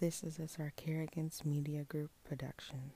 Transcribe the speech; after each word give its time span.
This 0.00 0.22
is 0.22 0.38
a 0.38 0.42
Sarcarrogance 0.42 1.44
Media 1.44 1.82
Group 1.82 2.12
production. 2.22 2.92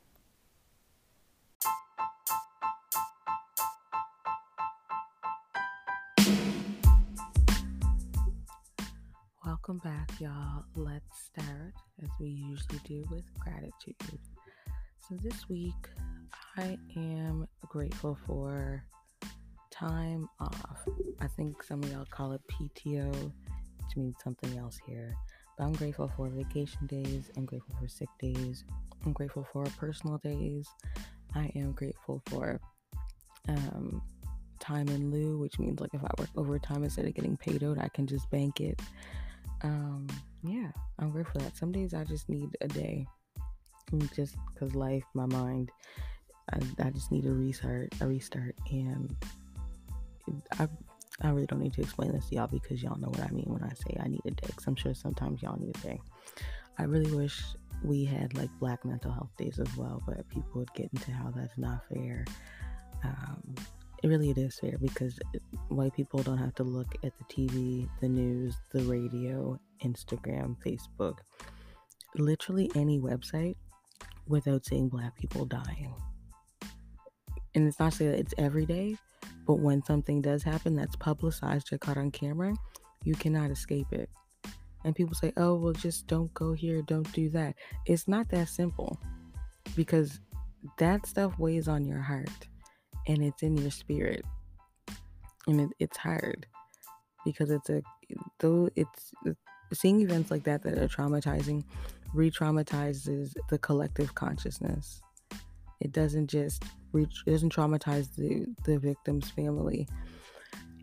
Welcome 9.44 9.78
back, 9.78 10.12
y'all. 10.20 10.62
Let's 10.76 11.02
start 11.24 11.74
as 12.04 12.08
we 12.20 12.28
usually 12.28 12.78
do 12.84 13.04
with 13.10 13.24
gratitude. 13.40 14.20
So, 15.08 15.16
this 15.24 15.48
week 15.48 15.74
I 16.56 16.78
am 16.94 17.48
grateful 17.66 18.16
for 18.28 18.84
time 19.72 20.28
off. 20.38 20.86
I 21.20 21.26
think 21.26 21.64
some 21.64 21.82
of 21.82 21.90
y'all 21.90 22.06
call 22.08 22.30
it 22.30 22.42
PTO, 22.46 23.12
which 23.12 23.96
means 23.96 24.14
something 24.22 24.56
else 24.56 24.78
here. 24.86 25.16
I'm 25.62 25.72
grateful 25.72 26.10
for 26.16 26.28
vacation 26.28 26.86
days. 26.86 27.30
I'm 27.36 27.44
grateful 27.44 27.74
for 27.80 27.88
sick 27.88 28.08
days. 28.18 28.64
I'm 29.04 29.12
grateful 29.12 29.46
for 29.52 29.64
personal 29.78 30.18
days. 30.18 30.68
I 31.34 31.50
am 31.54 31.72
grateful 31.72 32.22
for 32.26 32.60
um, 33.48 34.02
time 34.60 34.88
in 34.88 35.10
lieu, 35.10 35.38
which 35.38 35.58
means 35.58 35.80
like 35.80 35.94
if 35.94 36.02
I 36.02 36.10
work 36.18 36.28
overtime 36.36 36.84
instead 36.84 37.06
of 37.06 37.14
getting 37.14 37.36
paid 37.36 37.64
out, 37.64 37.78
I 37.78 37.88
can 37.88 38.06
just 38.06 38.30
bank 38.30 38.60
it. 38.60 38.80
Um, 39.62 40.06
yeah, 40.42 40.70
I'm 40.98 41.10
grateful 41.10 41.40
for 41.40 41.44
that. 41.46 41.56
Some 41.56 41.72
days 41.72 41.94
I 41.94 42.04
just 42.04 42.28
need 42.28 42.56
a 42.60 42.68
day, 42.68 43.06
just 44.14 44.36
because 44.52 44.74
life, 44.74 45.04
my 45.14 45.26
mind, 45.26 45.70
I, 46.52 46.58
I 46.84 46.90
just 46.90 47.10
need 47.12 47.26
a 47.26 47.32
restart, 47.32 47.94
a 48.00 48.06
restart, 48.06 48.54
and 48.70 49.14
I 50.58 50.68
I 51.22 51.30
really 51.30 51.46
don't 51.46 51.60
need 51.60 51.74
to 51.74 51.82
explain 51.82 52.12
this 52.12 52.28
to 52.28 52.36
y'all 52.36 52.48
because 52.48 52.82
y'all 52.82 52.98
know 52.98 53.08
what 53.08 53.20
I 53.20 53.30
mean 53.30 53.46
when 53.46 53.62
I 53.62 53.72
say 53.74 53.96
I 54.00 54.08
need 54.08 54.22
a 54.26 54.30
day. 54.30 54.48
Cause 54.56 54.66
I'm 54.66 54.76
sure 54.76 54.94
sometimes 54.94 55.42
y'all 55.42 55.58
need 55.58 55.76
a 55.76 55.80
day. 55.80 56.00
I 56.78 56.84
really 56.84 57.12
wish 57.12 57.42
we 57.84 58.04
had 58.04 58.34
like 58.34 58.50
Black 58.58 58.84
Mental 58.84 59.12
Health 59.12 59.30
Days 59.36 59.58
as 59.58 59.76
well, 59.76 60.02
but 60.06 60.28
people 60.28 60.50
would 60.54 60.72
get 60.74 60.90
into 60.92 61.12
how 61.12 61.30
that's 61.30 61.56
not 61.58 61.82
fair. 61.88 62.24
Um, 63.04 63.54
it 64.02 64.08
really 64.08 64.30
it 64.30 64.38
is 64.38 64.58
fair 64.58 64.78
because 64.80 65.18
white 65.68 65.94
people 65.94 66.22
don't 66.22 66.38
have 66.38 66.54
to 66.56 66.64
look 66.64 66.94
at 67.04 67.12
the 67.18 67.24
TV, 67.24 67.88
the 68.00 68.08
news, 68.08 68.56
the 68.72 68.82
radio, 68.82 69.58
Instagram, 69.84 70.56
Facebook, 70.64 71.18
literally 72.16 72.70
any 72.74 72.98
website 72.98 73.56
without 74.26 74.64
seeing 74.64 74.88
black 74.88 75.16
people 75.16 75.44
dying. 75.44 75.94
And 77.54 77.68
it's 77.68 77.78
not 77.78 77.92
saying 77.92 78.12
that 78.12 78.20
it's 78.20 78.34
every 78.38 78.66
day, 78.66 78.96
but 79.46 79.54
when 79.54 79.82
something 79.84 80.22
does 80.22 80.42
happen 80.42 80.76
that's 80.76 80.96
publicized 80.96 81.72
or 81.72 81.78
caught 81.78 81.98
on 81.98 82.10
camera, 82.10 82.54
you 83.04 83.14
cannot 83.14 83.50
escape 83.50 83.92
it. 83.92 84.08
And 84.84 84.94
people 84.94 85.14
say, 85.14 85.32
oh, 85.36 85.54
well, 85.54 85.72
just 85.72 86.06
don't 86.06 86.32
go 86.34 86.52
here, 86.52 86.82
don't 86.82 87.10
do 87.12 87.28
that. 87.30 87.54
It's 87.86 88.08
not 88.08 88.28
that 88.30 88.48
simple 88.48 88.98
because 89.76 90.20
that 90.78 91.06
stuff 91.06 91.38
weighs 91.38 91.68
on 91.68 91.84
your 91.84 92.00
heart 92.00 92.48
and 93.06 93.22
it's 93.22 93.42
in 93.42 93.56
your 93.56 93.70
spirit. 93.70 94.24
And 95.46 95.60
it, 95.60 95.70
it's 95.78 95.96
hard 95.96 96.46
because 97.24 97.50
it's 97.50 97.68
a, 97.70 97.82
though 98.38 98.68
it's, 98.76 99.12
seeing 99.72 100.02
events 100.02 100.30
like 100.30 100.44
that 100.44 100.62
that 100.62 100.78
are 100.78 100.88
traumatizing 100.88 101.64
re 102.12 102.30
traumatizes 102.30 103.32
the 103.48 103.58
collective 103.58 104.14
consciousness. 104.14 105.00
It 105.80 105.92
doesn't 105.92 106.28
just 106.28 106.64
reach, 106.92 107.24
doesn't 107.26 107.54
traumatize 107.54 108.14
the, 108.16 108.46
the 108.64 108.78
victim's 108.78 109.30
family. 109.30 109.88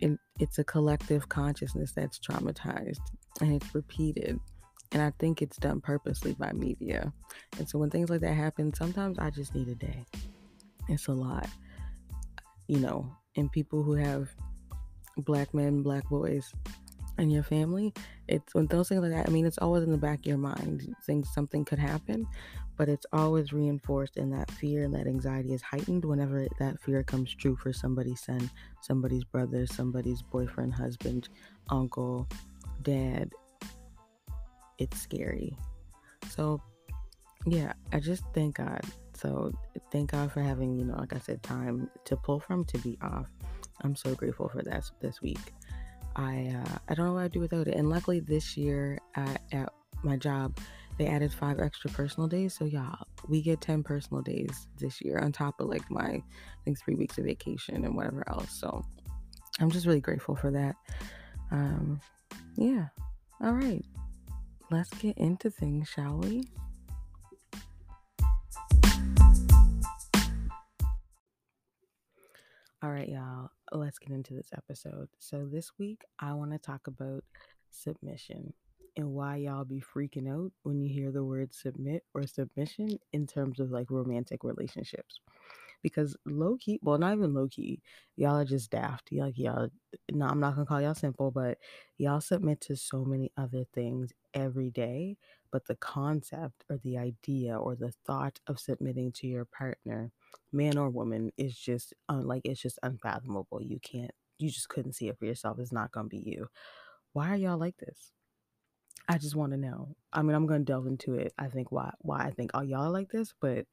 It, 0.02 0.18
it's 0.40 0.60
a 0.60 0.64
collective 0.64 1.28
consciousness 1.30 1.92
that's 1.92 2.20
traumatized 2.20 3.02
and 3.42 3.54
it's 3.54 3.76
repeated. 3.76 4.40
And 4.92 5.02
I 5.02 5.12
think 5.20 5.42
it's 5.42 5.58
done 5.58 5.82
purposely 5.82 6.34
by 6.34 6.52
media. 6.52 7.14
And 7.58 7.70
so 7.70 7.78
when 7.78 7.90
things 7.90 8.10
like 8.10 8.22
that 8.22 8.34
happen, 8.34 8.74
sometimes 8.74 9.20
I 9.20 9.30
just 9.30 9.54
need 9.54 9.68
a 9.68 9.76
day. 9.76 10.06
It's 10.88 11.08
a 11.08 11.14
lot, 11.14 11.48
you 12.68 12.80
know, 12.80 13.12
and 13.36 13.52
people 13.52 13.84
who 13.84 13.94
have 13.94 14.30
black 15.18 15.54
men, 15.54 15.84
black 15.84 16.08
boys 16.10 16.52
in 17.20 17.30
your 17.30 17.44
family, 17.44 17.94
it's 18.28 18.56
when 18.56 18.66
those 18.68 18.90
things 18.90 19.02
like 19.02 19.12
that, 19.12 19.28
I 19.28 19.32
mean, 19.32 19.46
it's 19.46 19.60
always 19.60 19.84
in 19.84 19.92
the 19.92 19.98
back 19.98 20.20
of 20.20 20.26
your 20.26 20.38
mind. 20.38 20.96
Things, 21.06 21.32
something 21.34 21.66
could 21.66 21.80
happen, 21.80 22.26
but 22.80 22.88
it's 22.90 23.06
always 23.12 23.52
reinforced 23.52 24.16
and 24.16 24.32
that 24.32 24.50
fear 24.50 24.86
and 24.86 24.94
that 24.96 25.06
anxiety 25.06 25.54
is 25.54 25.62
heightened 25.62 26.06
whenever 26.06 26.48
that 26.60 26.80
fear 26.80 27.04
comes 27.04 27.36
true 27.36 27.56
for 27.58 27.74
somebody's 27.74 28.22
son 28.22 28.50
somebody's 28.82 29.26
brother 29.26 29.68
somebody's 29.68 30.22
boyfriend 30.22 30.74
husband 30.74 31.28
uncle 31.70 32.28
dad. 32.82 33.32
It's 34.78 35.00
scary. 35.00 35.56
So 36.30 36.62
yeah 37.46 37.74
i 37.94 38.00
just 38.00 38.24
thank 38.34 38.56
god. 38.56 38.82
So 39.14 39.52
thank 39.92 40.12
god 40.12 40.32
for 40.32 40.42
having 40.42 40.78
you 40.78 40.86
know 40.86 40.96
like 40.96 41.14
i 41.14 41.20
said 41.20 41.44
time 41.44 41.90
to 42.06 42.16
pull 42.16 42.40
from 42.40 42.66
to 42.66 42.78
be 42.80 42.98
off. 43.02 43.28
I'm 43.82 43.96
so 43.96 44.16
grateful 44.16 44.50
for 44.50 44.62
that 44.64 44.90
this 45.02 45.22
week. 45.22 45.54
I 46.16 46.54
uh, 46.56 46.78
i 46.88 46.94
don't 46.94 47.06
know 47.06 47.14
what 47.14 47.24
i'd 47.24 47.32
do 47.32 47.40
without 47.40 47.68
it. 47.68 47.76
And 47.76 47.90
luckily 47.90 48.20
this 48.20 48.58
year 48.58 49.00
at, 49.16 49.42
at 49.52 49.74
my 50.04 50.16
job 50.16 50.58
they 51.00 51.08
added 51.08 51.32
five 51.34 51.60
extra 51.60 51.90
personal 51.90 52.28
days. 52.28 52.54
So 52.54 52.66
y'all, 52.66 53.08
we 53.28 53.42
get 53.42 53.62
10 53.62 53.84
personal 53.84 54.22
days 54.22 54.68
this 54.78 55.02
year 55.02 55.18
on 55.18 55.32
top 55.32 55.60
of 55.62 55.70
like 55.70 55.90
my 55.90 56.04
I 56.04 56.24
think 56.66 56.78
three 56.78 56.96
weeks 56.96 57.18
of 57.18 57.24
vacation 57.24 57.86
and 57.86 57.96
whatever 57.96 58.24
else. 58.30 58.52
So 58.52 58.86
I'm 59.62 59.72
just 59.72 59.88
really 59.88 60.02
grateful 60.02 60.36
for 60.36 60.52
that. 60.52 60.76
Um 61.52 62.02
yeah. 62.58 62.88
All 63.42 63.54
right. 63.54 63.84
Let's 64.70 64.90
get 64.96 65.18
into 65.18 65.50
things, 65.50 65.88
shall 65.88 66.18
we? 66.18 66.44
All 72.82 72.92
right, 72.92 73.10
y'all, 73.10 73.50
let's 73.72 74.00
get 74.00 74.12
into 74.12 74.34
this 74.34 74.52
episode. 74.56 75.10
So, 75.18 75.46
this 75.46 75.72
week, 75.78 76.04
I 76.18 76.32
want 76.34 76.52
to 76.52 76.58
talk 76.58 76.88
about 76.88 77.26
submission 77.70 78.54
and 78.98 79.12
why 79.12 79.38
y'all 79.38 79.66
be 79.66 79.82
freaking 79.82 80.30
out 80.32 80.52
when 80.64 80.80
you 80.80 80.94
hear 80.94 81.12
the 81.12 81.24
word 81.24 81.54
submit 81.54 82.04
or 82.14 82.26
submission 82.28 83.00
in 83.14 83.28
terms 83.28 83.60
of 83.60 83.72
like 83.72 83.90
romantic 83.92 84.44
relationships. 84.44 85.20
Because 85.82 86.16
low 86.26 86.58
key, 86.58 86.80
well, 86.82 86.98
not 86.98 87.14
even 87.14 87.34
low 87.34 87.48
key, 87.48 87.82
y'all 88.18 88.38
are 88.38 88.46
just 88.46 88.72
daft. 88.72 89.12
Y'all, 89.12 89.28
like 89.28 89.38
y'all, 89.38 89.70
no, 90.12 90.26
I'm 90.26 90.40
not 90.40 90.56
gonna 90.56 90.66
call 90.66 90.82
y'all 90.82 90.94
simple, 90.96 91.32
but 91.32 91.58
y'all 91.98 92.20
submit 92.22 92.60
to 92.62 92.76
so 92.76 93.06
many 93.06 93.32
other 93.38 93.66
things 93.74 94.12
every 94.34 94.70
day. 94.72 95.18
But 95.52 95.66
the 95.66 95.76
concept 95.76 96.66
or 96.70 96.78
the 96.84 96.98
idea 96.98 97.58
or 97.58 97.76
the 97.76 97.94
thought 98.06 98.40
of 98.48 98.60
submitting 98.60 99.12
to 99.14 99.28
your 99.28 99.46
partner, 99.46 100.12
man 100.52 100.78
or 100.78 100.90
woman, 100.90 101.32
is 101.38 101.58
just 101.58 101.94
uh, 102.10 102.22
like 102.22 102.42
it's 102.44 102.62
just 102.62 102.80
unfathomable. 102.84 103.62
You 103.62 103.80
can't, 103.80 104.12
you 104.38 104.50
just 104.50 104.70
couldn't 104.70 104.94
see 104.94 105.08
it 105.08 105.18
for 105.18 105.26
yourself. 105.26 105.60
It's 105.60 105.72
not 105.72 105.92
gonna 105.92 106.10
be 106.10 106.24
you. 106.26 106.50
Why 107.14 107.32
are 107.32 107.38
y'all 107.38 107.58
like 107.58 107.78
this? 107.78 108.12
I 109.10 109.18
just 109.18 109.36
want 109.36 109.54
to 109.54 109.58
know. 109.58 109.96
I 110.14 110.22
mean, 110.22 110.36
I'm 110.36 110.46
going 110.46 110.64
to 110.64 110.72
delve 110.72 110.86
into 110.86 111.16
it. 111.16 111.34
I 111.38 111.48
think 111.48 111.72
why 111.72 111.92
why 112.00 112.26
I 112.26 112.32
think 112.32 112.52
all 112.54 112.64
y'all 112.64 112.92
like 112.92 113.10
this, 113.10 113.34
but 113.42 113.66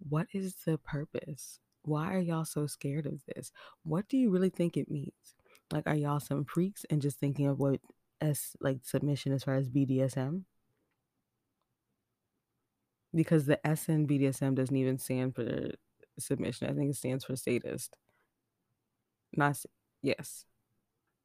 what 0.00 0.26
is 0.32 0.56
the 0.66 0.78
purpose? 0.78 1.60
Why 1.84 2.12
are 2.14 2.20
y'all 2.20 2.44
so 2.44 2.66
scared 2.66 3.06
of 3.06 3.22
this? 3.26 3.52
What 3.84 4.08
do 4.08 4.16
you 4.16 4.30
really 4.30 4.50
think 4.50 4.76
it 4.76 4.90
means? 4.90 5.12
Like, 5.72 5.86
are 5.86 5.94
y'all 5.94 6.18
some 6.18 6.44
freaks 6.44 6.84
and 6.90 7.00
just 7.00 7.20
thinking 7.20 7.46
of 7.46 7.60
what 7.60 7.80
as 8.20 8.56
like 8.60 8.80
submission 8.82 9.32
as 9.32 9.44
far 9.44 9.54
as 9.54 9.70
BDSM? 9.70 10.42
Because 13.14 13.46
the 13.46 13.64
S 13.64 13.88
in 13.88 14.08
BDSM 14.08 14.56
doesn't 14.56 14.76
even 14.76 14.98
stand 14.98 15.36
for 15.36 15.70
submission. 16.18 16.68
I 16.68 16.74
think 16.74 16.90
it 16.90 16.96
stands 16.96 17.24
for 17.24 17.36
sadist. 17.36 17.96
Not 19.36 19.56
yes, 20.02 20.46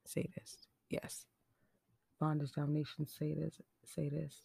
sadist. 0.06 0.68
Yes 0.92 1.26
bondage, 2.20 2.52
domination, 2.54 3.08
sadist, 3.08 3.62
sadist, 3.86 4.44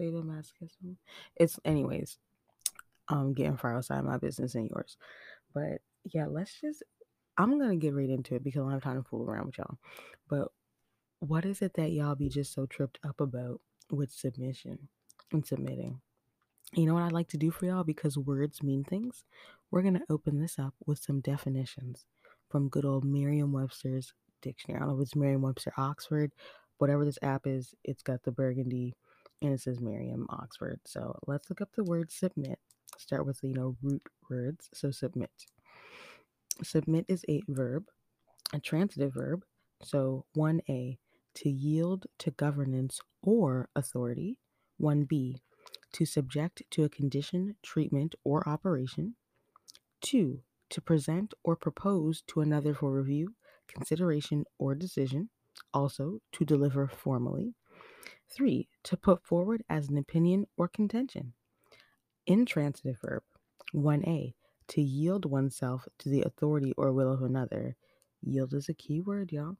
sadomasochism. 0.00 0.96
It's 1.36 1.58
anyways. 1.64 2.18
Um, 3.08 3.34
getting 3.34 3.56
far 3.56 3.76
outside 3.76 4.04
my 4.04 4.16
business 4.16 4.54
and 4.54 4.70
yours, 4.70 4.96
but 5.52 5.80
yeah, 6.04 6.26
let's 6.26 6.60
just. 6.60 6.82
I'm 7.36 7.58
gonna 7.58 7.76
get 7.76 7.94
right 7.94 8.08
into 8.08 8.36
it 8.36 8.44
because 8.44 8.60
I 8.60 8.62
don't 8.64 8.72
have 8.72 8.82
time 8.82 9.02
to 9.02 9.08
fool 9.08 9.28
around 9.28 9.46
with 9.46 9.58
y'all. 9.58 9.78
But 10.28 10.48
what 11.18 11.44
is 11.44 11.62
it 11.62 11.74
that 11.74 11.92
y'all 11.92 12.14
be 12.14 12.28
just 12.28 12.52
so 12.52 12.66
tripped 12.66 12.98
up 13.06 13.20
about 13.20 13.60
with 13.90 14.10
submission 14.10 14.88
and 15.32 15.46
submitting? 15.46 16.00
You 16.74 16.86
know 16.86 16.94
what 16.94 17.04
I'd 17.04 17.12
like 17.12 17.28
to 17.28 17.36
do 17.36 17.50
for 17.50 17.66
y'all 17.66 17.84
because 17.84 18.18
words 18.18 18.62
mean 18.62 18.82
things? 18.82 19.24
We're 19.70 19.82
going 19.82 19.94
to 19.94 20.06
open 20.10 20.40
this 20.40 20.58
up 20.58 20.74
with 20.84 20.98
some 20.98 21.20
definitions 21.20 22.06
from 22.48 22.68
good 22.68 22.84
old 22.84 23.04
Merriam 23.04 23.52
Webster's 23.52 24.14
dictionary. 24.40 24.78
I 24.78 24.80
don't 24.80 24.88
know 24.88 25.00
if 25.00 25.06
it's 25.06 25.14
Merriam 25.14 25.42
Webster 25.42 25.72
Oxford 25.76 26.32
whatever 26.82 27.04
this 27.04 27.18
app 27.22 27.46
is, 27.46 27.76
it's 27.84 28.02
got 28.02 28.24
the 28.24 28.32
burgundy 28.32 28.92
and 29.40 29.52
it 29.52 29.60
says 29.60 29.80
Merriam 29.80 30.26
Oxford. 30.30 30.80
So 30.84 31.16
let's 31.28 31.48
look 31.48 31.60
up 31.60 31.68
the 31.76 31.84
word 31.84 32.10
submit. 32.10 32.58
Start 32.98 33.24
with 33.24 33.38
you 33.44 33.54
know 33.54 33.76
root 33.80 34.02
words. 34.28 34.68
So 34.74 34.90
submit. 34.90 35.30
Submit 36.64 37.04
is 37.06 37.24
a 37.28 37.40
verb, 37.46 37.84
a 38.52 38.58
transitive 38.58 39.14
verb. 39.14 39.44
So 39.84 40.26
1a 40.36 40.98
to 41.36 41.48
yield 41.48 42.06
to 42.18 42.32
governance 42.32 42.98
or 43.22 43.68
authority. 43.76 44.38
1b 44.80 45.36
to 45.92 46.04
subject 46.04 46.64
to 46.72 46.82
a 46.82 46.88
condition, 46.88 47.54
treatment, 47.62 48.16
or 48.24 48.48
operation. 48.48 49.14
Two, 50.00 50.40
to 50.70 50.80
present 50.80 51.32
or 51.44 51.54
propose 51.54 52.24
to 52.26 52.40
another 52.40 52.74
for 52.74 52.90
review, 52.90 53.34
consideration, 53.68 54.44
or 54.58 54.74
decision. 54.74 55.30
Also, 55.74 56.20
to 56.32 56.44
deliver 56.44 56.88
formally. 56.88 57.54
Three, 58.28 58.68
to 58.84 58.96
put 58.96 59.24
forward 59.24 59.62
as 59.68 59.88
an 59.88 59.98
opinion 59.98 60.46
or 60.56 60.68
contention. 60.68 61.34
Intransitive 62.26 62.98
verb. 63.00 63.22
1a, 63.74 64.34
to 64.68 64.82
yield 64.82 65.24
oneself 65.24 65.86
to 65.98 66.08
the 66.08 66.22
authority 66.22 66.72
or 66.76 66.92
will 66.92 67.12
of 67.12 67.22
another. 67.22 67.76
Yield 68.22 68.54
is 68.54 68.68
a 68.68 68.74
key 68.74 69.00
word, 69.00 69.32
y'all. 69.32 69.56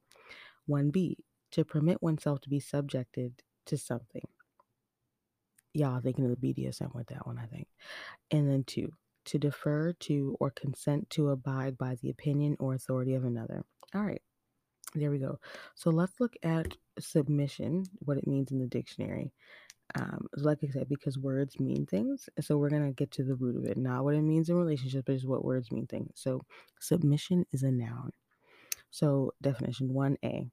1b, 0.69 1.17
to 1.53 1.65
permit 1.65 2.03
oneself 2.03 2.41
to 2.41 2.49
be 2.49 2.61
subjected 2.61 3.43
to 3.67 3.77
something. 3.77 4.27
Y'all 5.75 6.01
thinking 6.01 6.25
of 6.25 6.39
the 6.39 6.55
BDSM 6.55 6.95
with 6.95 7.09
that 7.09 7.27
one, 7.27 7.39
I 7.39 7.47
think. 7.47 7.67
And 8.31 8.49
then 8.49 8.65
two, 8.65 8.93
to 9.27 9.39
defer 9.39 9.93
to 10.01 10.37
or 10.41 10.51
consent 10.51 11.09
to 11.11 11.31
abide 11.31 11.79
by 11.79 11.97
the 11.97 12.11
opinion 12.11 12.57
or 12.59 12.75
authority 12.75 13.15
of 13.15 13.25
another. 13.25 13.65
All 13.95 14.03
right, 14.03 14.23
there 14.95 15.11
we 15.11 15.19
go. 15.19 15.39
So 15.75 15.91
let's 15.91 16.21
look 16.21 16.35
at 16.43 16.77
submission, 16.99 17.85
what 18.01 18.19
it 18.19 18.27
means 18.27 18.51
in 18.53 18.59
the 18.59 18.67
dictionary. 18.67 19.33
Um, 19.95 20.27
like 20.37 20.59
I 20.63 20.69
said, 20.69 20.89
because 20.89 21.19
words 21.19 21.61
mean 21.61 21.87
things. 21.87 22.29
So 22.41 22.57
we're 22.57 22.71
going 22.71 22.87
to 22.87 22.93
get 22.93 23.11
to 23.13 23.25
the 23.25 23.35
root 23.35 23.57
of 23.57 23.67
it, 23.67 23.77
not 23.77 24.05
what 24.05 24.15
it 24.15 24.23
means 24.23 24.49
in 24.49 24.57
relationships, 24.57 25.05
but 25.07 25.15
just 25.15 25.27
what 25.27 25.45
words 25.45 25.71
mean 25.71 25.87
things. 25.87 26.13
So 26.15 26.41
submission 26.81 27.45
is 27.53 27.63
a 27.63 27.71
noun. 27.71 28.11
So 28.91 29.33
definition 29.41 29.89
1a 29.89 30.51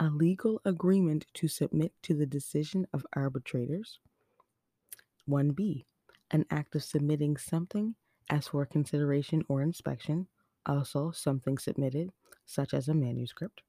a 0.00 0.06
legal 0.10 0.60
agreement 0.64 1.24
to 1.34 1.46
submit 1.46 1.92
to 2.02 2.14
the 2.14 2.26
decision 2.26 2.84
of 2.92 3.06
arbitrators. 3.14 4.00
1b 5.30 5.84
an 6.30 6.44
act 6.50 6.74
of 6.74 6.82
submitting 6.82 7.36
something 7.36 7.94
as 8.28 8.48
for 8.48 8.66
consideration 8.66 9.44
or 9.48 9.62
inspection, 9.62 10.26
also 10.66 11.10
something 11.12 11.58
submitted, 11.58 12.10
such 12.46 12.74
as 12.74 12.88
a 12.88 12.94
manuscript. 12.94 13.62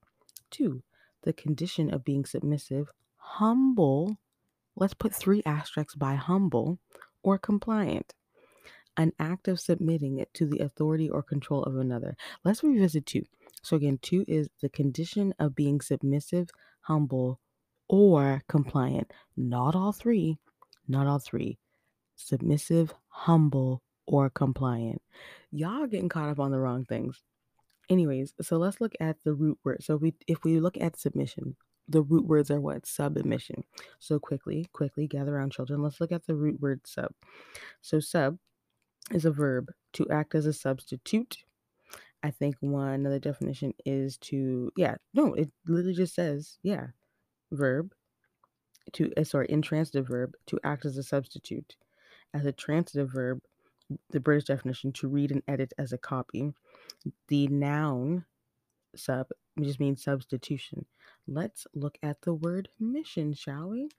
2. 0.52 0.82
The 1.24 1.34
condition 1.34 1.94
of 1.94 2.04
being 2.04 2.26
submissive, 2.26 2.90
humble, 3.18 4.18
let's 4.76 4.94
put 4.94 5.14
three 5.14 5.42
asterisks 5.46 5.96
by 5.96 6.16
humble, 6.16 6.80
or 7.24 7.38
compliant. 7.38 8.14
An 8.98 9.12
act 9.20 9.48
of 9.48 9.60
submitting 9.60 10.20
it 10.20 10.34
to 10.36 10.46
the 10.46 10.60
authority 10.60 11.10
or 11.10 11.22
control 11.22 11.64
of 11.64 11.78
another. 11.78 12.16
Let's 12.44 12.64
revisit 12.64 13.06
2. 13.06 13.24
So, 13.62 13.76
again, 13.76 14.00
2 14.02 14.26
is 14.28 14.50
the 14.62 14.70
condition 14.70 15.34
of 15.40 15.56
being 15.56 15.82
submissive, 15.82 16.50
humble, 16.82 17.40
or 17.90 18.44
compliant. 18.48 19.12
Not 19.36 19.76
all 19.76 19.92
three. 19.92 20.38
Not 20.88 21.08
all 21.08 21.20
three 21.20 21.58
submissive, 22.16 22.94
humble, 23.08 23.82
or 24.08 24.30
compliant. 24.30 25.02
Y'all 25.52 25.88
getting 25.88 26.10
caught 26.10 26.30
up 26.30 26.40
on 26.40 26.52
the 26.52 26.60
wrong 26.60 26.86
things. 26.86 27.22
Anyways, 27.90 28.34
so 28.42 28.58
let's 28.58 28.82
look 28.82 28.94
at 29.00 29.18
the 29.24 29.34
root 29.34 29.60
word. 29.64 29.84
So 29.84 29.98
we 29.98 30.16
if 30.28 30.44
we 30.44 30.60
look 30.60 30.78
at 30.80 31.00
submission, 31.00 31.56
the 31.88 32.02
root 32.02 32.26
words 32.26 32.52
are 32.52 32.62
what? 32.62 32.86
Submission. 32.88 33.64
So 34.00 34.20
quickly, 34.20 34.68
quickly 34.74 35.08
gather 35.08 35.36
around 35.36 35.54
children. 35.54 35.84
Let's 35.84 36.02
look 36.02 36.12
at 36.12 36.26
the 36.28 36.36
root 36.36 36.60
word 36.62 36.82
sub. 36.86 37.12
So 37.82 38.00
sub 38.00 38.38
is 39.12 39.26
a 39.26 39.32
verb 39.32 39.72
to 39.94 40.08
act 40.10 40.36
as 40.36 40.46
a 40.48 40.54
substitute. 40.54 41.38
I 42.24 42.32
think 42.32 42.58
one 42.62 42.90
another 42.90 43.20
definition 43.20 43.74
is 43.86 44.18
to 44.20 44.72
yeah, 44.78 44.96
no, 45.14 45.34
it 45.36 45.52
literally 45.68 45.96
just 45.96 46.16
says, 46.16 46.58
yeah, 46.64 46.88
verb 47.52 47.94
to 48.94 49.12
uh, 49.18 49.24
sorry, 49.26 49.48
intransitive 49.50 50.08
verb 50.08 50.34
to 50.48 50.60
act 50.64 50.86
as 50.86 50.98
a 50.98 51.04
substitute 51.04 51.76
as 52.36 52.46
a 52.48 52.54
transitive 52.54 53.12
verb, 53.14 53.42
the 54.12 54.22
British 54.22 54.46
definition, 54.46 54.94
to 54.94 55.10
read 55.10 55.32
and 55.32 55.44
edit 55.50 55.74
as 55.80 55.94
a 55.94 56.00
copy. 56.00 56.54
The 57.28 57.48
noun 57.48 58.26
sub 58.96 59.28
just 59.60 59.80
means 59.80 60.04
substitution. 60.04 60.86
Let's 61.28 61.68
look 61.74 61.98
at 62.04 62.22
the 62.22 62.34
word 62.34 62.70
mission, 62.80 63.34
shall 63.34 63.70
we? 63.70 63.90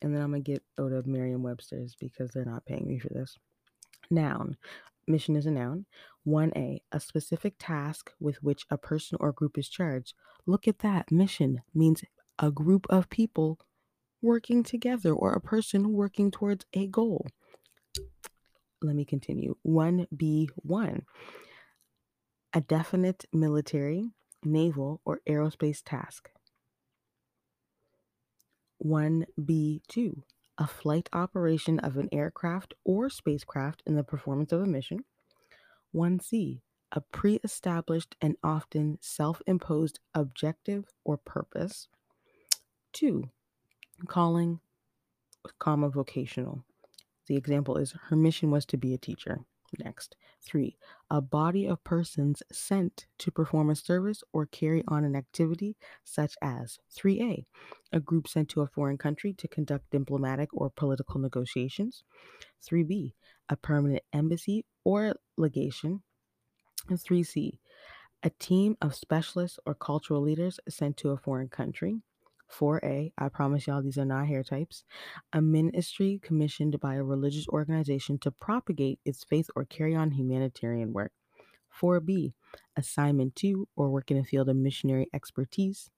And 0.00 0.14
then 0.14 0.22
I'm 0.22 0.30
going 0.30 0.44
to 0.44 0.52
get 0.52 0.62
out 0.78 0.92
of 0.92 1.06
Merriam 1.06 1.42
Webster's 1.42 1.96
because 1.98 2.30
they're 2.30 2.44
not 2.44 2.66
paying 2.66 2.86
me 2.86 2.98
for 2.98 3.08
this. 3.08 3.36
Noun. 4.10 4.56
Mission 5.06 5.36
is 5.36 5.46
a 5.46 5.50
noun. 5.50 5.86
1a, 6.26 6.80
a 6.92 7.00
specific 7.00 7.54
task 7.58 8.12
with 8.20 8.42
which 8.42 8.64
a 8.70 8.78
person 8.78 9.16
or 9.20 9.32
group 9.32 9.58
is 9.58 9.68
charged. 9.68 10.14
Look 10.46 10.68
at 10.68 10.80
that. 10.80 11.10
Mission 11.10 11.62
means 11.74 12.04
a 12.38 12.50
group 12.50 12.86
of 12.90 13.10
people 13.10 13.58
working 14.20 14.62
together 14.62 15.12
or 15.12 15.32
a 15.32 15.40
person 15.40 15.92
working 15.92 16.30
towards 16.30 16.66
a 16.74 16.86
goal 16.86 17.26
let 18.82 18.94
me 18.96 19.04
continue. 19.04 19.56
1B1 19.66 21.02
a 22.54 22.60
definite 22.60 23.24
military, 23.32 24.10
naval, 24.44 25.00
or 25.04 25.20
aerospace 25.28 25.82
task. 25.84 26.30
1B2 28.84 30.22
a 30.58 30.66
flight 30.66 31.08
operation 31.12 31.78
of 31.78 31.96
an 31.96 32.08
aircraft 32.10 32.74
or 32.84 33.08
spacecraft 33.08 33.80
in 33.86 33.94
the 33.94 34.02
performance 34.02 34.50
of 34.50 34.60
a 34.60 34.66
mission. 34.66 35.04
1C 35.94 36.60
a 36.92 37.00
pre 37.00 37.38
established 37.44 38.16
and 38.20 38.36
often 38.42 38.98
self 39.00 39.42
imposed 39.46 40.00
objective 40.14 40.86
or 41.04 41.18
purpose. 41.18 41.88
2. 42.94 43.24
Calling, 44.06 44.60
comma, 45.58 45.90
vocational. 45.90 46.64
The 47.26 47.36
example 47.36 47.76
is 47.76 47.94
her 48.08 48.16
mission 48.16 48.50
was 48.50 48.64
to 48.66 48.78
be 48.78 48.94
a 48.94 48.98
teacher. 48.98 49.40
Next. 49.78 50.16
Three, 50.40 50.78
a 51.10 51.20
body 51.20 51.66
of 51.66 51.84
persons 51.84 52.42
sent 52.50 53.06
to 53.18 53.30
perform 53.30 53.68
a 53.70 53.76
service 53.76 54.22
or 54.32 54.46
carry 54.46 54.82
on 54.88 55.04
an 55.04 55.14
activity 55.14 55.76
such 56.04 56.36
as 56.40 56.78
3A, 56.90 57.44
a 57.92 58.00
group 58.00 58.28
sent 58.28 58.48
to 58.50 58.62
a 58.62 58.66
foreign 58.66 58.96
country 58.96 59.34
to 59.34 59.48
conduct 59.48 59.90
diplomatic 59.90 60.48
or 60.52 60.70
political 60.70 61.20
negotiations. 61.20 62.04
3B, 62.62 63.14
a 63.48 63.56
permanent 63.56 64.02
embassy 64.12 64.64
or 64.84 65.14
legation. 65.36 66.02
3C, 66.90 67.58
a 68.22 68.30
team 68.30 68.76
of 68.80 68.94
specialists 68.94 69.58
or 69.66 69.74
cultural 69.74 70.22
leaders 70.22 70.58
sent 70.68 70.96
to 70.98 71.10
a 71.10 71.18
foreign 71.18 71.48
country. 71.48 72.02
4A, 72.50 73.12
I 73.18 73.28
promise 73.28 73.66
y'all 73.66 73.82
these 73.82 73.98
are 73.98 74.04
not 74.04 74.26
hair 74.26 74.42
types, 74.42 74.84
a 75.32 75.40
ministry 75.40 76.20
commissioned 76.22 76.80
by 76.80 76.94
a 76.94 77.02
religious 77.02 77.48
organization 77.48 78.18
to 78.20 78.30
propagate 78.30 79.00
its 79.04 79.24
faith 79.24 79.50
or 79.54 79.64
carry 79.64 79.94
on 79.94 80.12
humanitarian 80.12 80.92
work. 80.92 81.12
4B, 81.80 82.32
assignment 82.76 83.36
to 83.36 83.68
or 83.76 83.90
work 83.90 84.10
in 84.10 84.16
a 84.16 84.24
field 84.24 84.48
of 84.48 84.56
missionary 84.56 85.08
expertise. 85.12 85.90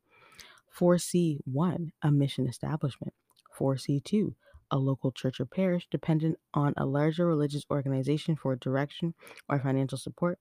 4C1, 0.76 1.90
a 2.02 2.10
mission 2.10 2.46
establishment. 2.46 3.14
4C2, 3.58 4.34
a 4.70 4.78
local 4.78 5.12
church 5.12 5.40
or 5.40 5.46
parish 5.46 5.88
dependent 5.90 6.38
on 6.54 6.74
a 6.76 6.86
larger 6.86 7.26
religious 7.26 7.64
organization 7.70 8.36
for 8.36 8.54
direction 8.56 9.14
or 9.48 9.58
financial 9.58 9.98
support 9.98 10.38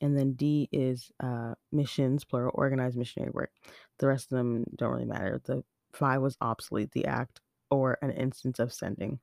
and 0.00 0.16
then 0.16 0.32
D 0.34 0.68
is 0.72 1.10
uh, 1.20 1.54
missions, 1.72 2.24
plural, 2.24 2.52
organized 2.54 2.96
missionary 2.96 3.30
work. 3.32 3.50
The 3.98 4.06
rest 4.06 4.30
of 4.30 4.36
them 4.36 4.64
don't 4.76 4.92
really 4.92 5.04
matter. 5.06 5.40
The 5.44 5.64
five 5.92 6.20
was 6.20 6.36
obsolete, 6.40 6.92
the 6.92 7.06
act 7.06 7.40
or 7.70 7.98
an 8.02 8.10
instance 8.10 8.58
of 8.58 8.72
sending. 8.72 9.18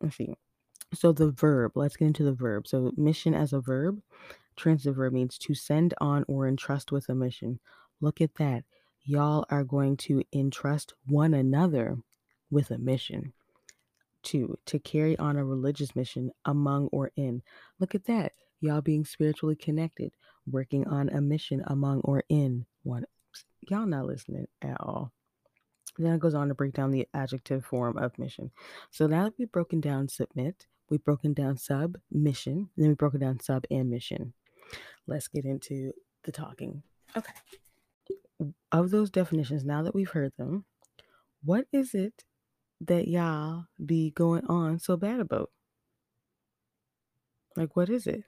Let's 0.00 0.16
see. 0.16 0.34
So 0.94 1.12
the 1.12 1.30
verb, 1.30 1.72
let's 1.74 1.96
get 1.96 2.06
into 2.06 2.24
the 2.24 2.32
verb. 2.32 2.66
So 2.66 2.92
mission 2.96 3.34
as 3.34 3.52
a 3.52 3.60
verb, 3.60 4.00
transitive 4.56 4.96
verb 4.96 5.12
means 5.12 5.38
to 5.38 5.54
send 5.54 5.94
on 6.00 6.24
or 6.26 6.48
entrust 6.48 6.90
with 6.90 7.08
a 7.08 7.14
mission. 7.14 7.60
Look 8.00 8.20
at 8.20 8.34
that. 8.36 8.64
Y'all 9.04 9.44
are 9.50 9.64
going 9.64 9.96
to 9.98 10.22
entrust 10.32 10.94
one 11.06 11.34
another 11.34 11.96
with 12.50 12.70
a 12.70 12.78
mission. 12.78 13.32
Two, 14.22 14.58
to 14.66 14.78
carry 14.78 15.16
on 15.18 15.36
a 15.36 15.44
religious 15.44 15.94
mission 15.94 16.30
among 16.44 16.88
or 16.88 17.10
in. 17.16 17.42
Look 17.78 17.94
at 17.94 18.04
that 18.04 18.32
y'all 18.60 18.80
being 18.80 19.04
spiritually 19.04 19.56
connected, 19.56 20.12
working 20.46 20.86
on 20.86 21.08
a 21.08 21.20
mission 21.20 21.62
among 21.66 22.00
or 22.00 22.24
in 22.28 22.66
one. 22.82 23.04
Y'all 23.68 23.86
not 23.86 24.06
listening 24.06 24.46
at 24.62 24.80
all. 24.80 25.12
Then 25.98 26.14
it 26.14 26.20
goes 26.20 26.34
on 26.34 26.48
to 26.48 26.54
break 26.54 26.72
down 26.72 26.90
the 26.90 27.08
adjective 27.14 27.64
form 27.64 27.98
of 27.98 28.18
mission. 28.18 28.50
So 28.90 29.06
now 29.06 29.24
that 29.24 29.34
we've 29.38 29.50
broken 29.52 29.80
down 29.80 30.08
submit, 30.08 30.66
we've 30.88 31.04
broken 31.04 31.34
down 31.34 31.56
sub 31.56 31.98
mission, 32.10 32.70
then 32.76 32.88
we've 32.88 32.96
broken 32.98 33.20
down 33.20 33.40
sub 33.40 33.64
and 33.70 33.90
mission. 33.90 34.32
Let's 35.06 35.28
get 35.28 35.44
into 35.44 35.92
the 36.24 36.32
talking. 36.32 36.82
Okay. 37.16 37.32
Of 38.72 38.90
those 38.90 39.10
definitions, 39.10 39.64
now 39.64 39.82
that 39.82 39.94
we've 39.94 40.10
heard 40.10 40.32
them, 40.38 40.64
what 41.44 41.66
is 41.72 41.94
it 41.94 42.24
that 42.80 43.08
y'all 43.08 43.66
be 43.84 44.10
going 44.10 44.46
on 44.46 44.78
so 44.78 44.96
bad 44.96 45.20
about? 45.20 45.50
Like, 47.56 47.76
what 47.76 47.90
is 47.90 48.06
it? 48.06 48.24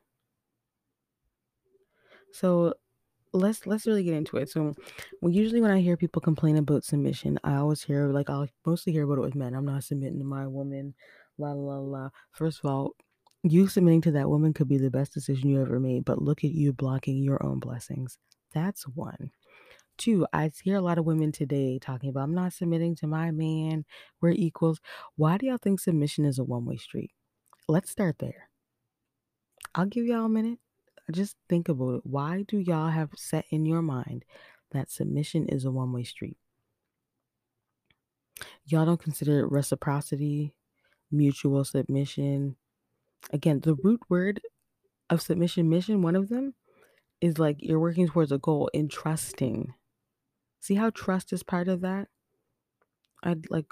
So 2.33 2.75
let's 3.33 3.67
let's 3.67 3.87
really 3.87 4.05
get 4.05 4.15
into 4.15 4.37
it. 4.37 4.51
So, 4.51 4.75
well, 5.21 5.33
usually 5.33 5.61
when 5.61 5.71
I 5.71 5.81
hear 5.81 5.97
people 5.97 6.21
complain 6.23 6.57
about 6.57 6.85
submission, 6.85 7.39
I 7.45 7.57
always 7.57 7.83
hear 7.83 8.09
like 8.09 8.31
I'll 8.31 8.49
mostly 8.67 8.93
hear 8.93 9.05
about 9.05 9.19
it 9.19 9.23
with 9.23 9.35
men. 9.35 9.55
I'm 9.55 9.67
not 9.67 9.85
submitting 9.85 10.19
to 10.19 10.25
my 10.25 10.47
woman. 10.47 10.95
La 11.39 11.53
la 11.53 11.79
la. 11.79 12.11
First 12.33 12.61
of 12.63 12.71
all, 12.71 12.93
you 13.43 13.67
submitting 13.67 14.03
to 14.03 14.13
that 14.13 14.29
woman 14.29 14.53
could 14.53 14.69
be 14.69 14.79
the 14.79 14.91
best 14.91 15.15
decision 15.15 15.49
you 15.49 15.61
ever 15.61 15.81
made, 15.81 16.05
but 16.05 16.23
look 16.23 16.45
at 16.45 16.51
you 16.51 16.73
blocking 16.73 17.23
your 17.23 17.45
own 17.45 17.59
blessings. 17.59 18.19
That's 18.53 18.87
one. 18.87 19.31
Two, 19.99 20.27
I 20.33 20.51
hear 20.63 20.77
a 20.77 20.81
lot 20.81 20.99
of 20.99 21.05
women 21.05 21.33
today 21.33 21.79
talking 21.79 22.11
about, 22.11 22.25
I'm 22.25 22.35
not 22.35 22.53
submitting 22.53 22.95
to 22.97 23.07
my 23.07 23.31
man, 23.31 23.85
we're 24.21 24.31
equals. 24.31 24.81
Why 25.17 25.37
do 25.37 25.47
y'all 25.47 25.59
think 25.61 25.81
submission 25.81 26.25
is 26.25 26.39
a 26.39 26.45
one 26.45 26.65
way 26.65 26.77
street? 26.77 27.11
Let's 27.69 27.91
start 27.91 28.19
there. 28.19 28.49
I'll 29.75 29.87
give 29.87 30.05
y'all 30.05 30.27
a 30.27 30.29
minute. 30.29 30.59
Just 31.11 31.37
think 31.49 31.69
about 31.69 31.97
it. 31.97 32.01
Why 32.05 32.45
do 32.47 32.59
y'all 32.59 32.91
have 32.91 33.11
set 33.17 33.45
in 33.51 33.67
your 33.67 33.83
mind 33.83 34.25
that 34.71 34.91
submission 34.91 35.47
is 35.49 35.65
a 35.65 35.71
one 35.71 35.93
way 35.93 36.05
street? 36.05 36.37
Y'all 38.65 38.87
don't 38.87 39.03
consider 39.03 39.47
reciprocity, 39.47 40.55
mutual 41.11 41.65
submission. 41.65 42.57
Again, 43.31 43.61
the 43.61 43.75
root 43.75 44.01
word 44.09 44.41
of 45.11 45.21
submission 45.21 45.69
mission, 45.69 46.03
one 46.03 46.17
of 46.17 46.29
them 46.29 46.55
is 47.21 47.39
like 47.39 47.57
you're 47.61 47.79
working 47.79 48.09
towards 48.09 48.33
a 48.33 48.39
goal 48.39 48.71
in 48.73 48.89
trusting. 48.89 49.75
See 50.61 50.75
how 50.75 50.91
trust 50.91 51.33
is 51.33 51.43
part 51.43 51.69
of 51.69 51.81
that? 51.83 52.09
I'd 53.23 53.51
like, 53.51 53.67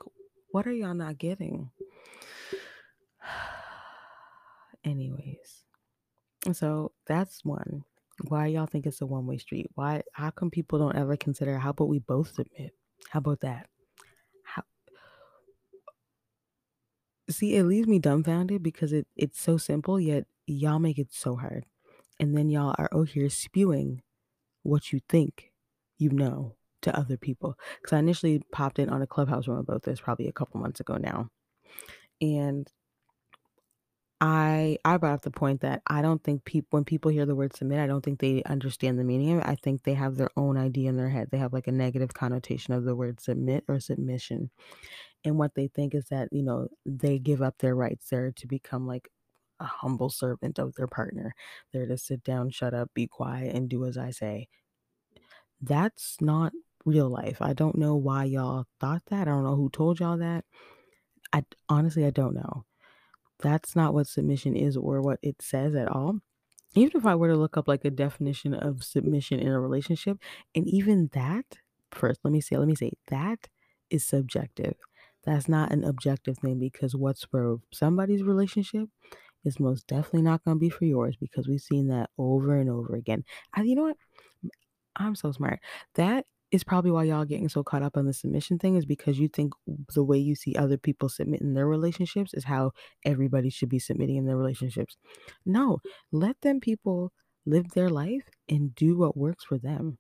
what 0.50 0.66
are 0.66 0.72
y'all 0.72 0.94
not 0.94 1.18
getting? 1.18 1.70
Anyways, 4.84 5.64
so 6.52 6.92
that's 7.06 7.44
one. 7.44 7.84
Why 8.28 8.46
y'all 8.46 8.66
think 8.66 8.86
it's 8.86 9.00
a 9.00 9.06
one 9.06 9.26
way 9.26 9.38
street? 9.38 9.70
Why? 9.74 10.02
How 10.12 10.30
come 10.30 10.50
people 10.50 10.78
don't 10.78 10.96
ever 10.96 11.16
consider? 11.16 11.58
How 11.58 11.70
about 11.70 11.88
we 11.88 12.00
both 12.00 12.34
submit? 12.34 12.72
How 13.08 13.18
about 13.18 13.40
that? 13.40 13.68
How? 14.44 14.62
See, 17.30 17.56
it 17.56 17.64
leaves 17.64 17.88
me 17.88 17.98
dumbfounded 17.98 18.62
because 18.62 18.92
it 18.92 19.06
it's 19.16 19.40
so 19.40 19.56
simple, 19.56 19.98
yet 19.98 20.26
y'all 20.46 20.78
make 20.78 20.98
it 20.98 21.12
so 21.12 21.36
hard, 21.36 21.64
and 22.18 22.36
then 22.36 22.50
y'all 22.50 22.74
are 22.78 22.88
oh 22.92 23.04
here 23.04 23.30
spewing 23.30 24.02
what 24.62 24.92
you 24.92 25.00
think 25.08 25.52
you 25.98 26.10
know 26.10 26.56
to 26.82 26.96
other 26.98 27.16
people. 27.16 27.56
Because 27.80 27.94
I 27.94 27.98
initially 27.98 28.42
popped 28.52 28.78
in 28.78 28.90
on 28.90 29.02
a 29.02 29.06
clubhouse 29.06 29.48
room 29.48 29.58
about 29.58 29.82
this 29.82 30.00
probably 30.00 30.28
a 30.28 30.32
couple 30.32 30.60
months 30.60 30.80
ago 30.80 30.96
now, 30.96 31.30
and 32.20 32.70
I 34.20 34.78
I 34.84 34.98
brought 34.98 35.14
up 35.14 35.22
the 35.22 35.30
point 35.30 35.62
that 35.62 35.82
I 35.86 36.02
don't 36.02 36.22
think 36.22 36.44
people 36.44 36.76
when 36.76 36.84
people 36.84 37.10
hear 37.10 37.26
the 37.26 37.34
word 37.34 37.54
submit, 37.56 37.80
I 37.80 37.86
don't 37.86 38.02
think 38.04 38.20
they 38.20 38.42
understand 38.44 38.98
the 38.98 39.04
meaning 39.04 39.32
of 39.32 39.38
it. 39.40 39.48
I 39.48 39.54
think 39.56 39.82
they 39.84 39.94
have 39.94 40.16
their 40.16 40.30
own 40.36 40.58
idea 40.58 40.90
in 40.90 40.96
their 40.96 41.08
head. 41.08 41.30
They 41.30 41.38
have 41.38 41.52
like 41.54 41.68
a 41.68 41.72
negative 41.72 42.12
connotation 42.14 42.74
of 42.74 42.84
the 42.84 42.96
word 42.96 43.20
submit 43.20 43.64
or 43.68 43.80
submission. 43.80 44.50
And 45.24 45.38
what 45.38 45.54
they 45.54 45.68
think 45.68 45.94
is 45.94 46.06
that, 46.10 46.28
you 46.32 46.42
know, 46.42 46.68
they 46.86 47.18
give 47.18 47.42
up 47.42 47.58
their 47.58 47.74
rights 47.76 48.08
there 48.10 48.32
to 48.32 48.46
become 48.46 48.86
like 48.86 49.08
a 49.60 49.64
humble 49.64 50.10
servant 50.10 50.58
of 50.58 50.74
their 50.76 50.86
partner. 50.88 51.34
They're 51.72 51.86
to 51.86 51.98
sit 51.98 52.24
down, 52.24 52.50
shut 52.50 52.74
up, 52.74 52.90
be 52.94 53.06
quiet, 53.06 53.54
and 53.54 53.68
do 53.68 53.84
as 53.86 53.98
I 53.98 54.10
say. 54.10 54.48
That's 55.60 56.16
not 56.20 56.52
real 56.84 57.08
life. 57.08 57.40
I 57.42 57.52
don't 57.52 57.76
know 57.78 57.96
why 57.96 58.24
y'all 58.24 58.66
thought 58.80 59.02
that. 59.06 59.22
I 59.28 59.30
don't 59.30 59.44
know 59.44 59.56
who 59.56 59.70
told 59.70 60.00
y'all 60.00 60.16
that. 60.18 60.44
I 61.32 61.44
honestly 61.68 62.04
I 62.06 62.10
don't 62.10 62.34
know. 62.34 62.64
That's 63.42 63.74
not 63.74 63.94
what 63.94 64.06
submission 64.06 64.56
is 64.56 64.76
or 64.76 65.00
what 65.00 65.18
it 65.22 65.40
says 65.40 65.74
at 65.74 65.88
all. 65.88 66.18
Even 66.74 66.92
if 67.00 67.06
I 67.06 67.14
were 67.16 67.28
to 67.28 67.36
look 67.36 67.56
up 67.56 67.66
like 67.66 67.84
a 67.84 67.90
definition 67.90 68.54
of 68.54 68.84
submission 68.84 69.40
in 69.40 69.48
a 69.48 69.60
relationship, 69.60 70.18
and 70.54 70.68
even 70.68 71.10
that, 71.14 71.58
first, 71.90 72.20
let 72.22 72.32
me 72.32 72.40
say, 72.40 72.56
let 72.56 72.68
me 72.68 72.76
say, 72.76 72.92
that 73.08 73.48
is 73.90 74.04
subjective. 74.06 74.74
That's 75.24 75.48
not 75.48 75.72
an 75.72 75.84
objective 75.84 76.38
thing 76.38 76.58
because 76.58 76.94
what's 76.94 77.24
for 77.24 77.58
somebody's 77.72 78.22
relationship 78.22 78.88
is 79.44 79.58
most 79.58 79.86
definitely 79.86 80.22
not 80.22 80.44
going 80.44 80.56
to 80.56 80.60
be 80.60 80.70
for 80.70 80.84
yours 80.84 81.16
because 81.16 81.48
we've 81.48 81.60
seen 81.60 81.88
that 81.88 82.10
over 82.18 82.56
and 82.56 82.70
over 82.70 82.94
again. 82.94 83.24
I, 83.54 83.62
you 83.62 83.74
know 83.74 83.82
what? 83.82 83.96
I'm 84.96 85.14
so 85.14 85.32
smart. 85.32 85.60
That 85.94 86.26
is 86.50 86.64
probably 86.64 86.90
why 86.90 87.04
y'all 87.04 87.24
getting 87.24 87.48
so 87.48 87.62
caught 87.62 87.82
up 87.82 87.96
on 87.96 88.06
the 88.06 88.12
submission 88.12 88.58
thing 88.58 88.76
is 88.76 88.84
because 88.84 89.18
you 89.18 89.28
think 89.28 89.52
the 89.94 90.02
way 90.02 90.18
you 90.18 90.34
see 90.34 90.54
other 90.56 90.76
people 90.76 91.08
submit 91.08 91.40
in 91.40 91.54
their 91.54 91.66
relationships 91.66 92.34
is 92.34 92.44
how 92.44 92.72
everybody 93.04 93.50
should 93.50 93.68
be 93.68 93.78
submitting 93.78 94.16
in 94.16 94.26
their 94.26 94.36
relationships. 94.36 94.96
No, 95.46 95.78
let 96.10 96.40
them 96.40 96.60
people 96.60 97.12
live 97.46 97.70
their 97.70 97.88
life 97.88 98.24
and 98.48 98.74
do 98.74 98.98
what 98.98 99.16
works 99.16 99.44
for 99.44 99.58
them. 99.58 99.98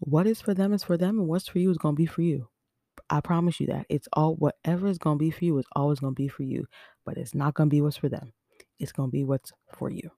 What 0.00 0.26
is 0.26 0.40
for 0.40 0.54
them 0.54 0.72
is 0.72 0.82
for 0.82 0.96
them, 0.96 1.18
and 1.18 1.28
what's 1.28 1.48
for 1.48 1.58
you 1.58 1.70
is 1.70 1.78
going 1.78 1.94
to 1.94 2.00
be 2.00 2.06
for 2.06 2.22
you. 2.22 2.48
I 3.08 3.20
promise 3.20 3.60
you 3.60 3.66
that. 3.68 3.86
It's 3.88 4.08
all 4.12 4.34
whatever 4.36 4.86
is 4.86 4.98
going 4.98 5.18
to 5.18 5.24
be 5.24 5.30
for 5.30 5.44
you 5.44 5.58
is 5.58 5.66
always 5.74 6.00
going 6.00 6.14
to 6.14 6.22
be 6.22 6.28
for 6.28 6.42
you, 6.42 6.66
but 7.04 7.16
it's 7.16 7.34
not 7.34 7.54
going 7.54 7.68
to 7.68 7.74
be 7.74 7.80
what's 7.80 7.96
for 7.96 8.08
them. 8.08 8.32
It's 8.78 8.92
going 8.92 9.08
to 9.08 9.12
be 9.12 9.24
what's 9.24 9.52
for 9.74 9.90
you. 9.90 10.10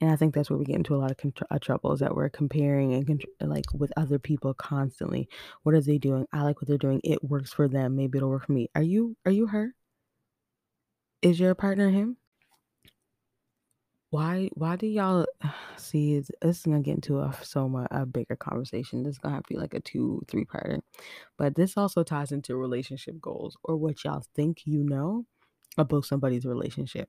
And 0.00 0.10
I 0.10 0.16
think 0.16 0.34
that's 0.34 0.50
where 0.50 0.58
we 0.58 0.64
get 0.64 0.76
into 0.76 0.94
a 0.94 0.98
lot 0.98 1.10
of 1.10 1.16
contr- 1.16 1.46
uh, 1.50 1.58
trouble 1.58 1.92
is 1.92 2.00
that 2.00 2.14
we're 2.14 2.28
comparing 2.28 2.94
and 2.94 3.06
contr- 3.06 3.26
like 3.40 3.66
with 3.74 3.92
other 3.96 4.18
people 4.18 4.54
constantly. 4.54 5.28
What 5.62 5.74
are 5.74 5.80
they 5.80 5.98
doing? 5.98 6.26
I 6.32 6.42
like 6.42 6.60
what 6.60 6.68
they're 6.68 6.78
doing. 6.78 7.00
It 7.04 7.22
works 7.24 7.52
for 7.52 7.68
them. 7.68 7.96
Maybe 7.96 8.18
it'll 8.18 8.30
work 8.30 8.46
for 8.46 8.52
me. 8.52 8.68
Are 8.74 8.82
you 8.82 9.16
are 9.24 9.32
you 9.32 9.46
her? 9.48 9.74
Is 11.22 11.40
your 11.40 11.54
partner 11.54 11.90
him? 11.90 12.18
Why 14.10 14.48
why 14.54 14.76
do 14.76 14.86
y'all 14.86 15.26
see 15.76 16.20
this 16.20 16.58
is 16.58 16.62
gonna 16.62 16.80
get 16.80 16.94
into 16.94 17.18
a 17.20 17.34
so 17.42 17.68
much 17.68 17.88
a 17.90 18.06
bigger 18.06 18.36
conversation. 18.36 19.02
This 19.02 19.12
is 19.14 19.18
gonna 19.18 19.34
have 19.34 19.44
to 19.46 19.54
be 19.54 19.60
like 19.60 19.74
a 19.74 19.80
two, 19.80 20.22
three 20.28 20.44
parter. 20.44 20.80
But 21.38 21.56
this 21.56 21.76
also 21.76 22.04
ties 22.04 22.32
into 22.32 22.56
relationship 22.56 23.20
goals 23.20 23.56
or 23.64 23.76
what 23.76 24.04
y'all 24.04 24.24
think 24.34 24.66
you 24.66 24.84
know 24.84 25.26
about 25.78 26.04
somebody's 26.04 26.44
relationship. 26.46 27.08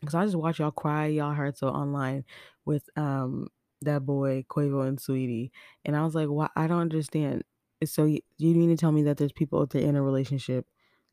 Because 0.00 0.14
I 0.14 0.24
just 0.24 0.36
watch 0.36 0.58
y'all 0.58 0.70
cry 0.70 1.06
y'all 1.06 1.34
hearts 1.34 1.62
out 1.62 1.74
online 1.74 2.24
with 2.64 2.88
um 2.96 3.48
that 3.82 4.04
boy 4.06 4.44
Quavo 4.48 4.86
and 4.86 4.98
Saweetie, 4.98 5.50
and 5.84 5.96
I 5.96 6.04
was 6.04 6.14
like, 6.14 6.28
"Why? 6.28 6.48
I 6.56 6.66
don't 6.66 6.80
understand." 6.80 7.44
So 7.84 8.04
you, 8.06 8.20
you 8.38 8.54
mean 8.54 8.70
to 8.70 8.76
tell 8.76 8.92
me 8.92 9.02
that 9.04 9.18
there's 9.18 9.32
people 9.32 9.60
out 9.60 9.70
there 9.70 9.82
in 9.82 9.96
a 9.96 10.02
relationship 10.02 10.66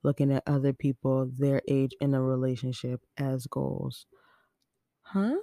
looking 0.04 0.32
at 0.32 0.44
other 0.48 0.74
people 0.74 1.30
their 1.38 1.62
age 1.68 1.94
in 2.02 2.14
a 2.14 2.22
relationship 2.22 3.02
as 3.18 3.48
goals, 3.48 4.06
huh? 5.02 5.36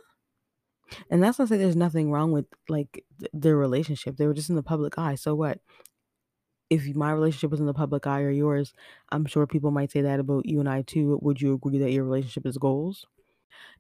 And 1.11 1.23
that's 1.23 1.39
not 1.39 1.49
say 1.49 1.57
there's 1.57 1.77
nothing 1.77 2.11
wrong 2.11 2.33
with 2.33 2.47
like 2.69 3.05
th- 3.19 3.31
their 3.33 3.57
relationship. 3.57 4.17
They 4.17 4.27
were 4.27 4.35
just 4.35 4.51
in 4.51 4.57
the 4.57 4.63
public 4.63 4.99
eye. 4.99 5.15
So 5.15 5.35
what? 5.35 5.61
If 6.71 6.87
my 6.95 7.11
relationship 7.13 7.51
was 7.51 7.61
in 7.61 7.67
the 7.67 7.75
public 7.75 8.07
eye 8.07 8.23
or 8.23 8.31
yours, 8.31 8.73
I'm 9.11 9.27
sure 9.27 9.47
people 9.47 9.71
might 9.73 9.91
say 9.91 10.01
that 10.03 10.21
about 10.21 10.47
you 10.47 10.61
and 10.61 10.69
I 10.69 10.83
too. 10.83 11.19
Would 11.23 11.41
you 11.41 11.55
agree 11.55 11.79
that 11.79 11.91
your 11.93 12.05
relationship 12.05 12.47
is 12.47 12.59
goals? 12.59 13.07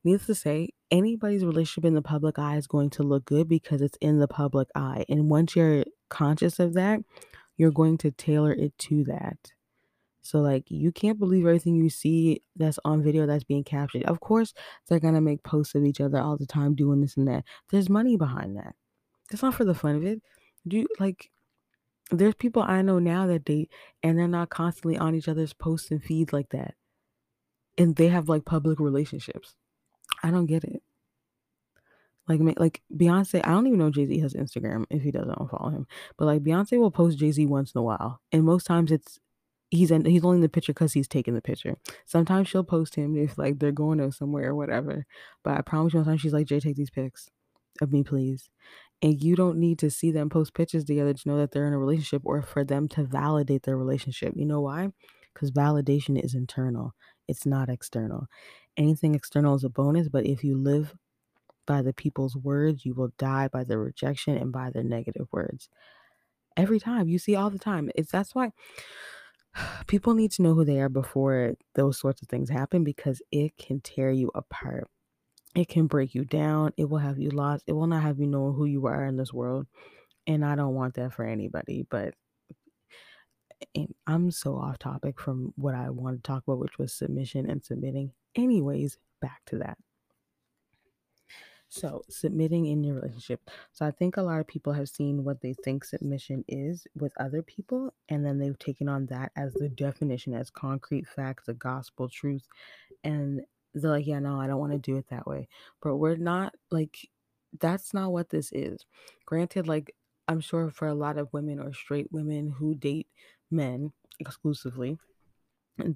Needless 0.04 0.26
to 0.26 0.34
say, 0.34 0.70
anybody's 0.90 1.44
relationship 1.44 1.84
in 1.84 1.94
the 1.94 2.02
public 2.02 2.38
eye 2.38 2.56
is 2.56 2.66
going 2.66 2.90
to 2.90 3.02
look 3.02 3.24
good 3.24 3.48
because 3.48 3.82
it's 3.82 3.98
in 4.00 4.18
the 4.18 4.28
public 4.28 4.68
eye. 4.74 5.04
And 5.08 5.30
once 5.30 5.56
you're 5.56 5.84
conscious 6.08 6.58
of 6.58 6.74
that, 6.74 7.00
you're 7.56 7.70
going 7.70 7.98
to 7.98 8.10
tailor 8.10 8.52
it 8.52 8.76
to 8.78 9.04
that. 9.04 9.52
So, 10.22 10.40
like, 10.40 10.70
you 10.70 10.92
can't 10.92 11.18
believe 11.18 11.46
everything 11.46 11.76
you 11.76 11.88
see 11.90 12.42
that's 12.54 12.78
on 12.84 13.02
video 13.02 13.26
that's 13.26 13.44
being 13.44 13.64
captured. 13.64 14.04
Of 14.04 14.20
course, 14.20 14.52
they're 14.86 15.00
going 15.00 15.14
to 15.14 15.20
make 15.20 15.42
posts 15.42 15.74
of 15.74 15.84
each 15.84 16.00
other 16.00 16.18
all 16.18 16.36
the 16.36 16.46
time 16.46 16.74
doing 16.74 17.00
this 17.00 17.16
and 17.16 17.26
that. 17.28 17.44
There's 17.70 17.88
money 17.88 18.16
behind 18.16 18.56
that. 18.56 18.74
It's 19.30 19.42
not 19.42 19.54
for 19.54 19.64
the 19.64 19.74
fun 19.74 19.96
of 19.96 20.04
it. 20.04 20.20
Do 20.68 20.78
you 20.78 20.86
like, 20.98 21.30
there's 22.10 22.34
people 22.34 22.62
I 22.62 22.82
know 22.82 22.98
now 22.98 23.26
that 23.28 23.44
date 23.44 23.70
and 24.02 24.18
they're 24.18 24.28
not 24.28 24.50
constantly 24.50 24.98
on 24.98 25.14
each 25.14 25.28
other's 25.28 25.52
posts 25.52 25.90
and 25.90 26.02
feeds 26.02 26.32
like 26.32 26.50
that. 26.50 26.74
And 27.78 27.96
they 27.96 28.08
have 28.08 28.28
like 28.28 28.44
public 28.44 28.78
relationships. 28.78 29.54
I 30.22 30.30
don't 30.30 30.46
get 30.46 30.64
it. 30.64 30.82
Like, 32.28 32.40
like 32.58 32.82
Beyonce, 32.94 33.40
I 33.44 33.50
don't 33.50 33.66
even 33.66 33.78
know 33.78 33.90
Jay 33.90 34.06
Z 34.06 34.18
has 34.20 34.34
Instagram. 34.34 34.84
If 34.88 35.02
he 35.02 35.10
doesn't, 35.10 35.30
I'll 35.32 35.48
follow 35.48 35.70
him. 35.70 35.86
But 36.16 36.26
like 36.26 36.42
Beyonce 36.44 36.78
will 36.78 36.92
post 36.92 37.18
Jay 37.18 37.32
Z 37.32 37.44
once 37.46 37.72
in 37.72 37.80
a 37.80 37.82
while, 37.82 38.20
and 38.30 38.44
most 38.44 38.66
times 38.66 38.92
it's 38.92 39.18
he's 39.70 39.90
in, 39.90 40.04
he's 40.04 40.24
only 40.24 40.36
in 40.36 40.42
the 40.42 40.48
picture 40.48 40.72
because 40.72 40.92
he's 40.92 41.08
taking 41.08 41.34
the 41.34 41.40
picture. 41.40 41.76
Sometimes 42.06 42.48
she'll 42.48 42.64
post 42.64 42.94
him 42.96 43.16
if 43.16 43.38
like 43.38 43.58
they're 43.58 43.72
going 43.72 43.98
to 43.98 44.12
somewhere 44.12 44.50
or 44.50 44.54
whatever. 44.54 45.06
But 45.42 45.56
I 45.58 45.62
promise 45.62 45.94
you, 45.94 46.00
sometimes 46.00 46.20
she's 46.20 46.32
like, 46.32 46.46
Jay, 46.46 46.60
take 46.60 46.76
these 46.76 46.90
pics 46.90 47.30
of 47.80 47.92
me, 47.92 48.02
please. 48.04 48.50
And 49.02 49.22
you 49.22 49.34
don't 49.34 49.58
need 49.58 49.78
to 49.78 49.90
see 49.90 50.10
them 50.10 50.28
post 50.28 50.54
pictures 50.54 50.84
together 50.84 51.14
to 51.14 51.28
know 51.28 51.38
that 51.38 51.52
they're 51.52 51.66
in 51.66 51.72
a 51.72 51.78
relationship 51.78 52.22
or 52.24 52.42
for 52.42 52.64
them 52.64 52.86
to 52.88 53.04
validate 53.04 53.62
their 53.62 53.76
relationship. 53.76 54.34
You 54.36 54.44
know 54.44 54.60
why? 54.60 54.90
Because 55.32 55.50
validation 55.50 56.22
is 56.22 56.34
internal, 56.34 56.94
it's 57.28 57.46
not 57.46 57.68
external. 57.68 58.26
Anything 58.76 59.14
external 59.14 59.54
is 59.54 59.64
a 59.64 59.68
bonus, 59.68 60.08
but 60.08 60.26
if 60.26 60.44
you 60.44 60.56
live 60.56 60.94
by 61.66 61.82
the 61.82 61.92
people's 61.92 62.36
words, 62.36 62.84
you 62.84 62.94
will 62.94 63.12
die 63.18 63.48
by 63.48 63.64
the 63.64 63.78
rejection 63.78 64.36
and 64.36 64.52
by 64.52 64.70
the 64.70 64.82
negative 64.82 65.28
words. 65.32 65.68
Every 66.56 66.80
time 66.80 67.08
you 67.08 67.18
see 67.18 67.36
all 67.36 67.50
the 67.50 67.58
time. 67.58 67.90
It's 67.94 68.10
that's 68.10 68.34
why 68.34 68.52
people 69.86 70.14
need 70.14 70.32
to 70.32 70.42
know 70.42 70.54
who 70.54 70.64
they 70.64 70.80
are 70.80 70.88
before 70.88 71.54
those 71.74 71.98
sorts 71.98 72.22
of 72.22 72.28
things 72.28 72.50
happen 72.50 72.84
because 72.84 73.22
it 73.30 73.56
can 73.56 73.80
tear 73.80 74.10
you 74.10 74.30
apart. 74.34 74.88
It 75.54 75.68
can 75.68 75.86
break 75.86 76.14
you 76.14 76.24
down. 76.24 76.72
It 76.76 76.88
will 76.88 76.98
have 76.98 77.18
you 77.18 77.30
lost. 77.30 77.64
It 77.66 77.72
will 77.72 77.88
not 77.88 78.02
have 78.02 78.20
you 78.20 78.26
know 78.26 78.52
who 78.52 78.66
you 78.66 78.86
are 78.86 79.04
in 79.04 79.16
this 79.16 79.32
world. 79.32 79.66
And 80.26 80.44
I 80.44 80.54
don't 80.54 80.74
want 80.74 80.94
that 80.94 81.12
for 81.12 81.24
anybody. 81.24 81.86
But 81.90 82.14
I'm 84.06 84.30
so 84.30 84.56
off 84.56 84.78
topic 84.78 85.20
from 85.20 85.52
what 85.56 85.74
I 85.74 85.90
want 85.90 86.16
to 86.16 86.22
talk 86.22 86.44
about, 86.46 86.60
which 86.60 86.78
was 86.78 86.92
submission 86.92 87.50
and 87.50 87.64
submitting. 87.64 88.12
Anyways, 88.36 88.98
back 89.20 89.42
to 89.46 89.58
that. 89.58 89.78
So, 91.72 92.02
submitting 92.08 92.66
in 92.66 92.82
your 92.82 92.96
relationship. 92.96 93.48
So, 93.72 93.86
I 93.86 93.92
think 93.92 94.16
a 94.16 94.22
lot 94.22 94.40
of 94.40 94.48
people 94.48 94.72
have 94.72 94.88
seen 94.88 95.22
what 95.22 95.40
they 95.40 95.54
think 95.64 95.84
submission 95.84 96.44
is 96.48 96.84
with 96.96 97.12
other 97.20 97.42
people, 97.42 97.94
and 98.08 98.26
then 98.26 98.38
they've 98.38 98.58
taken 98.58 98.88
on 98.88 99.06
that 99.06 99.30
as 99.36 99.54
the 99.54 99.68
definition, 99.68 100.34
as 100.34 100.50
concrete 100.50 101.06
facts, 101.06 101.46
a 101.46 101.54
gospel 101.54 102.08
truth. 102.08 102.42
And 103.04 103.42
they're 103.72 103.90
like, 103.90 104.06
yeah, 104.06 104.18
no, 104.18 104.40
I 104.40 104.48
don't 104.48 104.58
want 104.58 104.72
to 104.72 104.78
do 104.78 104.96
it 104.96 105.06
that 105.10 105.28
way. 105.28 105.48
But 105.80 105.98
we're 105.98 106.16
not 106.16 106.54
like, 106.72 107.08
that's 107.60 107.94
not 107.94 108.10
what 108.10 108.30
this 108.30 108.50
is. 108.52 108.84
Granted, 109.24 109.68
like, 109.68 109.94
I'm 110.26 110.40
sure 110.40 110.70
for 110.70 110.88
a 110.88 110.94
lot 110.94 111.18
of 111.18 111.32
women 111.32 111.60
or 111.60 111.72
straight 111.72 112.10
women 112.10 112.50
who 112.50 112.74
date 112.74 113.06
men 113.50 113.92
exclusively, 114.18 114.98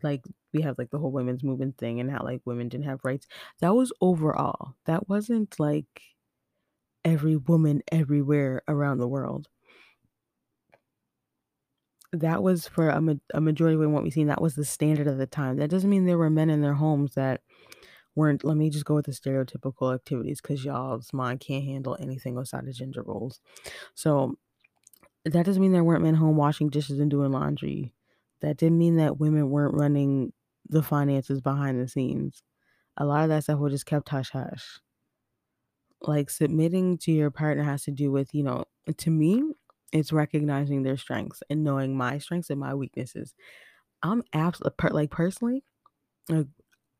like 0.03 0.25
we 0.53 0.63
have 0.63 0.79
like 0.79 0.91
the 0.91 0.99
whole 0.99 1.11
women's 1.13 1.43
movement 1.45 1.79
thing 1.79 2.01
and 2.01 2.11
how 2.11 2.23
like 2.23 2.41
women 2.45 2.69
didn't 2.69 2.87
have 2.87 3.05
rights. 3.05 3.27
That 3.61 3.75
was 3.75 3.93
overall. 4.01 4.75
That 4.87 5.09
wasn't 5.09 5.59
like 5.59 6.03
every 7.05 7.37
woman 7.37 7.83
everywhere 7.93 8.63
around 8.69 8.99
the 8.99 9.09
world. 9.09 9.49
That 12.13 12.43
was 12.43 12.69
for 12.69 12.89
a, 12.89 13.03
a 13.35 13.41
majority 13.41 13.83
of 13.83 13.91
what 13.91 14.05
we've 14.05 14.13
seen. 14.13 14.29
That 14.29 14.43
was 14.43 14.55
the 14.55 14.65
standard 14.65 15.09
of 15.09 15.19
the 15.19 15.27
time. 15.27 15.57
That 15.57 15.71
doesn't 15.71 15.91
mean 15.91 16.07
there 16.07 16.19
were 16.19 16.31
men 16.31 16.49
in 16.51 16.61
their 16.61 16.75
homes 16.75 17.15
that 17.15 17.41
weren't. 18.15 18.45
Let 18.45 18.57
me 18.57 18.71
just 18.71 18.85
go 18.85 18.95
with 18.95 19.07
the 19.07 19.13
stereotypical 19.13 19.93
activities 19.95 20.41
because 20.41 20.65
y'all's 20.65 21.13
mind 21.13 21.41
can't 21.41 21.65
handle 21.65 21.97
anything 22.01 22.39
outside 22.39 22.69
of 22.69 22.75
gender 22.75 23.03
roles. 23.03 23.41
So 23.95 24.37
that 25.25 25.47
doesn't 25.47 25.61
mean 25.61 25.73
there 25.73 25.85
weren't 25.85 26.03
men 26.03 26.15
home 26.15 26.37
washing 26.37 26.69
dishes 26.69 27.01
and 27.01 27.11
doing 27.11 27.33
laundry 27.33 27.94
that 28.45 28.59
didn't 28.59 28.79
mean 28.79 28.97
that 28.97 29.19
women 29.19 29.51
weren't 29.51 29.75
running 29.75 30.33
the 30.69 30.83
finances 30.83 31.41
behind 31.41 31.81
the 31.81 31.89
scenes. 31.89 32.43
A 32.97 33.05
lot 33.05 33.25
of 33.25 33.31
that 33.31 33.45
stuff 33.45 33.59
was 33.59 33.73
just 33.73 33.87
kept 33.87 34.09
hush 34.09 34.31
hush. 34.31 34.81
Like 36.03 36.29
submitting 36.29 36.99
to 36.99 37.13
your 37.13 37.31
partner 37.31 37.65
has 37.65 37.85
to 37.85 37.91
do 37.91 38.13
with, 38.13 38.35
you 38.35 38.43
know, 38.43 38.65
to 38.99 39.11
me, 39.11 39.43
it's 39.93 40.13
recognizing 40.13 40.83
their 40.83 40.97
strengths 40.97 41.43
and 41.49 41.65
knowing 41.65 41.97
my 41.97 42.19
strengths 42.19 42.51
and 42.51 42.61
my 42.61 42.75
weaknesses. 42.75 43.35
I'm 44.03 44.23
absolutely 44.35 44.91
like 44.91 45.11
personally, 45.11 45.65
like 46.29 46.47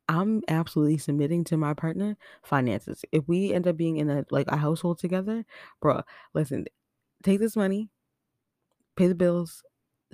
I'm 0.09 0.43
absolutely 0.49 0.99
submitting 0.99 1.45
to 1.45 1.57
my 1.59 1.75
partner 1.75 2.17
finances. 2.43 3.05
If 3.13 3.29
we 3.29 3.53
end 3.53 3.67
up 3.67 3.77
being 3.77 3.99
in 3.99 4.09
a 4.09 4.25
like 4.31 4.47
a 4.49 4.57
household 4.57 4.99
together, 4.99 5.45
bro, 5.83 6.03
listen, 6.33 6.67
take 7.23 7.41
this 7.41 7.57
money, 7.57 7.91
pay 8.97 9.07
the 9.09 9.15
bills, 9.15 9.63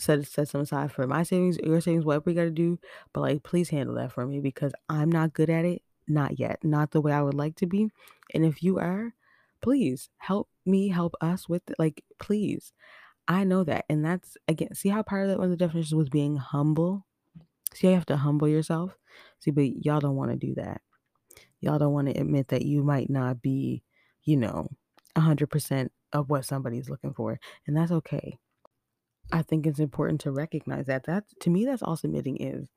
set 0.01 0.27
set 0.27 0.49
some 0.49 0.63
aside 0.63 0.93
for 0.93 1.07
my 1.07 1.23
savings, 1.23 1.59
your 1.59 1.81
savings, 1.81 2.05
whatever 2.05 2.31
you 2.31 2.37
got 2.37 2.45
to 2.45 2.51
do. 2.51 2.79
But 3.13 3.21
like, 3.21 3.43
please 3.43 3.71
handle 3.71 3.95
that 3.97 4.13
for 4.13 4.27
me 4.27 4.41
because 4.41 4.73
I'm 4.89 5.11
not 5.11 5.33
good 5.33 5.51
at 5.51 5.65
it. 5.65 5.83
Not 6.09 6.39
yet. 6.39 6.59
Not 6.65 6.91
the 6.91 7.01
way 7.01 7.13
I 7.13 7.23
would 7.23 7.35
like 7.35 7.57
to 7.57 7.67
be. 7.67 7.89
And 8.35 8.45
if 8.45 8.63
you 8.63 8.79
are, 8.79 9.15
please 9.63 10.09
help 10.19 10.49
me 10.67 10.89
help 10.89 11.15
us 11.21 11.49
with 11.49 11.63
it. 11.71 11.77
Like, 11.79 12.05
please. 12.19 12.73
I 13.29 13.45
know 13.45 13.63
that. 13.63 13.85
And 13.89 14.05
that's 14.05 14.37
again, 14.49 14.75
see 14.75 14.89
how 14.89 15.03
part 15.03 15.23
of 15.23 15.29
that 15.29 15.39
one 15.39 15.45
of 15.45 15.51
the 15.51 15.65
definitions 15.65 15.95
was 15.95 16.09
being 16.09 16.37
humble. 16.37 17.07
See, 17.75 17.87
you 17.87 17.95
have 17.95 18.07
to 18.07 18.17
humble 18.17 18.49
yourself. 18.49 18.99
See, 19.39 19.53
but 19.53 19.85
y'all 19.85 20.01
don't 20.01 20.17
want 20.17 20.33
to 20.33 20.37
do 20.37 20.55
that. 20.57 20.81
Y'all 21.61 21.79
don't 21.79 21.93
want 21.93 22.09
to 22.09 22.21
admit 22.21 22.49
that 22.49 22.63
you 22.63 22.83
might 22.83 23.09
not 23.09 23.41
be, 23.41 23.85
you 24.25 24.37
know, 24.37 24.69
100% 25.17 25.91
of 26.13 26.31
what 26.31 26.45
somebody's 26.45 26.89
looking 26.89 27.13
for. 27.13 27.39
And 27.67 27.77
that's 27.77 27.93
okay. 27.93 28.39
I 29.33 29.43
think 29.43 29.67
it's 29.67 29.79
important 29.79 30.21
to 30.23 30.33
recognize 30.33 30.87
that. 30.87 31.05
That 31.05 31.25
to 31.41 31.51
me, 31.51 31.65
that's 31.65 31.83
all 31.83 31.97
submitting 31.97 32.37
is, 32.39 32.69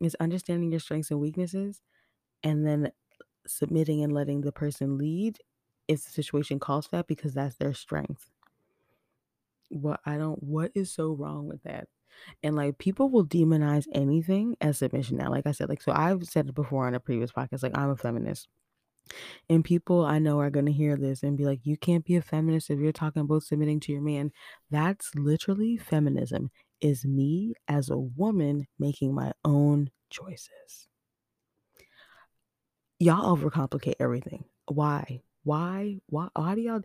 is 0.00 0.16
understanding 0.20 0.70
your 0.70 0.80
strengths 0.80 1.10
and 1.10 1.20
weaknesses, 1.20 1.80
and 2.42 2.66
then 2.66 2.92
submitting 3.46 4.02
and 4.02 4.12
letting 4.12 4.42
the 4.42 4.52
person 4.52 4.98
lead 4.98 5.38
if 5.88 6.04
the 6.04 6.10
situation 6.10 6.58
calls 6.58 6.86
for 6.86 6.96
that 6.96 7.06
because 7.06 7.34
that's 7.34 7.56
their 7.56 7.74
strength. 7.74 8.30
What 9.68 10.00
I 10.06 10.16
don't, 10.16 10.42
what 10.42 10.70
is 10.74 10.92
so 10.92 11.12
wrong 11.12 11.48
with 11.48 11.62
that? 11.64 11.88
And 12.42 12.56
like 12.56 12.78
people 12.78 13.10
will 13.10 13.26
demonize 13.26 13.86
anything 13.92 14.56
as 14.60 14.78
submission 14.78 15.16
now. 15.18 15.30
Like 15.30 15.46
I 15.46 15.52
said, 15.52 15.68
like 15.68 15.82
so 15.82 15.92
I've 15.92 16.24
said 16.24 16.48
it 16.48 16.54
before 16.54 16.86
on 16.86 16.94
a 16.94 17.00
previous 17.00 17.32
podcast. 17.32 17.62
Like 17.62 17.76
I'm 17.76 17.90
a 17.90 17.96
feminist. 17.96 18.48
And 19.48 19.64
people 19.64 20.04
I 20.04 20.18
know 20.18 20.40
are 20.40 20.50
going 20.50 20.66
to 20.66 20.72
hear 20.72 20.96
this 20.96 21.22
and 21.22 21.36
be 21.36 21.44
like, 21.44 21.60
you 21.64 21.76
can't 21.76 22.04
be 22.04 22.16
a 22.16 22.22
feminist 22.22 22.70
if 22.70 22.78
you're 22.78 22.92
talking 22.92 23.22
about 23.22 23.44
submitting 23.44 23.80
to 23.80 23.92
your 23.92 24.02
man. 24.02 24.32
That's 24.70 25.14
literally 25.14 25.76
feminism, 25.76 26.50
is 26.80 27.04
me 27.04 27.54
as 27.68 27.90
a 27.90 27.96
woman 27.96 28.66
making 28.78 29.14
my 29.14 29.32
own 29.44 29.90
choices. 30.10 30.88
Y'all 32.98 33.36
overcomplicate 33.36 33.94
everything. 34.00 34.44
Why? 34.66 35.22
Why? 35.44 35.98
Why? 36.08 36.28
Why 36.34 36.54
do 36.54 36.60
y'all? 36.60 36.82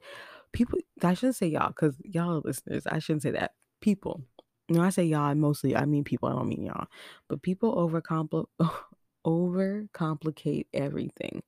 People, 0.51 0.79
I 1.01 1.13
shouldn't 1.13 1.38
say 1.38 1.47
y'all 1.47 1.69
because 1.69 1.95
y'all 2.03 2.41
listeners. 2.43 2.86
I 2.86 2.99
shouldn't 2.99 3.23
say 3.23 3.31
that. 3.31 3.53
People. 3.79 4.21
You 4.67 4.75
When 4.75 4.86
I 4.86 4.89
say 4.89 5.05
y'all, 5.05 5.34
mostly 5.36 5.75
I 5.75 5.86
mean 5.86 6.03
people. 6.03 6.29
I 6.29 6.34
don't 6.34 6.49
mean 6.49 6.65
y'all. 6.65 6.88
But 7.27 7.41
people 7.41 7.73
overcomplicate 9.25 10.65
everything 10.73 11.41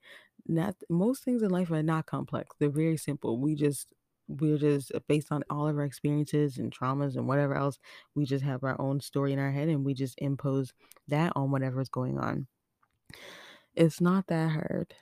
not 0.48 0.76
most 0.90 1.24
things 1.24 1.42
in 1.42 1.50
life 1.50 1.72
are 1.72 1.84
not 1.84 2.06
complex. 2.06 2.56
They're 2.60 2.70
very 2.70 2.98
simple. 2.98 3.40
We 3.40 3.56
just 3.56 3.94
we're 4.28 4.58
just 4.58 4.92
uh, 4.94 5.00
based 5.08 5.32
on 5.32 5.44
all 5.50 5.68
of 5.68 5.78
our 5.78 5.84
experiences 5.84 6.58
and 6.58 6.74
traumas 6.74 7.16
and 7.16 7.28
whatever 7.28 7.56
else, 7.56 7.80
we 8.16 8.26
just 8.26 8.44
have 8.44 8.64
our 8.64 8.80
own 8.80 9.00
story 9.02 9.34
in 9.34 9.40
our 9.40 9.52
head 9.52 9.68
and 9.68 9.84
we 9.86 9.94
just 9.94 10.16
impose 10.20 10.74
that 11.08 11.34
on 11.36 11.52
whatever's 11.52 11.90
going 11.90 12.18
on. 12.18 12.48
It's 13.76 14.00
not 14.00 14.28
that 14.28 14.52
hard. 14.52 14.94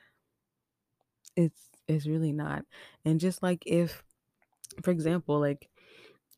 It's 1.36 1.70
it's 1.88 2.08
really 2.08 2.34
not. 2.34 2.66
And 3.06 3.20
just 3.20 3.44
like 3.44 3.64
if 3.66 4.04
for 4.84 4.92
example, 4.92 5.40
like 5.40 5.70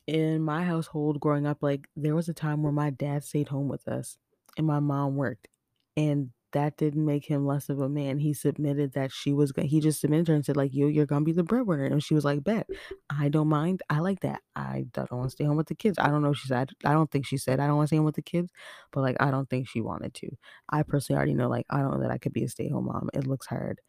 in 0.08 0.42
my 0.42 0.64
household 0.64 1.20
growing 1.20 1.46
up, 1.46 1.60
like 1.62 1.88
there 1.96 2.16
was 2.16 2.30
a 2.30 2.34
time 2.34 2.64
where 2.64 2.72
my 2.74 2.90
dad 2.90 3.24
stayed 3.24 3.48
home 3.50 3.68
with 3.68 3.88
us 3.88 4.18
and 4.58 4.68
my 4.68 4.80
mom 4.80 5.16
worked. 5.16 5.48
And 5.96 6.32
that 6.54 6.78
didn't 6.78 7.06
make 7.06 7.26
him 7.26 7.46
less 7.46 7.70
of 7.70 7.80
a 7.80 7.90
man. 7.90 8.18
He 8.18 8.34
submitted 8.34 8.94
that 8.94 9.12
she 9.12 9.34
was 9.34 9.52
going 9.52 9.68
he 9.68 9.80
just 9.80 10.02
submitted 10.02 10.28
her 10.30 10.36
and 10.36 10.46
said, 10.46 10.58
like, 10.58 10.74
you 10.74 10.88
you're 10.88 11.06
gonna 11.06 11.26
be 11.26 11.32
the 11.32 11.44
breadwinner. 11.44 11.86
And 11.86 12.04
she 12.04 12.14
was 12.14 12.26
like, 12.26 12.44
Bet, 12.44 12.68
I 13.10 13.30
don't 13.30 13.48
mind. 13.50 13.82
I 13.90 14.00
like 14.00 14.22
that. 14.22 14.42
I 14.56 14.86
don't 14.94 15.12
want 15.12 15.26
to 15.26 15.36
stay 15.36 15.44
home 15.44 15.58
with 15.58 15.68
the 15.68 15.76
kids. 15.76 15.98
I 16.00 16.10
don't 16.10 16.22
know 16.22 16.34
she 16.34 16.48
said 16.48 16.72
I 16.86 16.94
don't 16.94 17.12
think 17.12 17.26
she 17.26 17.38
said 17.38 17.60
I 17.60 17.68
don't 17.68 17.76
want 17.78 17.88
to 17.88 17.90
stay 17.90 17.98
home 17.98 18.06
with 18.06 18.16
the 18.16 18.22
kids, 18.22 18.52
but 18.92 19.02
like 19.02 19.18
I 19.20 19.32
don't 19.32 19.50
think 19.50 19.68
she 19.68 19.82
wanted 19.82 20.14
to. 20.16 20.30
I 20.70 20.84
personally 20.84 21.18
already 21.18 21.34
know, 21.36 21.50
like, 21.50 21.66
I 21.70 21.80
don't 21.80 21.92
know 21.92 22.02
that 22.02 22.12
I 22.12 22.18
could 22.18 22.34
be 22.34 22.44
a 22.44 22.50
stay-home 22.50 22.86
mom. 22.86 23.10
It 23.14 23.28
looks 23.28 23.48
hard 23.48 23.82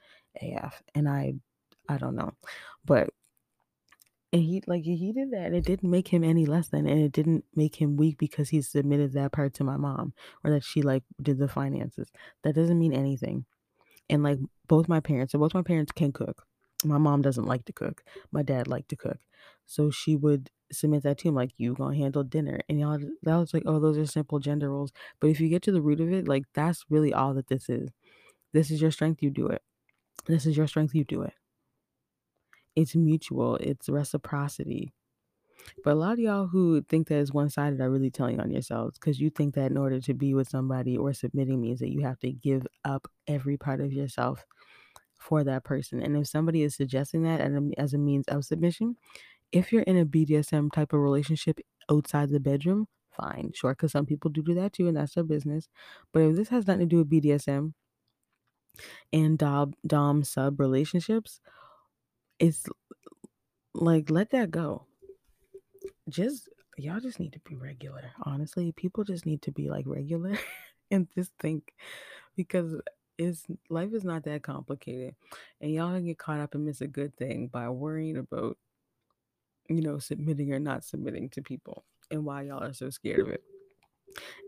AF. 0.42 0.83
And 0.94 1.09
I 1.09 1.35
I 1.88 1.98
don't 1.98 2.16
know. 2.16 2.33
But 2.85 3.11
and 4.35 4.42
he 4.42 4.61
like 4.66 4.83
he 4.83 5.12
did 5.12 5.31
that 5.31 5.47
and 5.47 5.55
it 5.55 5.64
didn't 5.64 5.88
make 5.88 6.09
him 6.09 6.25
any 6.25 6.44
less 6.44 6.66
than 6.66 6.88
and 6.88 7.01
it 7.01 7.12
didn't 7.12 7.44
make 7.55 7.77
him 7.77 7.97
weak 7.97 8.18
because 8.18 8.49
he 8.49 8.61
submitted 8.61 9.12
that 9.12 9.31
part 9.31 9.55
to 9.55 9.62
my 9.62 9.77
mom 9.77 10.12
or 10.42 10.51
that 10.51 10.64
she 10.64 10.83
like 10.83 11.05
did 11.23 11.38
the 11.38 11.47
finances. 11.47 12.09
That 12.42 12.57
doesn't 12.57 12.79
mean 12.81 12.92
anything. 12.92 13.44
And 14.11 14.25
like 14.25 14.40
both 14.66 14.88
my 14.88 14.99
parents 14.99 15.31
so 15.31 15.38
both 15.38 15.55
my 15.55 15.62
parents 15.62 15.92
can 15.92 16.11
cook. 16.11 16.44
My 16.85 16.99
mom 16.99 17.23
doesn't 17.23 17.47
like 17.47 17.64
to 17.66 17.73
cook. 17.73 18.03
My 18.33 18.42
dad 18.42 18.66
liked 18.66 18.88
to 18.88 18.97
cook. 18.97 19.18
So 19.66 19.92
she 19.92 20.16
would 20.16 20.51
submit 20.73 21.05
that 21.05 21.18
to 21.18 21.29
him 21.29 21.37
like 21.37 21.53
you 21.57 21.75
gonna 21.75 21.97
handle 21.97 22.25
dinner. 22.25 22.59
And 22.68 22.81
y'all 22.81 22.99
that 23.23 23.37
was 23.37 23.55
like 23.55 23.62
oh 23.66 23.79
those 23.79 23.97
are 23.99 24.07
simple 24.07 24.40
gender 24.40 24.68
roles. 24.68 24.92
But 25.20 25.31
if 25.31 25.38
you 25.38 25.49
get 25.49 25.62
to 25.62 25.73
the 25.73 25.81
root 25.81 26.01
of 26.01 26.12
it 26.12 26.27
like 26.27 26.42
that's 26.55 26.85
really 26.90 27.14
all 27.14 27.35
that 27.35 27.47
this 27.47 27.68
is. 27.68 27.90
This 28.53 28.73
is 28.73 28.83
your 28.83 28.90
strength 28.90 29.23
you 29.23 29.31
do 29.31 29.47
it. 29.47 29.62
This 30.27 30.44
is 30.44 30.57
your 30.57 30.66
strength 30.66 30.92
you 30.92 31.05
do 31.05 31.23
it 31.23 31.35
it's 32.76 32.94
mutual, 32.94 33.56
it's 33.56 33.88
reciprocity. 33.88 34.92
But 35.82 35.92
a 35.92 35.94
lot 35.94 36.14
of 36.14 36.18
y'all 36.18 36.46
who 36.46 36.82
think 36.82 37.08
that 37.08 37.18
it's 37.20 37.32
one 37.32 37.48
sided 37.48 37.80
are 37.80 37.90
really 37.90 38.10
telling 38.10 38.40
on 38.40 38.50
yourselves 38.50 38.98
because 38.98 39.20
you 39.20 39.30
think 39.30 39.54
that 39.54 39.70
in 39.70 39.78
order 39.78 40.00
to 40.00 40.14
be 40.14 40.34
with 40.34 40.48
somebody 40.48 40.96
or 40.96 41.14
submitting 41.14 41.60
means 41.60 41.80
that 41.80 41.92
you 41.92 42.02
have 42.02 42.18
to 42.20 42.32
give 42.32 42.66
up 42.84 43.08
every 43.26 43.56
part 43.56 43.80
of 43.80 43.92
yourself 43.92 44.44
for 45.18 45.42
that 45.44 45.64
person. 45.64 46.02
And 46.02 46.16
if 46.16 46.26
somebody 46.26 46.62
is 46.62 46.74
suggesting 46.74 47.22
that 47.22 47.40
as 47.78 47.94
a 47.94 47.98
means 47.98 48.26
of 48.28 48.44
submission, 48.44 48.96
if 49.52 49.72
you're 49.72 49.82
in 49.82 49.96
a 49.96 50.04
BDSM 50.04 50.70
type 50.72 50.92
of 50.92 51.00
relationship 51.00 51.60
outside 51.90 52.28
the 52.28 52.40
bedroom, 52.40 52.87
fine, 53.16 53.52
sure, 53.54 53.72
because 53.72 53.92
some 53.92 54.04
people 54.04 54.30
do 54.30 54.42
do 54.42 54.52
that 54.54 54.74
too, 54.74 54.88
and 54.88 54.96
that's 54.96 55.14
their 55.14 55.24
business. 55.24 55.68
But 56.12 56.22
if 56.22 56.37
this 56.37 56.48
has 56.48 56.66
nothing 56.66 56.80
to 56.80 56.87
do 56.87 56.98
with 56.98 57.10
BDSM 57.10 57.72
and 59.12 59.38
Dom, 59.38 59.74
Dom 59.87 60.24
sub 60.24 60.60
relationships, 60.60 61.40
it's 62.44 62.66
like 63.72 64.11
let 64.11 64.30
that 64.30 64.50
go. 64.50 64.85
Just 66.11 66.50
y'all 66.76 67.00
just 67.00 67.18
need 67.18 67.33
to 67.33 67.40
be 67.40 67.57
regular. 67.57 68.12
Honestly, 68.22 68.70
people 68.72 69.02
just 69.02 69.24
need 69.24 69.40
to 69.42 69.50
be 69.50 69.70
like 69.70 69.87
regular 69.87 70.38
and 70.90 71.09
just 71.14 71.33
think 71.40 71.72
because 72.37 72.78
it's 73.16 73.46
life 73.70 73.94
is 73.94 74.04
not 74.04 74.24
that 74.24 74.42
complicated. 74.42 75.14
And 75.62 75.72
y'all 75.72 75.98
get 76.00 76.18
caught 76.18 76.40
up 76.40 76.54
and 76.54 76.66
miss 76.66 76.83
a 76.83 76.87
good 76.87 77.16
thing 77.16 77.48
by 77.48 77.70
worrying 77.70 78.18
about 78.18 78.59
you 79.70 79.80
know 79.80 79.98
submitting 79.98 80.52
or 80.52 80.61
not 80.61 80.85
submitting 80.85 81.30
to 81.30 81.40
people 81.40 81.85
and 82.11 82.26
why 82.26 82.42
y'all 82.42 82.62
are 82.62 82.74
so 82.74 82.90
scared 82.90 83.20
of 83.20 83.28
it. 83.28 83.42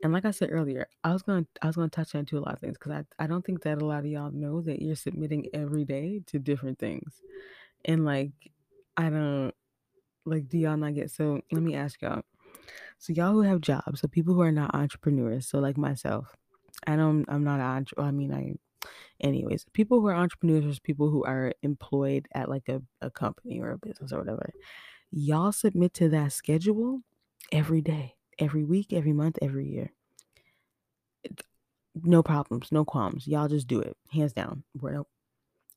And 0.03 0.13
like 0.13 0.27
I 0.27 0.31
said 0.31 0.51
earlier, 0.53 0.87
I 1.03 1.15
was 1.15 1.23
gonna 1.23 1.47
I 1.63 1.67
was 1.67 1.77
gonna 1.77 1.89
touch 1.89 2.15
on 2.15 2.27
to 2.27 2.39
a 2.39 2.41
lot 2.41 2.55
of 2.55 2.61
things 2.61 2.77
because 2.79 2.93
I, 2.93 3.25
I 3.25 3.27
don't 3.27 3.45
think 3.45 3.63
that 3.63 3.81
a 3.81 3.87
lot 3.87 4.01
of 4.01 4.07
y'all 4.07 4.31
know 4.31 4.61
that 4.61 4.83
you're 4.83 4.97
submitting 4.97 5.47
every 5.55 5.85
day 5.85 6.23
to 6.27 6.39
different 6.39 6.79
things. 6.79 7.23
And 7.87 8.05
like 8.05 8.33
I 8.97 9.09
don't 9.09 9.53
like 10.27 10.49
do 10.49 10.59
y'all 10.59 10.77
not 10.77 10.95
get 10.95 11.11
so 11.11 11.41
let 11.51 11.63
me 11.63 11.75
ask 11.75 12.03
y'all. 12.03 12.23
So 12.99 13.13
y'all 13.13 13.33
who 13.33 13.43
have 13.43 13.61
jobs, 13.61 14.01
so 14.01 14.09
people 14.09 14.35
who 14.35 14.43
are 14.43 14.53
not 14.53 14.75
entrepreneurs, 14.75 15.47
so 15.47 15.59
like 15.59 15.79
myself, 15.79 16.35
I 16.87 16.97
don't 16.97 17.25
I'm 17.29 17.45
not 17.45 17.61
an 17.61 17.87
I 17.97 18.11
mean 18.11 18.33
I 18.35 18.57
anyways, 19.21 19.65
people 19.73 20.01
who 20.01 20.09
are 20.09 20.15
entrepreneurs 20.15 20.79
people 20.81 21.11
who 21.11 21.25
are 21.25 21.53
employed 21.63 22.27
at 22.35 22.49
like 22.49 22.69
a, 22.69 22.83
a 23.01 23.11
company 23.11 23.61
or 23.61 23.71
a 23.71 23.79
business 23.79 24.13
or 24.13 24.19
whatever. 24.19 24.53
Y'all 25.11 25.53
submit 25.53 25.95
to 25.95 26.09
that 26.11 26.33
schedule 26.33 27.01
every 27.53 27.81
day 27.81 28.17
every 28.39 28.65
week, 28.65 28.93
every 28.93 29.13
month, 29.13 29.39
every 29.43 29.69
year. 29.69 29.93
No 31.95 32.23
problems, 32.23 32.69
no 32.71 32.85
qualms. 32.85 33.27
Y'all 33.27 33.49
just 33.49 33.67
do 33.67 33.81
it, 33.81 33.97
hands 34.13 34.33
down. 34.33 34.65
We're 34.79 35.03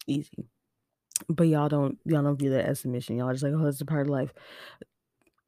easy. 0.05 0.49
But 1.27 1.47
y'all 1.47 1.69
don't 1.69 1.97
y'all 2.05 2.23
don't 2.23 2.37
view 2.39 2.51
that 2.51 2.65
as 2.65 2.81
submission. 2.81 3.17
Y'all 3.17 3.31
just 3.31 3.43
like, 3.43 3.53
oh, 3.55 3.65
it's 3.67 3.81
a 3.81 3.85
part 3.85 4.07
of 4.07 4.09
life. 4.09 4.33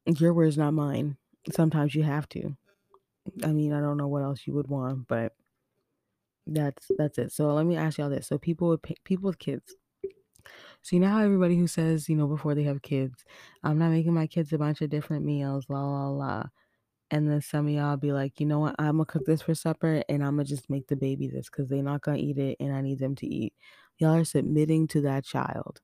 Your 0.05 0.34
words, 0.34 0.57
not 0.57 0.73
mine. 0.73 1.17
Sometimes 1.51 1.95
you 1.95 2.03
have 2.03 2.27
to. 2.29 2.55
I 3.43 3.47
mean, 3.47 3.73
I 3.73 3.81
don't 3.81 3.97
know 3.97 4.07
what 4.07 4.23
else 4.23 4.41
you 4.47 4.53
would 4.53 4.67
want, 4.67 5.07
but 5.07 5.34
that's 6.47 6.89
that's 6.97 7.17
it. 7.17 7.31
So 7.31 7.53
let 7.53 7.65
me 7.65 7.77
ask 7.77 7.97
y'all 7.97 8.10
this: 8.10 8.27
so 8.27 8.38
people 8.38 8.69
with 8.69 8.81
people 9.03 9.27
with 9.27 9.39
kids. 9.39 9.75
So 10.81 10.95
you 10.95 10.99
know 10.99 11.10
how 11.10 11.23
everybody 11.23 11.55
who 11.57 11.67
says, 11.67 12.10
you 12.10 12.15
know, 12.15 12.27
before 12.27 12.55
they 12.55 12.63
have 12.63 12.81
kids, 12.81 13.23
I'm 13.63 13.77
not 13.77 13.91
making 13.91 14.13
my 14.13 14.27
kids 14.27 14.51
a 14.53 14.57
bunch 14.57 14.81
of 14.81 14.89
different 14.89 15.25
meals, 15.25 15.65
la 15.69 15.81
la 15.84 16.10
la 16.10 16.43
and 17.12 17.29
then 17.29 17.41
some 17.41 17.67
of 17.67 17.73
y'all 17.73 17.97
be 17.97 18.13
like, 18.13 18.39
you 18.39 18.45
know 18.45 18.60
what, 18.60 18.75
I'm 18.79 18.93
gonna 18.97 19.05
cook 19.05 19.25
this 19.25 19.41
for 19.41 19.53
supper 19.53 20.03
and 20.10 20.23
I'm 20.23 20.31
gonna 20.36 20.45
just 20.45 20.69
make 20.69 20.88
the 20.88 20.95
baby 20.95 21.27
this 21.27 21.49
because 21.49 21.69
they're 21.69 21.84
not 21.84 22.01
gonna 22.01 22.17
eat 22.17 22.38
it 22.38 22.57
and 22.60 22.73
I 22.73 22.81
need 22.81 22.99
them 22.99 23.15
to 23.17 23.27
eat. 23.27 23.53
Y'all 24.01 24.15
are 24.15 24.23
submitting 24.23 24.87
to 24.87 24.99
that 25.01 25.23
child. 25.23 25.79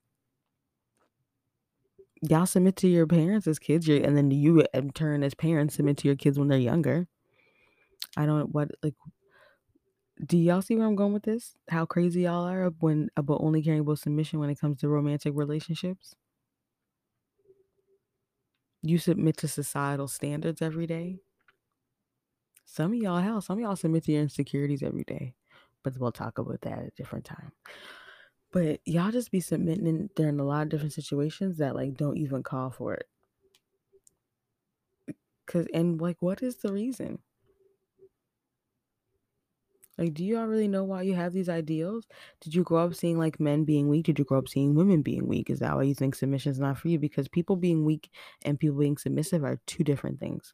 Y'all 2.28 2.48
submit 2.48 2.76
to 2.78 2.88
your 2.88 3.06
parents 3.06 3.46
as 3.46 3.60
kids, 3.60 3.88
and 3.88 4.18
then 4.18 4.32
you 4.32 4.66
in 4.74 4.90
turn 4.90 5.22
as 5.22 5.36
parents 5.36 5.76
submit 5.76 5.98
to 5.98 6.08
your 6.08 6.16
kids 6.16 6.40
when 6.40 6.48
they're 6.48 6.58
younger. 6.58 7.08
I 8.18 8.26
don't 8.26 8.50
what 8.50 8.72
like. 8.82 8.96
Do 10.26 10.36
y'all 10.36 10.64
see 10.64 10.76
where 10.76 10.88
I'm 10.88 10.96
going 10.96 11.14
with 11.14 11.22
this? 11.22 11.54
How 11.70 11.86
crazy 11.86 12.22
y'all 12.22 12.48
are 12.48 12.72
when 12.80 13.12
about 13.16 13.42
only 13.42 13.62
caring 13.62 13.82
about 13.82 14.00
submission 14.00 14.40
when 14.40 14.50
it 14.50 14.60
comes 14.60 14.80
to 14.80 14.90
romantic 14.90 15.34
relationships? 15.36 16.16
You 18.82 18.98
submit 18.98 19.38
to 19.38 19.48
societal 19.48 20.08
standards 20.08 20.64
every 20.64 20.88
day. 20.88 21.20
Some 22.66 22.94
of 22.94 22.98
y'all, 22.98 23.20
hell, 23.20 23.42
some 23.42 23.60
of 23.60 23.62
y'all 23.62 23.76
submit 23.76 24.06
to 24.06 24.12
your 24.14 24.24
insecurities 24.24 24.82
every 24.82 25.04
day, 25.04 25.36
but 25.84 25.96
we'll 26.00 26.12
talk 26.12 26.40
about 26.40 26.62
that 26.62 26.80
at 26.80 26.86
a 26.86 26.92
different 26.98 27.26
time. 27.26 27.52
But 28.52 28.80
y'all 28.86 29.12
just 29.12 29.32
be 29.32 29.42
submitting 29.42 30.10
during 30.16 30.40
a 30.40 30.44
lot 30.44 30.64
of 30.64 30.70
different 30.70 30.94
situations 30.94 31.58
that 31.58 31.76
like 31.76 31.96
don't 31.96 32.18
even 32.18 32.44
call 32.44 32.72
for 32.72 32.94
it. 32.94 33.08
Cause 35.46 35.68
and 35.74 36.00
like, 36.00 36.22
what 36.22 36.42
is 36.42 36.58
the 36.58 36.72
reason? 36.74 37.20
Like, 39.98 40.14
do 40.14 40.24
you 40.24 40.38
all 40.38 40.46
really 40.46 40.68
know 40.68 40.84
why 40.84 41.02
you 41.02 41.16
have 41.16 41.34
these 41.34 41.50
ideals? 41.50 42.06
Did 42.42 42.54
you 42.54 42.64
grow 42.64 42.86
up 42.86 42.94
seeing 42.94 43.18
like 43.18 43.40
men 43.40 43.64
being 43.64 43.90
weak? 43.90 44.06
Did 44.06 44.20
you 44.20 44.26
grow 44.26 44.38
up 44.38 44.48
seeing 44.48 44.76
women 44.76 45.02
being 45.02 45.28
weak? 45.28 45.50
Is 45.50 45.60
that 45.60 45.76
why 45.76 45.84
you 45.84 45.96
think 45.96 46.14
submission 46.14 46.52
is 46.52 46.60
not 46.60 46.78
for 46.78 46.88
you? 46.88 47.00
Because 47.00 47.28
people 47.28 47.56
being 47.56 47.84
weak 47.84 48.12
and 48.46 48.60
people 48.60 48.78
being 48.78 48.98
submissive 48.98 49.44
are 49.44 49.60
two 49.66 49.84
different 49.84 50.20
things. 50.20 50.54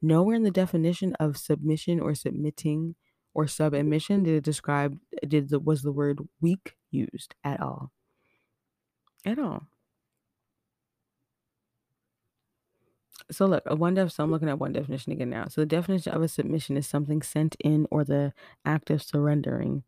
Nowhere 0.00 0.36
in 0.36 0.44
the 0.44 0.50
definition 0.50 1.14
of 1.14 1.36
submission 1.36 2.00
or 2.00 2.14
submitting 2.14 2.94
or 3.34 3.46
submission 3.46 4.22
did 4.22 4.34
it 4.34 4.44
describe 4.44 4.98
did 5.28 5.50
the 5.50 5.60
was 5.60 5.82
the 5.82 5.92
word 5.92 6.18
weak 6.40 6.76
used 6.90 7.34
at 7.44 7.60
all. 7.60 7.90
At 9.24 9.38
all. 9.38 9.66
So 13.30 13.46
look, 13.46 13.62
a 13.66 13.76
one 13.76 13.94
def. 13.94 14.12
So 14.12 14.24
I'm 14.24 14.30
looking 14.30 14.48
at 14.48 14.58
one 14.58 14.72
definition 14.72 15.12
again 15.12 15.30
now. 15.30 15.46
So 15.48 15.60
the 15.60 15.66
definition 15.66 16.12
of 16.12 16.22
a 16.22 16.28
submission 16.28 16.76
is 16.76 16.86
something 16.86 17.22
sent 17.22 17.56
in 17.60 17.86
or 17.90 18.04
the 18.04 18.32
act 18.64 18.90
of 18.90 19.02
surrendering. 19.02 19.84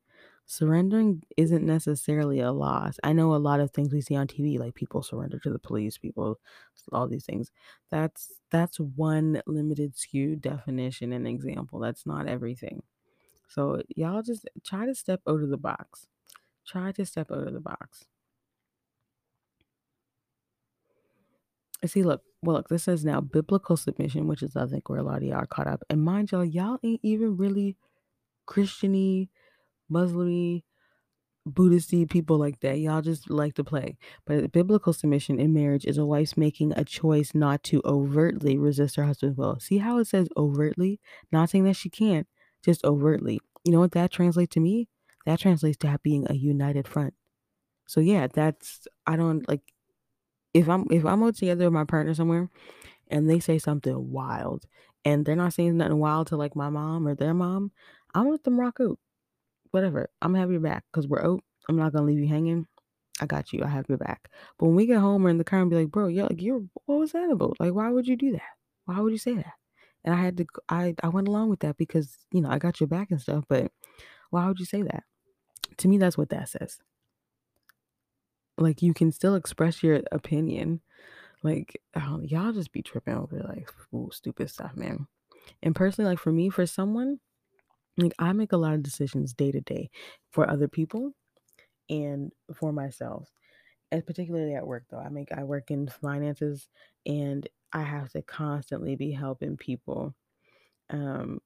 Surrendering 0.47 1.23
isn't 1.37 1.65
necessarily 1.65 2.41
a 2.41 2.53
loss. 2.53 2.99
I 3.03 3.13
know 3.13 3.35
a 3.35 3.37
lot 3.37 3.61
of 3.61 3.71
things 3.71 3.93
we 3.93 4.01
see 4.01 4.17
on 4.17 4.27
TV, 4.27 4.59
like 4.59 4.75
people 4.75 5.03
surrender 5.03 5.39
to 5.41 5.51
the 5.51 5.59
police, 5.59 5.99
people, 5.99 6.39
all 6.93 7.09
these 7.09 7.25
things. 7.25 7.51
That's 7.91 8.41
that's 8.51 8.79
one 8.79 9.41
limited 9.47 9.97
skewed 9.97 10.43
definition 10.43 11.13
and 11.13 11.27
example. 11.27 11.79
That's 11.79 12.07
not 12.07 12.29
everything. 12.29 12.83
So 13.49 13.83
y'all 13.97 14.23
just 14.23 14.49
try 14.65 14.87
to 14.87 14.95
step 14.95 15.21
out 15.29 15.43
of 15.43 15.51
the 15.51 15.59
box. 15.59 16.09
Try 16.67 16.93
to 16.93 17.07
step 17.07 17.31
out 17.31 17.47
of 17.47 17.53
the 17.53 17.61
box. 17.61 18.05
I 21.83 21.87
See, 21.87 22.03
look, 22.03 22.23
well, 22.43 22.57
look, 22.57 22.69
this 22.69 22.85
says 22.85 23.05
now 23.05 23.21
biblical 23.21 23.77
submission, 23.77 24.29
which 24.29 24.43
is 24.43 24.57
I 24.57 24.67
think 24.67 24.89
where 24.89 25.01
a 25.01 25.03
lot 25.03 25.19
of 25.19 25.25
y'all 25.25 25.39
are 25.39 25.47
caught 25.47 25.67
up. 25.67 25.83
And 25.91 26.03
mind 26.03 26.31
y'all, 26.31 26.45
y'all 26.45 26.79
ain't 26.83 27.01
even 27.03 27.37
really 27.37 27.77
Christiany, 28.49 29.29
Muslimy, 29.91 30.63
Buddhisty 31.49 32.09
people 32.09 32.39
like 32.39 32.61
that. 32.61 32.79
Y'all 32.79 33.03
just 33.03 33.29
like 33.29 33.55
to 33.55 33.65
play. 33.65 33.97
But 34.27 34.53
biblical 34.53 34.93
submission 34.93 35.41
in 35.41 35.53
marriage 35.53 35.85
is 35.85 35.99
a 35.99 36.07
wife's 36.07 36.37
making 36.37 36.73
a 36.73 36.85
choice 36.85 37.35
not 37.35 37.63
to 37.65 37.83
overtly 37.85 38.59
resist 38.59 38.97
her 38.97 39.05
husband's 39.05 39.37
will. 39.37 39.59
See 39.59 39.79
how 39.79 39.99
it 39.99 40.07
says 40.07 40.29
overtly? 40.37 41.01
Not 41.33 41.51
saying 41.51 41.65
that 41.65 41.77
she 41.77 41.91
can't, 41.91 42.29
just 42.65 42.85
overtly. 42.85 43.41
You 43.65 43.73
know 43.73 43.81
what 43.81 43.93
that 43.93 44.13
translates 44.13 44.55
to 44.55 44.61
me? 44.61 44.89
That 45.27 45.41
translates 45.41 45.79
to 45.79 45.99
being 46.03 46.27
a 46.31 46.35
united 46.35 46.89
front. 46.89 47.15
So 47.87 48.01
yeah, 48.01 48.27
that's 48.33 48.87
I 49.07 49.17
don't 49.17 49.49
like 49.49 49.63
if 50.55 50.69
I'm 50.69 50.87
if 50.91 51.05
I'm 51.05 51.23
out 51.23 51.37
together 51.37 51.65
with 51.65 51.73
my 51.73 51.85
partner 51.85 52.15
somewhere 52.15 52.49
and 53.09 53.29
they 53.29 53.41
say 53.41 53.59
something 53.59 54.11
wild 54.13 54.67
and 55.05 55.25
they're 55.25 55.37
not 55.37 55.55
saying 55.55 55.77
nothing 55.77 55.99
wild 55.99 56.29
to 56.29 56.37
like 56.37 56.57
my 56.57 56.71
mom 56.71 57.07
or 57.09 57.15
their 57.15 57.35
mom, 57.35 57.73
I'm 58.15 58.31
let 58.31 58.45
them 58.45 58.61
rock 58.61 58.79
out. 58.81 58.99
Whatever. 59.71 60.11
I'm 60.21 60.33
gonna 60.33 60.41
have 60.41 60.51
your 60.51 60.61
back 60.61 60.85
because 60.93 61.09
we're 61.09 61.25
out. 61.25 61.43
I'm 61.69 61.77
not 61.77 61.93
gonna 61.93 62.07
leave 62.07 62.19
you 62.21 62.29
hanging. 62.29 62.67
I 63.21 63.27
got 63.27 63.53
you. 63.53 63.63
I 63.65 63.69
have 63.69 63.89
your 63.89 63.99
back. 63.99 64.31
But 64.59 64.67
when 64.67 64.77
we 64.77 64.87
get 64.87 64.99
home, 64.99 65.23
we're 65.23 65.31
in 65.31 65.39
the 65.39 65.45
car 65.45 65.61
and 65.61 65.71
be 65.71 65.77
like, 65.77 65.91
bro, 65.91 66.09
yo, 66.09 66.25
like 66.25 66.43
you're 66.43 66.63
what 66.87 66.99
was 66.99 67.13
that 67.13 67.31
about? 67.31 67.59
Like, 67.61 67.75
why 67.75 67.91
would 67.91 68.07
you 68.07 68.17
do 68.17 68.33
that? 68.33 68.43
Why 68.87 69.01
would 69.01 69.13
you 69.13 69.19
say 69.19 69.35
that? 69.35 69.55
And 70.05 70.15
I 70.15 70.19
had 70.21 70.37
to 70.39 70.47
I 70.69 70.95
I 71.03 71.09
went 71.09 71.29
along 71.29 71.51
with 71.51 71.61
that 71.61 71.77
because, 71.77 72.19
you 72.33 72.41
know, 72.43 72.51
I 72.51 72.59
got 72.59 72.81
your 72.81 72.89
back 72.89 73.11
and 73.11 73.21
stuff, 73.21 73.45
but 73.49 73.73
why 74.31 74.47
would 74.49 74.59
you 74.61 74.67
say 74.67 74.83
that? 74.83 75.05
To 75.83 75.89
me, 75.89 75.99
that's 75.99 76.17
what 76.17 76.29
that 76.29 76.49
says. 76.49 76.79
Like 78.57 78.83
you 78.83 78.95
can 78.95 79.11
still 79.11 79.35
express 79.35 79.83
your 79.83 80.01
opinion. 80.13 80.81
Like 81.43 81.83
oh, 81.97 82.21
y'all 82.23 82.53
just 82.53 82.71
be 82.71 82.83
tripping 82.83 83.17
over 83.17 83.41
like 83.41 83.69
ooh, 83.93 84.09
stupid 84.13 84.49
stuff, 84.49 84.77
man. 84.77 85.09
And 85.61 85.75
personally, 85.75 86.09
like 86.09 86.21
for 86.21 86.31
me, 86.31 86.51
for 86.51 86.67
someone, 86.67 87.19
like 87.97 88.15
I 88.21 88.33
make 88.33 88.53
a 88.53 88.57
lot 88.57 88.75
of 88.75 88.85
decisions 88.85 89.35
day 89.35 89.51
to 89.51 89.61
day 89.61 89.91
for 90.31 90.49
other 90.49 90.69
people 90.69 91.15
and 91.91 92.31
for 92.55 92.73
myself. 92.73 93.29
And 93.91 94.07
particularly 94.07 94.55
at 94.55 94.65
work 94.65 94.85
though. 94.89 95.01
I 95.01 95.09
make 95.09 95.33
I 95.33 95.43
work 95.43 95.73
in 95.73 95.89
finances 95.89 96.69
and 97.07 97.49
I 97.73 97.83
have 97.83 98.09
to 98.13 98.23
constantly 98.23 98.95
be 98.95 99.11
helping 99.11 99.57
people 99.57 100.15
um 100.91 101.41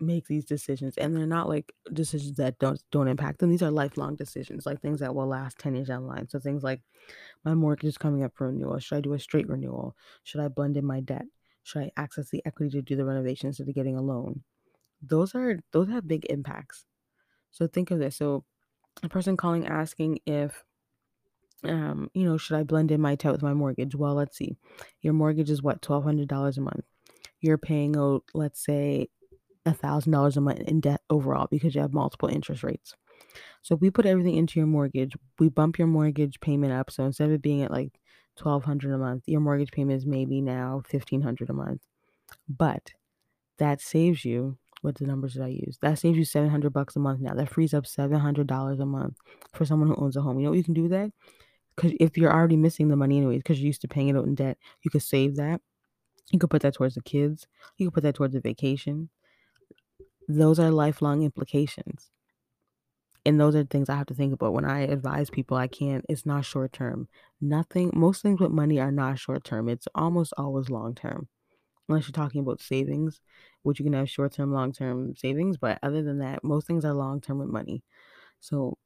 make 0.00 0.26
these 0.26 0.44
decisions 0.44 0.96
and 0.96 1.14
they're 1.14 1.26
not 1.26 1.48
like 1.48 1.72
decisions 1.92 2.36
that 2.36 2.58
don't 2.58 2.82
don't 2.90 3.08
impact 3.08 3.38
them 3.38 3.50
these 3.50 3.62
are 3.62 3.70
lifelong 3.70 4.16
decisions 4.16 4.64
like 4.64 4.80
things 4.80 5.00
that 5.00 5.14
will 5.14 5.26
last 5.26 5.58
10 5.58 5.74
years 5.74 5.88
down 5.88 6.02
the 6.02 6.08
line. 6.08 6.28
So 6.28 6.38
things 6.38 6.62
like 6.62 6.82
my 7.44 7.54
mortgage 7.54 7.88
is 7.88 7.98
coming 7.98 8.24
up 8.24 8.32
for 8.34 8.48
renewal 8.48 8.78
should 8.78 8.96
i 8.96 9.00
do 9.00 9.12
a 9.12 9.18
straight 9.18 9.48
renewal? 9.48 9.96
Should 10.24 10.40
i 10.40 10.48
blend 10.48 10.76
in 10.76 10.86
my 10.86 11.00
debt? 11.00 11.26
Should 11.62 11.82
i 11.82 11.90
access 11.96 12.30
the 12.30 12.42
equity 12.46 12.70
to 12.72 12.82
do 12.82 12.96
the 12.96 13.04
renovations 13.04 13.58
instead 13.58 13.68
of 13.68 13.74
getting 13.74 13.96
a 13.96 14.02
loan? 14.02 14.42
Those 15.02 15.34
are 15.34 15.60
those 15.72 15.88
have 15.88 16.08
big 16.08 16.26
impacts. 16.30 16.84
So 17.50 17.66
think 17.66 17.90
of 17.90 17.98
this 17.98 18.16
so 18.16 18.44
a 19.02 19.08
person 19.08 19.36
calling 19.36 19.66
asking 19.66 20.20
if 20.26 20.64
um 21.64 22.10
you 22.14 22.24
know 22.24 22.38
should 22.38 22.56
i 22.56 22.62
blend 22.62 22.90
in 22.90 23.00
my 23.00 23.14
debt 23.14 23.32
with 23.32 23.42
my 23.42 23.54
mortgage? 23.54 23.94
Well 23.94 24.14
let's 24.14 24.36
see 24.36 24.56
your 25.00 25.12
mortgage 25.12 25.50
is 25.50 25.62
what 25.62 25.82
$1200 25.82 26.56
a 26.56 26.60
month. 26.60 26.84
You're 27.40 27.58
paying 27.58 27.96
out 27.96 28.24
let's 28.34 28.64
say 28.64 29.08
$1,000 29.72 30.36
a 30.36 30.40
month 30.40 30.60
in 30.60 30.80
debt 30.80 31.00
overall 31.10 31.48
because 31.50 31.74
you 31.74 31.80
have 31.80 31.92
multiple 31.92 32.28
interest 32.28 32.62
rates. 32.62 32.94
So 33.62 33.74
if 33.74 33.80
we 33.80 33.90
put 33.90 34.06
everything 34.06 34.36
into 34.36 34.58
your 34.58 34.66
mortgage, 34.66 35.14
we 35.38 35.48
bump 35.48 35.78
your 35.78 35.88
mortgage 35.88 36.40
payment 36.40 36.72
up. 36.72 36.90
So 36.90 37.04
instead 37.04 37.30
of 37.30 37.42
being 37.42 37.62
at 37.62 37.70
like 37.70 38.00
1200 38.40 38.94
a 38.94 38.98
month, 38.98 39.24
your 39.26 39.40
mortgage 39.40 39.70
payment 39.70 39.98
is 39.98 40.06
maybe 40.06 40.40
now 40.40 40.82
1500 40.90 41.50
a 41.50 41.52
month. 41.52 41.82
But 42.48 42.92
that 43.58 43.80
saves 43.80 44.24
you 44.24 44.56
what 44.82 44.96
the 44.96 45.06
numbers 45.06 45.34
that 45.34 45.44
I 45.44 45.48
use? 45.48 45.78
That 45.82 45.98
saves 45.98 46.16
you 46.16 46.24
700 46.24 46.72
bucks 46.72 46.96
a 46.96 47.00
month 47.00 47.20
now. 47.20 47.34
That 47.34 47.50
frees 47.50 47.74
up 47.74 47.84
$700 47.84 48.80
a 48.80 48.86
month 48.86 49.18
for 49.52 49.64
someone 49.64 49.88
who 49.88 49.96
owns 49.96 50.16
a 50.16 50.22
home. 50.22 50.38
You 50.38 50.44
know 50.44 50.50
what 50.50 50.58
you 50.58 50.64
can 50.64 50.74
do 50.74 50.88
that? 50.88 51.10
Because 51.76 51.92
if 52.00 52.16
you're 52.16 52.32
already 52.32 52.56
missing 52.56 52.88
the 52.88 52.96
money 52.96 53.18
anyways, 53.18 53.38
because 53.38 53.60
you're 53.60 53.66
used 53.66 53.82
to 53.82 53.88
paying 53.88 54.08
it 54.08 54.16
out 54.16 54.26
in 54.26 54.34
debt, 54.34 54.58
you 54.82 54.90
could 54.90 55.02
save 55.02 55.36
that. 55.36 55.60
You 56.32 56.38
could 56.38 56.50
put 56.50 56.62
that 56.62 56.74
towards 56.74 56.94
the 56.94 57.02
kids. 57.02 57.46
You 57.76 57.86
could 57.86 57.94
put 57.94 58.02
that 58.04 58.14
towards 58.14 58.34
a 58.34 58.40
vacation. 58.40 59.10
Those 60.28 60.58
are 60.58 60.70
lifelong 60.70 61.22
implications. 61.22 62.10
And 63.26 63.38
those 63.38 63.54
are 63.54 63.64
things 63.64 63.88
I 63.88 63.96
have 63.96 64.06
to 64.06 64.14
think 64.14 64.32
about 64.32 64.54
when 64.54 64.64
I 64.64 64.80
advise 64.80 65.28
people. 65.28 65.56
I 65.56 65.68
can't, 65.68 66.04
it's 66.08 66.24
not 66.24 66.44
short 66.44 66.72
term. 66.72 67.06
Nothing, 67.40 67.90
most 67.94 68.22
things 68.22 68.40
with 68.40 68.50
money 68.50 68.80
are 68.80 68.90
not 68.90 69.18
short 69.18 69.44
term. 69.44 69.68
It's 69.68 69.86
almost 69.94 70.32
always 70.38 70.70
long 70.70 70.94
term, 70.94 71.28
unless 71.88 72.06
you're 72.08 72.12
talking 72.12 72.40
about 72.40 72.62
savings, 72.62 73.20
which 73.62 73.78
you 73.78 73.84
can 73.84 73.92
have 73.92 74.08
short 74.08 74.32
term, 74.32 74.52
long 74.52 74.72
term 74.72 75.14
savings. 75.16 75.58
But 75.58 75.78
other 75.82 76.02
than 76.02 76.18
that, 76.20 76.44
most 76.44 76.66
things 76.66 76.84
are 76.84 76.94
long 76.94 77.20
term 77.20 77.38
with 77.38 77.48
money. 77.48 77.84
So 78.40 78.78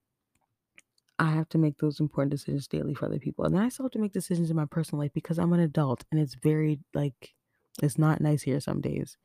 I 1.18 1.30
have 1.30 1.48
to 1.50 1.58
make 1.58 1.78
those 1.78 2.00
important 2.00 2.32
decisions 2.32 2.66
daily 2.66 2.94
for 2.94 3.06
other 3.06 3.20
people. 3.20 3.44
And 3.44 3.54
then 3.54 3.62
I 3.62 3.68
still 3.68 3.84
have 3.84 3.92
to 3.92 3.98
make 4.00 4.12
decisions 4.12 4.50
in 4.50 4.56
my 4.56 4.66
personal 4.66 5.00
life 5.00 5.12
because 5.12 5.38
I'm 5.38 5.52
an 5.52 5.60
adult 5.60 6.04
and 6.10 6.20
it's 6.20 6.34
very 6.34 6.80
like 6.92 7.34
it's 7.82 7.98
not 7.98 8.20
nice 8.20 8.42
here 8.42 8.60
some 8.60 8.80
days. 8.80 9.16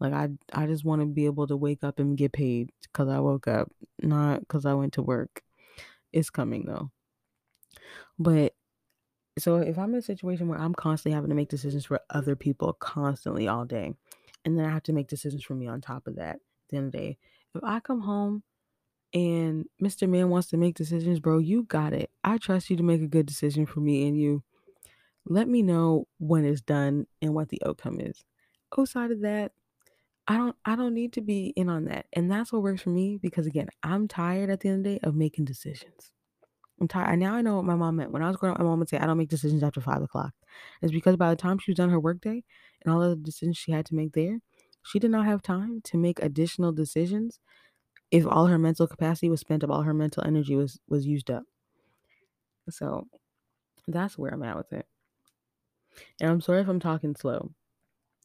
Like 0.00 0.12
I 0.12 0.30
I 0.52 0.66
just 0.66 0.84
want 0.84 1.00
to 1.02 1.06
be 1.06 1.26
able 1.26 1.46
to 1.46 1.56
wake 1.56 1.84
up 1.84 1.98
and 1.98 2.16
get 2.16 2.32
paid 2.32 2.72
cuz 2.92 3.08
I 3.08 3.20
woke 3.20 3.48
up, 3.48 3.70
not 4.02 4.46
cuz 4.48 4.66
I 4.66 4.74
went 4.74 4.94
to 4.94 5.02
work. 5.02 5.42
It's 6.12 6.30
coming 6.30 6.64
though. 6.66 6.90
But 8.18 8.54
so 9.38 9.56
if 9.56 9.78
I'm 9.78 9.90
in 9.90 9.98
a 9.98 10.02
situation 10.02 10.48
where 10.48 10.58
I'm 10.58 10.74
constantly 10.74 11.14
having 11.14 11.30
to 11.30 11.36
make 11.36 11.48
decisions 11.48 11.86
for 11.86 12.00
other 12.10 12.36
people 12.36 12.72
constantly 12.74 13.48
all 13.48 13.64
day, 13.64 13.94
and 14.44 14.58
then 14.58 14.64
I 14.64 14.70
have 14.70 14.84
to 14.84 14.92
make 14.92 15.08
decisions 15.08 15.42
for 15.44 15.54
me 15.54 15.66
on 15.66 15.80
top 15.80 16.06
of 16.06 16.16
that, 16.16 16.36
at 16.36 16.40
the 16.68 16.76
end 16.76 16.86
of 16.86 16.92
the 16.92 16.98
day, 16.98 17.18
if 17.54 17.64
I 17.64 17.80
come 17.80 18.00
home 18.00 18.42
and 19.12 19.66
Mr. 19.82 20.08
Man 20.08 20.28
wants 20.28 20.48
to 20.48 20.56
make 20.56 20.74
decisions, 20.76 21.20
bro, 21.20 21.38
you 21.38 21.64
got 21.64 21.92
it. 21.92 22.10
I 22.22 22.38
trust 22.38 22.70
you 22.70 22.76
to 22.76 22.82
make 22.82 23.00
a 23.02 23.08
good 23.08 23.26
decision 23.26 23.66
for 23.66 23.80
me 23.80 24.06
and 24.06 24.18
you. 24.18 24.42
Let 25.26 25.48
me 25.48 25.62
know 25.62 26.06
when 26.18 26.44
it's 26.44 26.60
done 26.60 27.06
and 27.22 27.34
what 27.34 27.48
the 27.48 27.62
outcome 27.64 28.00
is. 28.00 28.24
Outside 28.78 29.10
of 29.10 29.20
that, 29.20 29.52
I 30.26 30.36
don't 30.36 30.56
I 30.64 30.76
don't 30.76 30.94
need 30.94 31.12
to 31.14 31.20
be 31.20 31.48
in 31.56 31.68
on 31.68 31.84
that. 31.86 32.06
And 32.12 32.30
that's 32.30 32.52
what 32.52 32.62
works 32.62 32.82
for 32.82 32.90
me 32.90 33.18
because 33.18 33.46
again, 33.46 33.68
I'm 33.82 34.08
tired 34.08 34.50
at 34.50 34.60
the 34.60 34.70
end 34.70 34.86
of 34.86 34.92
the 34.92 34.98
day 34.98 35.06
of 35.06 35.14
making 35.14 35.44
decisions. 35.44 36.12
I'm 36.80 36.88
tired. 36.88 37.18
Now 37.18 37.34
I 37.34 37.42
know 37.42 37.56
what 37.56 37.64
my 37.66 37.74
mom 37.76 37.96
meant. 37.96 38.10
When 38.10 38.22
I 38.22 38.28
was 38.28 38.36
growing 38.36 38.54
up, 38.54 38.60
my 38.60 38.64
mom 38.66 38.78
would 38.80 38.88
say, 38.88 38.98
I 38.98 39.06
don't 39.06 39.18
make 39.18 39.28
decisions 39.28 39.62
after 39.62 39.80
five 39.80 40.02
o'clock. 40.02 40.32
It's 40.82 40.92
because 40.92 41.16
by 41.16 41.30
the 41.30 41.36
time 41.36 41.58
she 41.58 41.70
was 41.70 41.76
done 41.76 41.90
her 41.90 42.00
workday 42.00 42.42
and 42.82 42.92
all 42.92 43.02
of 43.02 43.10
the 43.10 43.16
decisions 43.16 43.58
she 43.58 43.72
had 43.72 43.86
to 43.86 43.94
make 43.94 44.12
there, 44.12 44.40
she 44.82 44.98
did 44.98 45.10
not 45.10 45.26
have 45.26 45.42
time 45.42 45.80
to 45.84 45.96
make 45.98 46.20
additional 46.20 46.72
decisions 46.72 47.38
if 48.10 48.26
all 48.26 48.46
her 48.46 48.58
mental 48.58 48.86
capacity 48.86 49.28
was 49.28 49.40
spent, 49.40 49.62
if 49.62 49.70
all 49.70 49.82
her 49.82 49.94
mental 49.94 50.24
energy 50.26 50.56
was 50.56 50.80
was 50.88 51.06
used 51.06 51.30
up. 51.30 51.44
So 52.70 53.06
that's 53.88 54.18
where 54.18 54.32
I'm 54.32 54.42
at 54.42 54.56
with 54.56 54.72
it. 54.72 54.86
And 56.20 56.30
I'm 56.30 56.40
sorry 56.40 56.60
if 56.60 56.68
I'm 56.68 56.80
talking 56.80 57.14
slow, 57.14 57.52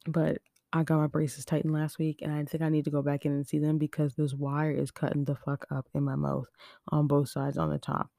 but 0.06 0.42
I 0.72 0.84
got 0.84 1.00
my 1.00 1.08
braces 1.08 1.46
tightened 1.46 1.74
last 1.74 1.98
week 1.98 2.20
and 2.22 2.32
I 2.32 2.44
think 2.46 2.62
I 2.62 2.70
need 2.70 2.86
to 2.86 2.92
go 2.92 3.02
back 3.02 3.26
in 3.26 3.32
and 3.32 3.48
see 3.48 3.58
them 3.58 3.78
because 3.78 4.14
this 4.14 4.34
wire 4.34 4.72
is 4.72 4.92
cutting 4.92 5.26
the 5.26 5.36
fuck 5.36 5.66
up 5.72 5.88
in 5.96 6.04
my 6.04 6.16
mouth 6.16 6.48
on 6.90 7.08
both 7.08 7.30
sides 7.30 7.58
on 7.58 7.70
the 7.70 7.80
top. 7.80 8.10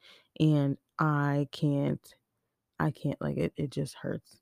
And 0.41 0.77
I 0.99 1.49
can't 1.53 2.15
I 2.79 2.91
can't 2.91 3.21
like 3.21 3.37
it 3.37 3.53
it 3.57 3.71
just 3.71 3.95
hurts. 3.95 4.41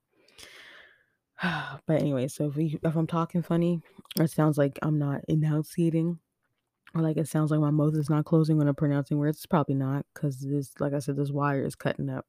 but 1.43 2.01
anyway, 2.01 2.29
so 2.29 2.49
if 2.49 2.57
we, 2.57 2.79
if 2.83 2.97
I'm 2.97 3.07
talking 3.07 3.43
funny, 3.43 3.81
it 4.19 4.31
sounds 4.31 4.59
like 4.59 4.79
I'm 4.83 4.99
not 4.99 5.21
enunciating 5.29 6.19
or 6.95 7.03
like 7.03 7.19
it 7.19 7.29
sounds 7.29 7.51
like 7.51 7.61
my 7.61 7.71
mouth 7.71 7.95
is 7.95 8.11
not 8.11 8.25
closing 8.25 8.57
when 8.57 8.69
I'm 8.69 8.75
pronouncing 8.75 9.19
words. 9.19 9.39
It's 9.39 9.47
probably 9.47 9.75
not 9.75 10.07
because 10.15 10.41
this 10.41 10.73
like 10.81 10.95
I 10.95 10.99
said, 11.01 11.17
this 11.17 11.31
wire 11.31 11.63
is 11.63 11.75
cutting 11.75 12.09
up. 12.09 12.27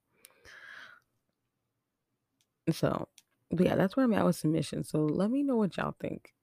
So 2.71 3.07
but 3.51 3.65
yeah, 3.65 3.75
that's 3.75 3.95
where 3.95 4.05
I'm 4.05 4.13
at 4.13 4.25
with 4.25 4.35
submission. 4.35 4.83
So 4.83 4.99
let 4.99 5.31
me 5.31 5.43
know 5.43 5.55
what 5.55 5.77
y'all 5.77 5.95
think. 5.99 6.33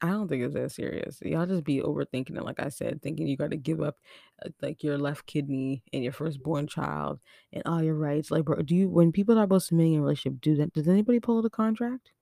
I 0.00 0.08
don't 0.10 0.28
think 0.28 0.44
it's 0.44 0.54
that 0.54 0.70
serious. 0.70 1.18
Y'all 1.22 1.46
just 1.46 1.64
be 1.64 1.80
overthinking 1.80 2.36
it, 2.36 2.44
like 2.44 2.60
I 2.60 2.68
said, 2.68 3.02
thinking 3.02 3.26
you 3.26 3.36
got 3.36 3.50
to 3.50 3.56
give 3.56 3.80
up 3.80 3.96
uh, 4.44 4.50
like 4.62 4.82
your 4.84 4.96
left 4.96 5.26
kidney 5.26 5.82
and 5.92 6.04
your 6.04 6.12
firstborn 6.12 6.68
child 6.68 7.18
and 7.52 7.62
all 7.66 7.82
your 7.82 7.94
rights. 7.96 8.30
Like, 8.30 8.44
bro, 8.44 8.62
do 8.62 8.76
you 8.76 8.88
when 8.88 9.10
people 9.10 9.34
talk 9.34 9.44
about 9.44 9.62
submitting 9.62 9.94
in 9.94 9.98
a 9.98 10.02
relationship, 10.02 10.40
do 10.40 10.54
that? 10.56 10.72
Does 10.72 10.86
anybody 10.86 11.18
pull 11.18 11.38
out 11.38 11.42
the 11.42 11.50
contract? 11.50 12.12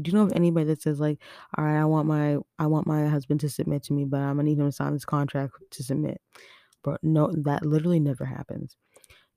Do 0.00 0.10
you 0.10 0.16
know 0.16 0.24
of 0.24 0.32
anybody 0.32 0.66
that 0.66 0.80
says 0.80 1.00
like, 1.00 1.18
all 1.56 1.64
right, 1.64 1.78
I 1.80 1.84
want 1.84 2.06
my 2.08 2.38
I 2.58 2.66
want 2.66 2.86
my 2.86 3.06
husband 3.08 3.40
to 3.40 3.50
submit 3.50 3.82
to 3.84 3.92
me, 3.92 4.04
but 4.04 4.20
I'm 4.20 4.36
gonna 4.36 4.44
need 4.44 4.58
him 4.58 4.66
to 4.66 4.72
sign 4.72 4.94
this 4.94 5.04
contract 5.04 5.52
to 5.72 5.82
submit? 5.82 6.20
Bro, 6.82 6.96
no, 7.02 7.30
that 7.32 7.66
literally 7.66 8.00
never 8.00 8.24
happens. 8.24 8.76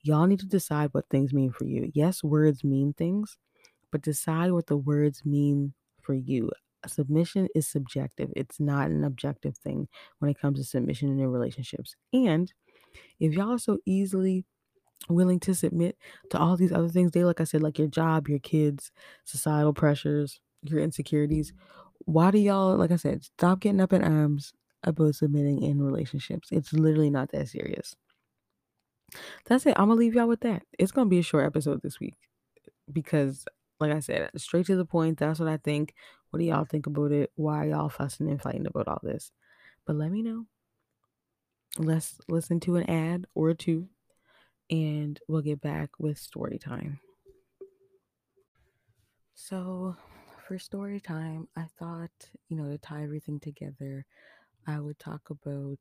Y'all 0.04 0.28
need 0.28 0.40
to 0.40 0.48
decide 0.48 0.90
what 0.94 1.10
things 1.10 1.34
mean 1.34 1.52
for 1.52 1.66
you. 1.66 1.92
Yes, 1.94 2.24
words 2.24 2.64
mean 2.64 2.94
things, 2.94 3.38
but 3.92 4.02
decide 4.02 4.52
what 4.52 4.68
the 4.68 4.78
words 4.78 5.26
mean 5.26 5.74
for 6.02 6.14
you. 6.14 6.50
Submission 6.88 7.48
is 7.54 7.68
subjective. 7.68 8.32
It's 8.36 8.60
not 8.60 8.90
an 8.90 9.04
objective 9.04 9.58
thing 9.58 9.88
when 10.20 10.32
it 10.32 10.40
comes 10.40 10.60
to 10.60 10.66
submission 10.66 11.10
in 11.10 11.20
your 11.20 11.30
relationships. 11.30 11.96
And 12.12 12.52
if 13.20 13.34
y'all 13.34 13.52
are 13.54 13.60
so 13.60 13.78
easily 13.86 14.46
willing 15.10 15.40
to 15.42 15.54
submit 15.54 15.98
to 16.32 16.40
all 16.40 16.58
these 16.58 16.72
other 16.72 16.90
things, 16.90 17.12
they 17.12 17.24
like 17.24 17.42
I 17.42 17.46
said, 17.46 17.62
like 17.62 17.78
your 17.78 17.88
job, 17.88 18.28
your 18.28 18.40
kids, 18.40 18.92
societal 19.26 19.74
pressures, 19.74 20.40
your 20.64 20.80
insecurities, 20.80 21.54
why 22.06 22.32
do 22.32 22.40
y'all, 22.40 22.76
like 22.78 22.92
I 22.92 22.96
said, 22.96 23.24
stop 23.24 23.60
getting 23.60 23.82
up 23.82 23.94
in 23.94 24.04
arms 24.04 24.54
about 24.84 25.16
submitting 25.16 25.62
in 25.62 25.82
relationships? 25.82 26.50
It's 26.52 26.74
literally 26.74 27.10
not 27.10 27.32
that 27.32 27.48
serious. 27.48 27.96
That's 29.46 29.66
it. 29.66 29.76
I'm 29.78 29.88
gonna 29.88 30.00
leave 30.00 30.16
y'all 30.16 30.28
with 30.28 30.42
that. 30.42 30.64
It's 30.80 30.92
gonna 30.92 31.10
be 31.10 31.20
a 31.20 31.24
short 31.24 31.46
episode 31.46 31.82
this 31.82 32.00
week 32.00 32.16
because 32.92 33.46
like 33.82 33.92
I 33.92 34.00
said, 34.00 34.30
straight 34.38 34.68
to 34.68 34.76
the 34.76 34.86
point. 34.86 35.18
That's 35.18 35.40
what 35.40 35.50
I 35.50 35.58
think. 35.58 35.94
What 36.30 36.40
do 36.40 36.46
y'all 36.46 36.66
think 36.66 36.88
about 36.88 37.12
it? 37.12 37.32
Why 37.36 37.66
y'all 37.66 37.90
fussing 37.90 38.30
and 38.30 38.42
fighting 38.42 38.68
about 38.68 38.88
all 38.88 39.02
this? 39.04 39.32
But 39.86 39.98
let 39.98 40.12
me 40.12 40.22
know. 40.22 40.46
Let's 41.78 42.20
listen 42.30 42.60
to 42.62 42.76
an 42.76 42.90
ad 42.90 43.26
or 43.34 43.54
two, 43.54 43.90
and 44.70 45.20
we'll 45.28 45.42
get 45.42 45.62
back 45.62 45.92
with 46.00 46.18
story 46.18 46.60
time. 46.60 47.00
So, 49.34 49.96
for 50.48 50.60
story 50.60 51.00
time, 51.00 51.48
I 51.56 51.66
thought, 51.80 52.12
you 52.50 52.58
know, 52.58 52.70
to 52.70 52.78
tie 52.78 53.04
everything 53.04 53.40
together, 53.40 54.06
I 54.68 54.80
would 54.80 55.00
talk 55.00 55.30
about 55.30 55.80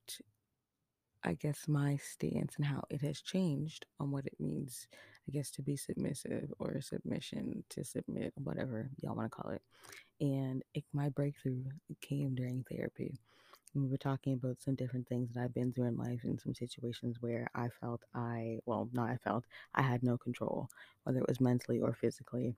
I 1.22 1.34
guess, 1.34 1.68
my 1.68 1.96
stance 1.96 2.56
and 2.56 2.64
how 2.64 2.84
it 2.88 3.02
has 3.02 3.20
changed 3.20 3.86
on 3.98 4.10
what 4.10 4.26
it 4.26 4.40
means, 4.40 4.86
I 5.28 5.33
guess, 5.33 5.50
to 5.52 5.62
be 5.62 5.76
submissive 5.76 6.52
or 6.59 6.80
submission, 6.80 7.64
to 7.70 7.85
submit, 7.85 8.33
whatever 8.37 8.90
y'all 9.00 9.14
want 9.14 9.30
to 9.30 9.37
call 9.37 9.52
it. 9.52 9.62
And 10.20 10.62
it, 10.74 10.85
my 10.92 11.09
breakthrough 11.09 11.64
came 12.00 12.35
during 12.35 12.64
therapy. 12.70 13.14
we 13.74 13.87
were 13.87 13.96
talking 13.96 14.35
about 14.35 14.61
some 14.61 14.74
different 14.74 15.09
things 15.09 15.30
that 15.33 15.42
I've 15.42 15.54
been 15.54 15.72
through 15.72 15.87
in 15.87 15.96
life 15.96 16.20
and 16.24 16.40
some 16.40 16.54
situations 16.54 17.18
where 17.20 17.48
I 17.54 17.68
felt 17.80 18.02
I, 18.14 18.59
well, 18.66 18.88
not 18.92 19.11
I 19.11 19.16
felt, 19.16 19.44
I 19.74 19.83
had 19.83 20.02
no 20.02 20.18
control, 20.18 20.68
whether 21.04 21.20
it 21.20 21.28
was 21.28 21.40
mentally 21.40 21.80
or 21.80 21.94
physically. 21.94 22.54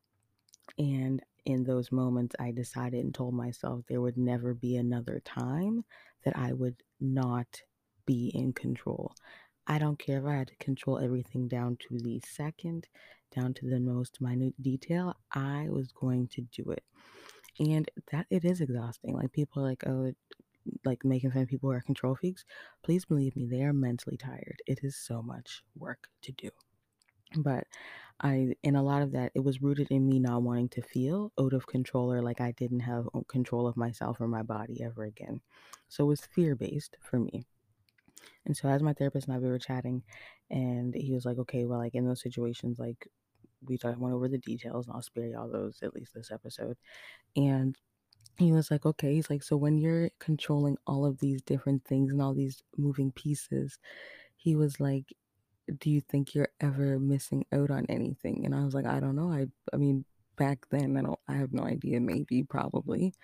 And 0.79 1.23
in 1.45 1.65
those 1.65 1.93
moments, 1.93 2.35
I 2.39 2.53
decided 2.53 3.05
and 3.05 3.15
told 3.15 3.35
myself 3.35 3.85
there 3.89 4.01
would 4.01 4.17
never 4.17 4.55
be 4.55 4.77
another 4.77 5.21
time 5.25 5.85
that 6.25 6.37
I 6.37 6.53
would 6.53 6.83
not 7.01 7.63
be 8.07 8.29
in 8.35 8.53
control. 8.53 9.15
I 9.67 9.79
don't 9.79 9.99
care 9.99 10.19
if 10.19 10.25
I 10.27 10.37
had 10.37 10.49
to 10.49 10.57
control 10.57 10.99
everything 10.99 11.49
down 11.49 11.77
to 11.89 11.99
the 11.99 12.21
second, 12.27 12.89
down 13.35 13.55
to 13.55 13.69
the 13.69 13.81
most 13.81 14.21
minute 14.21 14.55
detail. 14.61 15.15
I 15.33 15.69
was 15.71 15.93
going 15.93 16.29
to 16.29 16.43
do 16.43 16.71
it. 16.73 16.85
And 17.59 17.91
that 18.11 18.27
it 18.31 18.45
is 18.45 18.61
exhausting. 18.61 19.15
Like 19.15 19.33
people 19.33 19.63
like, 19.63 19.85
oh, 19.87 20.13
like 20.85 21.05
making 21.05 21.31
fun 21.31 21.43
of 21.43 21.49
people 21.49 21.71
who 21.71 21.77
are 21.77 21.81
control 21.81 22.15
freaks. 22.15 22.45
Please 22.83 23.05
believe 23.05 23.37
me, 23.37 23.47
they 23.47 23.63
are 23.63 23.73
mentally 23.73 24.17
tired. 24.17 24.63
It 24.67 24.81
is 24.83 24.97
so 24.97 25.23
much 25.23 25.63
work 25.79 26.09
to 26.23 26.33
do. 26.33 26.51
But 27.37 27.67
I, 28.21 28.55
in 28.63 28.77
a 28.77 28.83
lot 28.83 29.03
of 29.03 29.13
that, 29.13 29.33
it 29.35 29.41
was 29.41 29.63
rooted 29.63 29.91
in 29.91 30.07
me 30.07 30.19
not 30.19 30.43
wanting 30.43 30.69
to 30.71 30.83
feel 30.83 31.33
out 31.41 31.53
of 31.53 31.67
control 31.67 32.13
or 32.13 32.23
like 32.23 32.41
I 32.41 32.53
didn't 32.53 32.81
have 32.81 33.09
uh, 33.15 33.21
control 33.29 33.67
of 33.67 33.77
myself 33.77 34.21
or 34.21 34.29
my 34.29 34.43
body 34.43 34.83
ever 34.83 35.05
again. 35.05 35.41
So 35.89 36.05
it 36.05 36.09
was 36.09 36.21
fear 36.21 36.55
based 36.55 36.97
for 37.01 37.19
me. 37.19 37.47
And 38.47 38.57
so 38.57 38.69
as 38.69 38.83
my 38.83 38.93
therapist 38.93 39.27
and 39.29 39.37
I 39.37 39.39
we 39.39 39.49
were 39.49 39.59
chatting 39.59 40.03
and 40.51 40.95
he 40.95 41.13
was 41.13 41.25
like, 41.25 41.39
Okay, 41.39 41.65
well 41.67 41.79
like 41.79 41.95
in 41.95 42.07
those 42.07 42.23
situations, 42.23 42.79
like 42.79 43.09
we 43.65 43.79
talked 43.79 43.99
went 43.99 44.15
over 44.15 44.29
the 44.29 44.39
details 44.39 44.87
and 44.87 44.97
I'll 44.97 45.03
spare 45.03 45.27
y'all 45.27 45.49
those 45.51 45.79
at 45.83 45.95
least 45.95 46.15
this 46.15 46.31
episode. 46.33 46.77
And 47.37 47.77
he 48.39 48.53
was 48.53 48.71
like, 48.71 48.87
Okay, 48.87 49.15
he's 49.15 49.31
like, 49.31 49.43
so 49.43 49.57
when 49.57 49.79
you're 49.79 50.11
controlling 50.21 50.77
all 50.87 51.07
of 51.07 51.19
these 51.21 51.43
different 51.43 51.85
things 51.85 52.13
and 52.13 52.23
all 52.23 52.35
these 52.35 52.63
moving 52.77 53.13
pieces, 53.13 53.79
he 54.37 54.57
was 54.57 54.81
like, 54.81 55.15
Do 55.79 55.91
you 55.91 56.01
think 56.01 56.35
you're 56.35 56.49
ever 56.61 56.99
missing 56.99 57.45
out 57.53 57.71
on 57.71 57.87
anything? 57.89 58.45
And 58.47 58.55
I 58.55 58.65
was 58.65 58.75
like, 58.75 58.87
I 58.87 59.01
don't 59.01 59.17
know. 59.17 59.33
I 59.33 59.47
I 59.73 59.77
mean, 59.79 60.05
back 60.37 60.67
then 60.71 60.97
I 60.97 61.03
don't 61.03 61.21
I 61.29 61.35
have 61.35 61.53
no 61.53 61.65
idea, 61.65 62.01
maybe, 62.01 62.43
probably, 62.45 63.15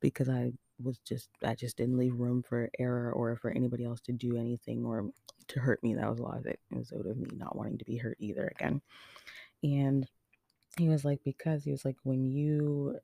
because 0.00 0.28
I 0.28 0.52
was 0.82 0.98
just 1.06 1.28
I 1.44 1.54
just 1.54 1.76
didn't 1.76 1.98
leave 1.98 2.18
room 2.18 2.42
for 2.42 2.70
error 2.78 3.12
or 3.12 3.36
for 3.36 3.50
anybody 3.50 3.84
else 3.84 4.00
to 4.02 4.12
do 4.12 4.36
anything 4.36 4.84
or 4.84 5.10
to 5.48 5.60
hurt 5.60 5.82
me. 5.82 5.94
That 5.94 6.10
was 6.10 6.18
a 6.18 6.22
lot 6.22 6.38
of 6.38 6.46
it. 6.46 6.60
It 6.70 6.76
was 6.76 6.92
out 6.92 7.06
of 7.06 7.16
me 7.16 7.28
not 7.36 7.56
wanting 7.56 7.78
to 7.78 7.84
be 7.84 7.96
hurt 7.96 8.16
either 8.20 8.52
again. 8.54 8.80
And 9.62 10.06
he 10.78 10.88
was 10.88 11.04
like, 11.04 11.20
because 11.24 11.64
he 11.64 11.70
was 11.70 11.84
like, 11.84 11.96
when 12.02 12.24
you 12.24 12.98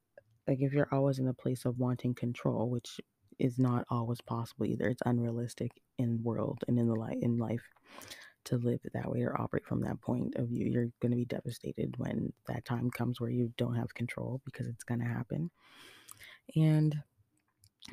like 0.46 0.60
if 0.60 0.72
you're 0.72 0.88
always 0.92 1.18
in 1.18 1.28
a 1.28 1.34
place 1.34 1.64
of 1.64 1.78
wanting 1.78 2.14
control, 2.14 2.70
which 2.70 3.00
is 3.38 3.58
not 3.58 3.84
always 3.90 4.20
possible 4.20 4.66
either. 4.66 4.88
It's 4.88 5.02
unrealistic 5.06 5.70
in 5.98 6.22
world 6.22 6.64
and 6.68 6.78
in 6.78 6.88
the 6.88 6.94
life 6.94 7.18
in 7.22 7.38
life 7.38 7.62
to 8.44 8.56
live 8.56 8.80
that 8.94 9.10
way 9.10 9.22
or 9.22 9.38
operate 9.40 9.66
from 9.66 9.82
that 9.82 10.00
point 10.00 10.34
of 10.36 10.48
view. 10.48 10.66
You're 10.66 10.90
going 11.00 11.12
to 11.12 11.16
be 11.16 11.24
devastated 11.24 11.94
when 11.98 12.32
that 12.46 12.64
time 12.64 12.90
comes 12.90 13.20
where 13.20 13.30
you 13.30 13.52
don't 13.56 13.74
have 13.74 13.94
control 13.94 14.40
because 14.44 14.66
it's 14.66 14.84
going 14.84 15.00
to 15.00 15.06
happen. 15.06 15.50
And 16.56 16.96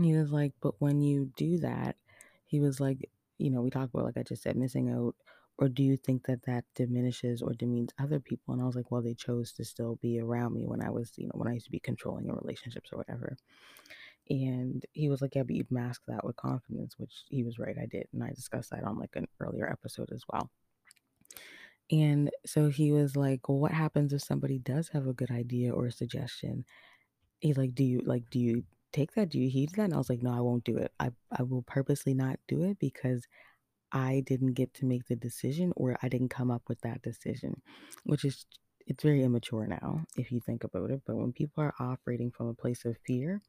he 0.03 0.13
was 0.13 0.31
like, 0.31 0.53
but 0.61 0.75
when 0.79 1.01
you 1.01 1.31
do 1.35 1.59
that, 1.59 1.95
he 2.45 2.59
was 2.59 2.79
like, 2.79 3.09
you 3.37 3.49
know, 3.49 3.61
we 3.61 3.69
talk 3.69 3.89
about, 3.93 4.05
like 4.05 4.17
I 4.17 4.23
just 4.23 4.43
said, 4.43 4.55
missing 4.55 4.89
out. 4.89 5.15
Or 5.57 5.69
do 5.69 5.83
you 5.83 5.95
think 5.95 6.25
that 6.25 6.45
that 6.47 6.65
diminishes 6.75 7.41
or 7.41 7.53
demeans 7.53 7.93
other 7.97 8.19
people? 8.19 8.53
And 8.53 8.61
I 8.61 8.65
was 8.65 8.75
like, 8.75 8.91
well, 8.91 9.01
they 9.01 9.13
chose 9.13 9.53
to 9.53 9.63
still 9.63 9.97
be 10.01 10.19
around 10.19 10.53
me 10.53 10.65
when 10.65 10.81
I 10.81 10.89
was, 10.89 11.13
you 11.15 11.27
know, 11.27 11.35
when 11.35 11.47
I 11.47 11.53
used 11.53 11.67
to 11.67 11.71
be 11.71 11.79
controlling 11.79 12.25
in 12.25 12.35
relationships 12.35 12.89
or 12.91 12.97
whatever. 12.97 13.37
And 14.29 14.83
he 14.91 15.07
was 15.07 15.21
like, 15.21 15.35
yeah, 15.35 15.43
but 15.43 15.55
you'd 15.55 15.71
mask 15.71 16.01
that 16.07 16.25
with 16.25 16.35
confidence, 16.35 16.95
which 16.97 17.23
he 17.29 17.43
was 17.43 17.57
right. 17.57 17.75
I 17.81 17.85
did. 17.85 18.07
And 18.11 18.21
I 18.23 18.31
discussed 18.31 18.71
that 18.71 18.83
on 18.83 18.99
like 18.99 19.15
an 19.15 19.27
earlier 19.39 19.69
episode 19.69 20.11
as 20.11 20.23
well. 20.31 20.49
And 21.91 22.31
so 22.45 22.69
he 22.69 22.91
was 22.91 23.15
like, 23.15 23.47
well, 23.47 23.59
what 23.59 23.71
happens 23.71 24.11
if 24.11 24.23
somebody 24.23 24.57
does 24.57 24.89
have 24.89 25.07
a 25.07 25.13
good 25.13 25.31
idea 25.31 25.71
or 25.71 25.85
a 25.85 25.91
suggestion? 25.91 26.65
He's 27.39 27.57
like, 27.57 27.75
do 27.75 27.83
you 27.83 28.01
like, 28.05 28.29
do 28.29 28.39
you 28.39 28.63
take 28.95 29.13
that? 29.13 29.29
Do 29.29 29.39
you 29.39 29.49
heed 29.49 29.71
that? 29.75 29.83
And 29.83 29.93
I 29.93 29.97
was 29.97 30.09
like, 30.09 30.23
no, 30.23 30.33
I 30.33 30.41
won't 30.41 30.63
do 30.63 30.77
it. 30.77 30.91
I, 30.99 31.11
I 31.37 31.43
will 31.43 31.63
purposely 31.63 32.13
not 32.13 32.39
do 32.47 32.63
it 32.63 32.79
because 32.79 33.25
I 33.91 34.23
didn't 34.25 34.53
get 34.53 34.73
to 34.75 34.85
make 34.85 35.07
the 35.07 35.15
decision 35.15 35.73
or 35.75 35.97
I 36.01 36.09
didn't 36.09 36.29
come 36.29 36.49
up 36.49 36.63
with 36.67 36.81
that 36.81 37.01
decision, 37.01 37.61
which 38.03 38.25
is, 38.25 38.45
it's 38.87 39.03
very 39.03 39.23
immature 39.23 39.67
now 39.67 40.05
if 40.15 40.31
you 40.31 40.39
think 40.39 40.63
about 40.63 40.91
it. 40.91 41.01
But 41.05 41.15
when 41.17 41.31
people 41.31 41.63
are 41.63 41.73
operating 41.79 42.31
from 42.31 42.47
a 42.47 42.53
place 42.53 42.85
of 42.85 42.97
fear 43.05 43.41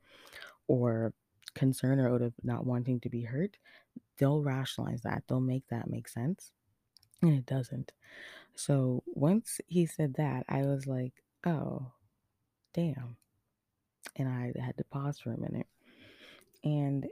or 0.66 1.12
concern 1.54 2.00
or 2.00 2.14
out 2.14 2.22
of 2.22 2.34
not 2.42 2.66
wanting 2.66 3.00
to 3.00 3.08
be 3.08 3.22
hurt, 3.22 3.56
they'll 4.18 4.42
rationalize 4.42 5.02
that. 5.02 5.24
They'll 5.28 5.40
make 5.40 5.66
that 5.70 5.90
make 5.90 6.08
sense. 6.08 6.52
And 7.22 7.34
it 7.34 7.46
doesn't. 7.46 7.92
So 8.54 9.02
once 9.06 9.60
he 9.66 9.86
said 9.86 10.14
that, 10.14 10.44
I 10.48 10.62
was 10.62 10.86
like, 10.86 11.12
oh, 11.44 11.92
damn. 12.74 13.16
And 14.16 14.28
I 14.28 14.52
had 14.60 14.76
to 14.78 14.84
pause 14.84 15.18
for 15.18 15.32
a 15.32 15.40
minute. 15.40 15.66
And 16.64 17.06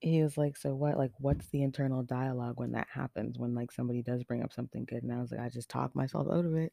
he 0.00 0.22
was 0.22 0.36
like, 0.36 0.56
so 0.56 0.74
what? 0.74 0.96
Like, 0.96 1.12
what's 1.18 1.48
the 1.48 1.62
internal 1.62 2.02
dialogue 2.02 2.58
when 2.58 2.72
that 2.72 2.88
happens? 2.92 3.38
When 3.38 3.54
like 3.54 3.72
somebody 3.72 4.02
does 4.02 4.24
bring 4.24 4.42
up 4.42 4.52
something 4.52 4.84
good, 4.84 5.02
and 5.02 5.12
I 5.12 5.20
was 5.20 5.32
like, 5.32 5.40
I 5.40 5.48
just 5.48 5.68
talk 5.68 5.94
myself 5.94 6.28
out 6.30 6.44
of 6.44 6.54
it, 6.54 6.72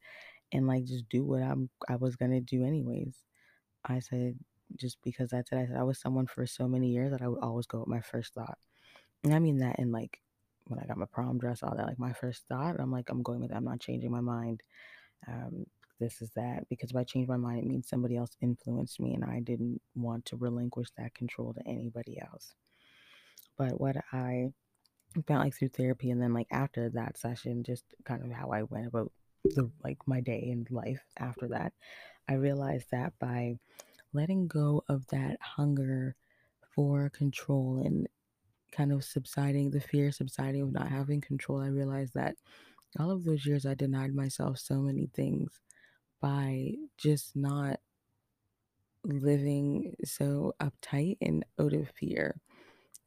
and 0.51 0.67
like 0.67 0.85
just 0.85 1.07
do 1.09 1.23
what 1.23 1.41
I'm 1.41 1.69
I 1.89 1.95
was 1.95 2.15
gonna 2.15 2.41
do 2.41 2.65
anyways. 2.65 3.23
I 3.85 3.99
said 3.99 4.37
just 4.75 4.97
because 5.03 5.29
that's 5.29 5.51
it. 5.51 5.57
I 5.57 5.65
said 5.67 5.77
I 5.77 5.83
was 5.83 5.99
someone 5.99 6.27
for 6.27 6.45
so 6.45 6.67
many 6.67 6.89
years 6.89 7.11
that 7.11 7.21
I 7.21 7.27
would 7.27 7.43
always 7.43 7.65
go 7.67 7.79
with 7.79 7.87
my 7.87 8.01
first 8.01 8.33
thought, 8.33 8.57
and 9.23 9.33
I 9.33 9.39
mean 9.39 9.59
that 9.59 9.79
in 9.79 9.91
like 9.91 10.19
when 10.65 10.79
I 10.79 10.85
got 10.85 10.97
my 10.97 11.05
prom 11.05 11.37
dress, 11.37 11.63
all 11.63 11.75
that. 11.75 11.87
Like 11.87 11.99
my 11.99 12.13
first 12.13 12.43
thought, 12.47 12.79
I'm 12.79 12.91
like, 12.91 13.09
I'm 13.09 13.23
going 13.23 13.41
with. 13.41 13.51
That. 13.51 13.57
I'm 13.57 13.65
not 13.65 13.79
changing 13.79 14.11
my 14.11 14.21
mind. 14.21 14.63
Um, 15.27 15.65
this 16.03 16.21
is 16.21 16.29
that 16.31 16.67
because 16.69 16.91
if 16.91 16.97
I 16.97 17.03
change 17.05 17.29
my 17.29 17.37
mind, 17.37 17.59
it 17.59 17.65
means 17.65 17.87
somebody 17.87 18.17
else 18.17 18.35
influenced 18.41 18.99
me, 18.99 19.13
and 19.13 19.23
I 19.23 19.39
didn't 19.39 19.81
want 19.95 20.25
to 20.25 20.35
relinquish 20.35 20.89
that 20.97 21.15
control 21.15 21.53
to 21.53 21.67
anybody 21.67 22.19
else. 22.19 22.53
But 23.57 23.79
what 23.79 23.95
I 24.11 24.49
found 25.27 25.43
like 25.43 25.55
through 25.55 25.69
therapy 25.69 26.09
and 26.09 26.21
then 26.21 26.33
like 26.33 26.47
after 26.51 26.89
that 26.89 27.17
session, 27.17 27.63
just 27.63 27.85
kind 28.03 28.23
of 28.23 28.31
how 28.31 28.49
I 28.49 28.63
went 28.63 28.87
about 28.87 29.11
the 29.45 29.69
like 29.83 29.99
my 30.05 30.19
day 30.19 30.49
and 30.51 30.69
life 30.69 31.01
after 31.17 31.47
that, 31.49 31.71
I 32.27 32.33
realized 32.33 32.87
that 32.91 33.13
by 33.19 33.55
letting 34.11 34.47
go 34.47 34.83
of 34.89 35.07
that 35.07 35.37
hunger 35.39 36.15
for 36.75 37.09
control 37.11 37.81
and 37.85 38.07
kind 38.71 38.91
of 38.91 39.03
subsiding 39.03 39.71
the 39.71 39.79
fear 39.79 40.11
subsiding 40.11 40.63
of 40.63 40.73
not 40.73 40.89
having 40.89 41.21
control, 41.21 41.61
I 41.61 41.67
realized 41.67 42.13
that 42.15 42.35
all 42.99 43.11
of 43.11 43.23
those 43.23 43.45
years 43.45 43.65
I 43.65 43.73
denied 43.73 44.13
myself 44.13 44.59
so 44.59 44.75
many 44.75 45.09
things 45.13 45.59
by 46.23 46.71
just 46.97 47.35
not 47.35 47.79
living 49.05 49.95
so 50.05 50.53
uptight 50.61 51.17
and 51.21 51.45
out 51.59 51.73
of 51.73 51.89
fear 51.99 52.39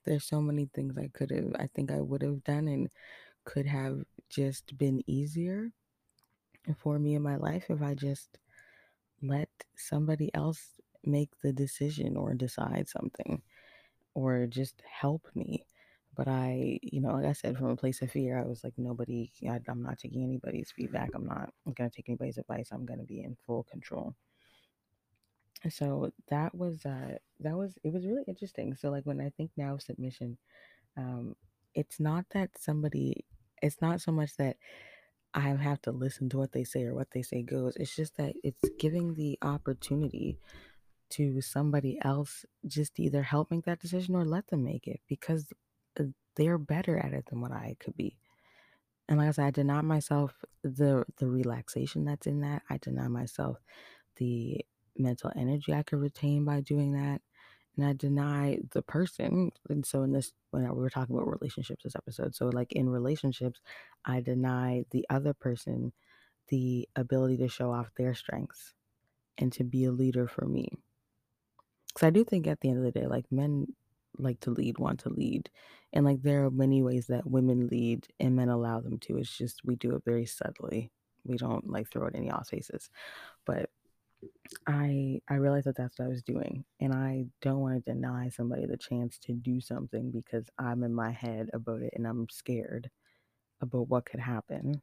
there's 0.04 0.24
so 0.24 0.40
many 0.40 0.68
things 0.74 0.98
I 0.98 1.08
could 1.14 1.30
have, 1.32 1.52
I 1.58 1.68
think 1.74 1.90
I 1.90 2.00
would 2.00 2.22
have 2.22 2.44
done 2.44 2.68
and 2.68 2.90
could 3.44 3.66
have 3.66 4.04
just 4.30 4.78
been 4.78 5.02
easier 5.08 5.70
for 6.78 6.98
me 6.98 7.14
in 7.14 7.22
my 7.22 7.36
life 7.36 7.66
if 7.70 7.82
I 7.82 7.94
just 7.94 8.38
let 9.22 9.50
somebody 9.76 10.34
else 10.34 10.74
make 11.04 11.30
the 11.42 11.52
decision 11.52 12.16
or 12.16 12.34
decide 12.34 12.88
something 12.88 13.42
or 14.14 14.46
just 14.46 14.82
help 14.90 15.28
me. 15.34 15.64
But 16.16 16.28
I, 16.28 16.78
you 16.82 17.00
know, 17.00 17.12
like 17.12 17.26
I 17.26 17.32
said, 17.32 17.56
from 17.56 17.66
a 17.66 17.76
place 17.76 18.00
of 18.00 18.10
fear, 18.10 18.38
I 18.38 18.46
was 18.46 18.64
like, 18.64 18.72
nobody, 18.78 19.30
I, 19.48 19.60
am 19.68 19.82
not 19.82 19.98
taking 19.98 20.24
anybody's 20.24 20.70
feedback. 20.70 21.10
I'm 21.14 21.26
not 21.26 21.52
going 21.64 21.90
to 21.90 21.94
take 21.94 22.08
anybody's 22.08 22.38
advice. 22.38 22.68
I'm 22.72 22.86
going 22.86 23.00
to 23.00 23.04
be 23.04 23.22
in 23.22 23.36
full 23.46 23.64
control 23.64 24.14
so 25.70 26.10
that 26.28 26.54
was 26.54 26.84
uh 26.84 27.16
that 27.40 27.56
was 27.56 27.78
it 27.82 27.92
was 27.92 28.06
really 28.06 28.24
interesting 28.26 28.74
so 28.74 28.90
like 28.90 29.04
when 29.04 29.20
i 29.20 29.30
think 29.36 29.50
now 29.56 29.74
of 29.74 29.82
submission 29.82 30.36
um 30.96 31.34
it's 31.74 32.00
not 32.00 32.24
that 32.30 32.50
somebody 32.58 33.24
it's 33.62 33.80
not 33.80 34.00
so 34.00 34.12
much 34.12 34.36
that 34.36 34.56
i 35.34 35.40
have 35.40 35.80
to 35.80 35.90
listen 35.90 36.28
to 36.28 36.38
what 36.38 36.52
they 36.52 36.64
say 36.64 36.84
or 36.84 36.94
what 36.94 37.10
they 37.12 37.22
say 37.22 37.42
goes 37.42 37.76
it's 37.76 37.94
just 37.94 38.16
that 38.16 38.34
it's 38.42 38.68
giving 38.78 39.14
the 39.14 39.38
opportunity 39.42 40.38
to 41.08 41.40
somebody 41.40 41.98
else 42.02 42.44
just 42.66 42.98
either 42.98 43.22
help 43.22 43.50
make 43.50 43.64
that 43.64 43.80
decision 43.80 44.14
or 44.14 44.24
let 44.24 44.48
them 44.48 44.64
make 44.64 44.86
it 44.86 45.00
because 45.08 45.46
they're 46.36 46.58
better 46.58 46.98
at 46.98 47.12
it 47.12 47.24
than 47.30 47.40
what 47.40 47.52
i 47.52 47.76
could 47.80 47.96
be 47.96 48.16
and 49.08 49.18
like 49.18 49.28
i 49.28 49.30
said 49.30 49.44
i 49.46 49.50
deny 49.50 49.80
myself 49.80 50.34
the 50.62 51.04
the 51.18 51.26
relaxation 51.26 52.04
that's 52.04 52.26
in 52.26 52.40
that 52.40 52.62
i 52.70 52.78
deny 52.78 53.08
myself 53.08 53.58
the 54.16 54.64
mental 54.98 55.32
energy 55.36 55.72
I 55.72 55.82
could 55.82 56.00
retain 56.00 56.44
by 56.44 56.60
doing 56.60 56.92
that. 56.92 57.20
And 57.76 57.86
I 57.86 57.92
deny 57.92 58.58
the 58.72 58.82
person. 58.82 59.50
And 59.68 59.84
so 59.84 60.02
in 60.02 60.12
this, 60.12 60.32
when 60.50 60.62
we 60.62 60.80
were 60.80 60.90
talking 60.90 61.14
about 61.14 61.30
relationships 61.30 61.84
this 61.84 61.96
episode, 61.96 62.34
so 62.34 62.46
like 62.46 62.72
in 62.72 62.88
relationships, 62.88 63.60
I 64.04 64.20
deny 64.20 64.84
the 64.90 65.04
other 65.10 65.34
person 65.34 65.92
the 66.48 66.88
ability 66.96 67.36
to 67.38 67.48
show 67.48 67.72
off 67.72 67.90
their 67.96 68.14
strengths 68.14 68.72
and 69.36 69.52
to 69.52 69.64
be 69.64 69.84
a 69.84 69.92
leader 69.92 70.26
for 70.26 70.46
me. 70.46 70.68
Because 71.88 72.06
I 72.06 72.10
do 72.10 72.24
think 72.24 72.46
at 72.46 72.60
the 72.60 72.70
end 72.70 72.78
of 72.78 72.84
the 72.84 72.98
day, 72.98 73.06
like 73.06 73.30
men 73.30 73.66
like 74.18 74.40
to 74.40 74.50
lead, 74.50 74.78
want 74.78 75.00
to 75.00 75.10
lead. 75.10 75.50
And 75.92 76.04
like 76.04 76.22
there 76.22 76.44
are 76.44 76.50
many 76.50 76.82
ways 76.82 77.06
that 77.08 77.26
women 77.26 77.68
lead 77.68 78.06
and 78.20 78.36
men 78.36 78.48
allow 78.48 78.80
them 78.80 78.98
to. 79.00 79.18
It's 79.18 79.36
just 79.36 79.64
we 79.64 79.76
do 79.76 79.94
it 79.96 80.04
very 80.04 80.26
subtly. 80.26 80.90
We 81.24 81.36
don't 81.36 81.68
like 81.68 81.90
throw 81.90 82.06
it 82.06 82.14
in 82.14 82.24
y'all's 82.24 82.50
faces. 82.50 82.90
But 83.44 83.70
I 84.66 85.20
I 85.28 85.34
realized 85.34 85.66
that 85.66 85.76
that's 85.76 85.98
what 85.98 86.06
I 86.06 86.08
was 86.08 86.22
doing, 86.22 86.64
and 86.80 86.92
I 86.94 87.26
don't 87.42 87.60
want 87.60 87.84
to 87.84 87.92
deny 87.92 88.28
somebody 88.28 88.66
the 88.66 88.76
chance 88.76 89.18
to 89.20 89.32
do 89.32 89.60
something 89.60 90.10
because 90.10 90.48
I'm 90.58 90.82
in 90.82 90.94
my 90.94 91.10
head 91.10 91.50
about 91.52 91.82
it 91.82 91.92
and 91.96 92.06
I'm 92.06 92.28
scared 92.30 92.90
about 93.60 93.88
what 93.88 94.06
could 94.06 94.20
happen. 94.20 94.82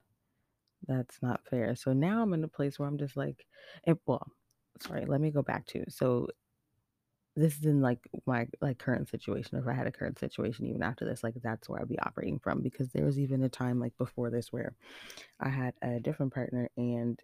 That's 0.88 1.18
not 1.22 1.42
fair. 1.50 1.76
So 1.76 1.94
now 1.94 2.22
I'm 2.22 2.34
in 2.34 2.44
a 2.44 2.48
place 2.48 2.78
where 2.78 2.88
I'm 2.88 2.98
just 2.98 3.16
like, 3.18 3.46
it, 3.88 3.98
well, 4.06 4.28
sorry, 4.82 5.06
let 5.06 5.22
me 5.22 5.32
go 5.32 5.42
back 5.42 5.66
to 5.68 5.84
so 5.90 6.28
this 7.36 7.58
is 7.58 7.66
in 7.66 7.82
like 7.82 8.00
my 8.26 8.48
like 8.62 8.78
current 8.78 9.10
situation. 9.10 9.58
If 9.58 9.68
I 9.68 9.74
had 9.74 9.88
a 9.88 9.92
current 9.92 10.20
situation 10.20 10.68
even 10.68 10.84
after 10.84 11.06
this, 11.06 11.24
like 11.24 11.36
that's 11.42 11.68
where 11.68 11.82
I'd 11.82 11.88
be 11.88 12.00
operating 12.00 12.40
from 12.40 12.62
because 12.62 12.90
there 12.90 13.06
was 13.06 13.20
even 13.20 13.44
a 13.44 13.50
time 13.50 13.80
like 13.80 13.98
before 13.98 14.30
this 14.30 14.52
where 14.52 14.74
I 15.40 15.50
had 15.50 15.74
a 15.82 16.00
different 16.00 16.34
partner 16.34 16.70
and 16.78 17.20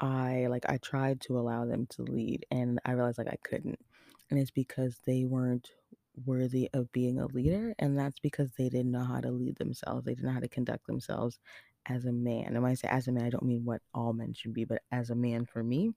I 0.00 0.46
like 0.48 0.64
I 0.68 0.78
tried 0.78 1.20
to 1.22 1.38
allow 1.38 1.64
them 1.64 1.86
to 1.90 2.02
lead 2.02 2.46
and 2.50 2.80
I 2.84 2.92
realized 2.92 3.18
like 3.18 3.28
I 3.28 3.38
couldn't. 3.42 3.78
And 4.30 4.38
it's 4.38 4.50
because 4.50 4.96
they 5.06 5.24
weren't 5.24 5.70
worthy 6.24 6.68
of 6.72 6.92
being 6.92 7.18
a 7.18 7.26
leader 7.26 7.74
and 7.78 7.98
that's 7.98 8.20
because 8.20 8.52
they 8.52 8.68
didn't 8.68 8.92
know 8.92 9.04
how 9.04 9.20
to 9.20 9.30
lead 9.30 9.56
themselves. 9.56 10.04
They 10.04 10.14
didn't 10.14 10.26
know 10.26 10.34
how 10.34 10.40
to 10.40 10.48
conduct 10.48 10.86
themselves 10.86 11.40
as 11.86 12.04
a 12.04 12.12
man. 12.12 12.46
And 12.48 12.62
when 12.62 12.70
I 12.70 12.74
say 12.74 12.88
as 12.88 13.08
a 13.08 13.12
man, 13.12 13.24
I 13.24 13.30
don't 13.30 13.44
mean 13.44 13.64
what 13.64 13.82
all 13.92 14.12
men 14.12 14.34
should 14.34 14.54
be, 14.54 14.64
but 14.64 14.82
as 14.92 15.10
a 15.10 15.16
man 15.16 15.46
for 15.46 15.64
me 15.64 15.92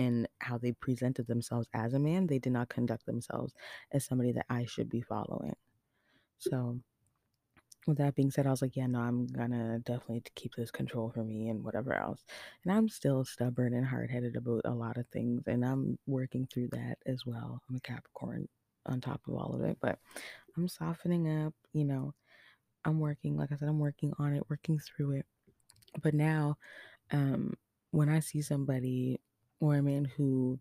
and 0.00 0.26
how 0.38 0.56
they 0.56 0.72
presented 0.72 1.26
themselves 1.26 1.68
as 1.74 1.92
a 1.92 1.98
man, 1.98 2.26
they 2.26 2.38
did 2.38 2.52
not 2.54 2.70
conduct 2.70 3.04
themselves 3.04 3.52
as 3.92 4.02
somebody 4.02 4.32
that 4.32 4.46
I 4.48 4.64
should 4.64 4.88
be 4.88 5.02
following. 5.02 5.54
So 6.38 6.80
with 7.86 7.98
that 7.98 8.14
being 8.14 8.30
said, 8.30 8.46
I 8.46 8.50
was 8.50 8.62
like, 8.62 8.76
yeah, 8.76 8.86
no, 8.86 9.00
I'm 9.00 9.26
gonna 9.26 9.78
definitely 9.80 10.22
keep 10.34 10.54
this 10.54 10.70
control 10.70 11.10
for 11.10 11.22
me 11.22 11.50
and 11.50 11.62
whatever 11.62 11.92
else. 11.92 12.24
And 12.64 12.72
I'm 12.72 12.88
still 12.88 13.26
stubborn 13.26 13.74
and 13.74 13.84
hard 13.84 14.10
headed 14.10 14.36
about 14.36 14.62
a 14.64 14.70
lot 14.70 14.96
of 14.96 15.06
things, 15.08 15.42
and 15.46 15.62
I'm 15.62 15.98
working 16.06 16.48
through 16.50 16.68
that 16.68 16.96
as 17.04 17.26
well. 17.26 17.60
I'm 17.68 17.76
a 17.76 17.80
Capricorn 17.80 18.48
on 18.86 19.02
top 19.02 19.20
of 19.28 19.34
all 19.34 19.54
of 19.54 19.62
it, 19.64 19.76
but 19.82 19.98
I'm 20.56 20.66
softening 20.66 21.44
up, 21.44 21.52
you 21.74 21.84
know. 21.84 22.14
I'm 22.86 22.98
working, 23.00 23.36
like 23.36 23.52
I 23.52 23.56
said, 23.56 23.68
I'm 23.68 23.78
working 23.78 24.14
on 24.18 24.32
it, 24.32 24.48
working 24.48 24.78
through 24.78 25.18
it. 25.18 25.26
But 26.02 26.14
now, 26.14 26.56
um, 27.10 27.52
when 27.90 28.08
I 28.08 28.20
see 28.20 28.40
somebody 28.40 29.20
or 29.60 29.76
a 29.76 29.82
man 29.82 30.04
who 30.04 30.58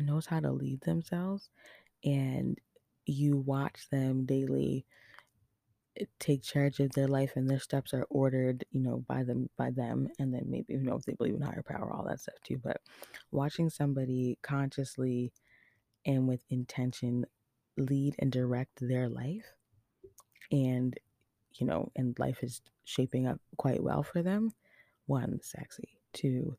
knows 0.00 0.26
how 0.26 0.40
to 0.40 0.50
lead 0.50 0.80
themselves 0.82 1.50
and 2.04 2.58
you 3.04 3.36
watch 3.36 3.88
them 3.90 4.24
daily 4.24 4.86
eh, 6.00 6.04
take 6.18 6.42
charge 6.42 6.80
of 6.80 6.90
their 6.92 7.08
life 7.08 7.32
and 7.36 7.48
their 7.48 7.58
steps 7.58 7.92
are 7.92 8.06
ordered 8.08 8.64
you 8.70 8.80
know 8.80 9.04
by 9.08 9.22
them 9.22 9.48
by 9.56 9.70
them 9.70 10.08
and 10.18 10.32
then 10.32 10.44
maybe 10.46 10.72
you 10.72 10.82
know 10.82 10.96
if 10.96 11.04
they 11.04 11.14
believe 11.14 11.34
in 11.34 11.42
higher 11.42 11.62
power 11.66 11.92
all 11.92 12.04
that 12.04 12.20
stuff 12.20 12.34
too 12.44 12.58
but 12.62 12.80
watching 13.30 13.68
somebody 13.68 14.38
consciously 14.42 15.32
and 16.06 16.26
with 16.26 16.42
intention 16.50 17.26
lead 17.76 18.14
and 18.18 18.32
direct 18.32 18.78
their 18.80 19.08
life 19.08 19.52
and 20.50 20.98
you 21.54 21.66
know 21.66 21.90
and 21.96 22.18
life 22.18 22.42
is 22.42 22.60
shaping 22.84 23.26
up 23.26 23.40
quite 23.56 23.82
well 23.82 24.02
for 24.02 24.22
them 24.22 24.52
one 25.06 25.38
sexy 25.42 25.98
two 26.12 26.56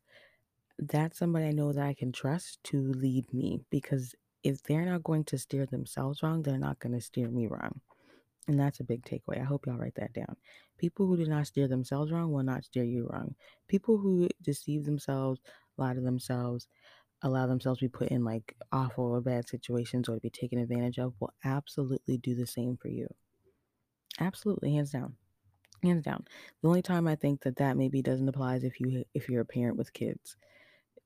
that's 0.80 1.18
somebody 1.20 1.46
i 1.46 1.52
know 1.52 1.72
that 1.72 1.86
i 1.86 1.94
can 1.94 2.12
trust 2.12 2.60
to 2.64 2.92
lead 2.94 3.32
me 3.34 3.60
because 3.70 4.16
if 4.44 4.62
they're 4.64 4.86
not 4.86 5.04
going 5.04 5.24
to 5.24 5.38
steer 5.38 5.66
themselves 5.66 6.22
wrong 6.24 6.42
they're 6.42 6.58
not 6.58 6.80
going 6.80 6.94
to 6.94 7.02
steer 7.02 7.30
me 7.30 7.48
wrong 7.48 7.80
and 8.48 8.60
that's 8.60 8.80
a 8.80 8.84
big 8.84 9.04
takeaway 9.04 9.40
i 9.40 9.44
hope 9.44 9.66
y'all 9.68 9.78
write 9.78 9.96
that 9.96 10.14
down 10.14 10.36
people 10.78 11.08
who 11.08 11.18
do 11.18 11.26
not 11.26 11.48
steer 11.48 11.68
themselves 11.68 12.12
wrong 12.12 12.32
will 12.32 12.44
not 12.44 12.66
steer 12.66 12.84
you 12.84 13.08
wrong 13.12 13.36
people 13.68 13.98
who 13.98 14.28
deceive 14.44 14.86
themselves 14.86 15.42
lie 15.78 15.94
to 15.94 16.02
themselves 16.02 16.68
allow 17.24 17.48
themselves 17.48 17.80
to 17.80 17.86
be 17.86 17.90
put 17.90 18.10
in 18.10 18.24
like 18.24 18.56
awful 18.72 19.06
or 19.06 19.22
bad 19.22 19.50
situations 19.50 20.10
or 20.10 20.16
to 20.16 20.22
be 20.22 20.30
taken 20.30 20.60
advantage 20.60 21.00
of 21.00 21.14
will 21.20 21.34
absolutely 21.44 22.18
do 22.18 22.36
the 22.36 22.48
same 22.48 22.78
for 22.78 22.90
you. 22.90 23.08
Absolutely, 24.20 24.74
hands 24.74 24.92
down. 24.92 25.16
Hands 25.84 26.04
down. 26.04 26.26
The 26.62 26.68
only 26.70 26.82
time 26.84 27.08
I 27.08 27.16
think 27.16 27.44
that 27.44 27.58
that 27.58 27.78
maybe 27.78 28.02
doesn't 28.02 28.30
apply 28.30 28.58
is 28.58 28.64
if 28.64 28.80
you 28.80 29.06
if 29.14 29.30
you're 29.30 29.42
a 29.42 29.46
parent 29.46 29.78
with 29.78 29.94
kids. 29.94 30.38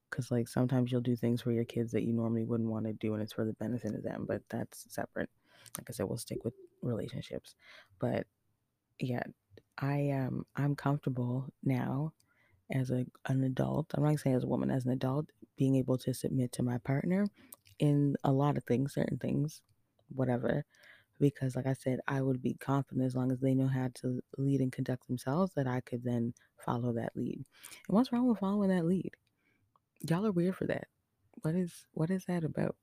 Cuz 0.09 0.31
like 0.31 0.47
sometimes 0.47 0.91
you'll 0.91 1.01
do 1.01 1.15
things 1.15 1.41
for 1.41 1.51
your 1.51 1.65
kids 1.65 1.91
that 1.91 2.03
you 2.03 2.13
normally 2.13 2.43
wouldn't 2.43 2.69
want 2.69 2.85
to 2.85 2.93
do 2.93 3.13
and 3.13 3.21
it's 3.21 3.33
for 3.33 3.45
the 3.45 3.53
benefit 3.53 3.93
of 3.93 4.03
them, 4.03 4.25
but 4.27 4.41
that's 4.49 4.85
separate. 4.89 5.29
Like 5.77 5.89
I 5.89 5.93
said, 5.93 6.07
we'll 6.07 6.17
stick 6.17 6.43
with 6.45 6.53
relationships. 6.81 7.55
But 7.99 8.25
yeah, 8.99 9.23
I 9.77 10.11
um 10.11 10.45
I'm 10.55 10.75
comfortable 10.75 11.51
now 11.63 12.13
as 12.71 12.91
a, 12.91 13.05
an 13.27 13.43
adult, 13.43 13.87
I'm 13.93 14.03
not 14.03 14.19
saying 14.19 14.35
as 14.35 14.43
a 14.43 14.47
woman, 14.47 14.69
as 14.69 14.85
an 14.85 14.91
adult, 14.91 15.27
being 15.57 15.75
able 15.75 15.97
to 15.99 16.13
submit 16.13 16.51
to 16.53 16.63
my 16.63 16.77
partner 16.79 17.27
in 17.79 18.15
a 18.23 18.31
lot 18.31 18.57
of 18.57 18.63
things, 18.65 18.93
certain 18.93 19.17
things, 19.17 19.61
whatever. 20.09 20.65
Because, 21.19 21.55
like 21.55 21.65
I 21.65 21.73
said, 21.73 21.99
I 22.07 22.21
would 22.21 22.41
be 22.41 22.53
confident 22.55 23.05
as 23.05 23.15
long 23.15 23.31
as 23.31 23.39
they 23.39 23.55
know 23.55 23.67
how 23.67 23.89
to 24.01 24.19
lead 24.37 24.61
and 24.61 24.71
conduct 24.71 25.07
themselves 25.07 25.53
that 25.55 25.65
I 25.65 25.81
could 25.81 26.03
then 26.03 26.33
follow 26.63 26.93
that 26.93 27.13
lead. 27.15 27.43
And 27.87 27.95
what's 27.95 28.11
wrong 28.11 28.27
with 28.27 28.37
following 28.37 28.69
that 28.69 28.85
lead? 28.85 29.11
Y'all 30.01 30.25
are 30.25 30.31
weird 30.31 30.55
for 30.55 30.65
that. 30.67 30.87
What 31.41 31.55
is 31.55 31.85
what 31.93 32.09
is 32.09 32.25
that 32.25 32.43
about? 32.43 32.75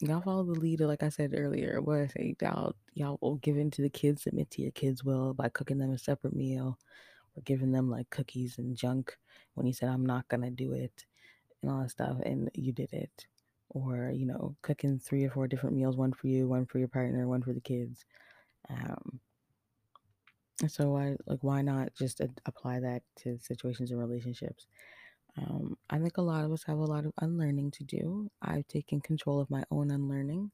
Y'all 0.00 0.20
follow 0.22 0.44
the 0.44 0.58
leader, 0.58 0.86
like 0.86 1.02
I 1.02 1.10
said 1.10 1.34
earlier. 1.36 1.80
What 1.82 1.98
I 1.98 2.06
say, 2.06 2.36
y'all 2.40 2.74
y'all 2.94 3.18
will 3.20 3.36
give 3.36 3.56
in 3.58 3.70
to 3.72 3.82
the 3.82 3.90
kids, 3.90 4.22
submit 4.22 4.50
to 4.52 4.62
your 4.62 4.70
kids' 4.72 5.04
will 5.04 5.34
by 5.34 5.48
cooking 5.48 5.78
them 5.78 5.92
a 5.92 5.98
separate 5.98 6.34
meal 6.34 6.78
or 7.36 7.42
giving 7.42 7.72
them 7.72 7.90
like 7.90 8.10
cookies 8.10 8.58
and 8.58 8.76
junk 8.76 9.16
when 9.54 9.66
you 9.66 9.72
said 9.72 9.88
I'm 9.88 10.06
not 10.06 10.28
gonna 10.28 10.50
do 10.50 10.72
it 10.72 11.04
and 11.62 11.70
all 11.70 11.82
that 11.82 11.90
stuff 11.90 12.18
and 12.24 12.50
you 12.54 12.72
did 12.72 12.92
it. 12.92 13.26
Or, 13.70 14.10
you 14.10 14.26
know, 14.26 14.56
cooking 14.62 14.98
three 14.98 15.24
or 15.24 15.30
four 15.30 15.46
different 15.46 15.76
meals, 15.76 15.96
one 15.96 16.12
for 16.12 16.26
you, 16.26 16.48
one 16.48 16.66
for 16.66 16.78
your 16.80 16.88
partner, 16.88 17.28
one 17.28 17.42
for 17.42 17.52
the 17.52 17.60
kids. 17.60 18.04
Um 18.68 19.20
so 20.68 20.90
why 20.90 21.16
like 21.26 21.38
why 21.42 21.62
not 21.62 21.94
just 21.94 22.20
apply 22.46 22.80
that 22.80 23.02
to 23.18 23.38
situations 23.38 23.90
and 23.90 24.00
relationships? 24.00 24.66
Um, 25.40 25.76
I 25.88 25.98
think 25.98 26.16
a 26.18 26.22
lot 26.22 26.44
of 26.44 26.52
us 26.52 26.64
have 26.64 26.78
a 26.78 26.84
lot 26.84 27.06
of 27.06 27.12
unlearning 27.20 27.70
to 27.72 27.84
do. 27.84 28.30
I've 28.42 28.66
taken 28.68 29.00
control 29.00 29.40
of 29.40 29.50
my 29.50 29.64
own 29.70 29.90
unlearning, 29.90 30.50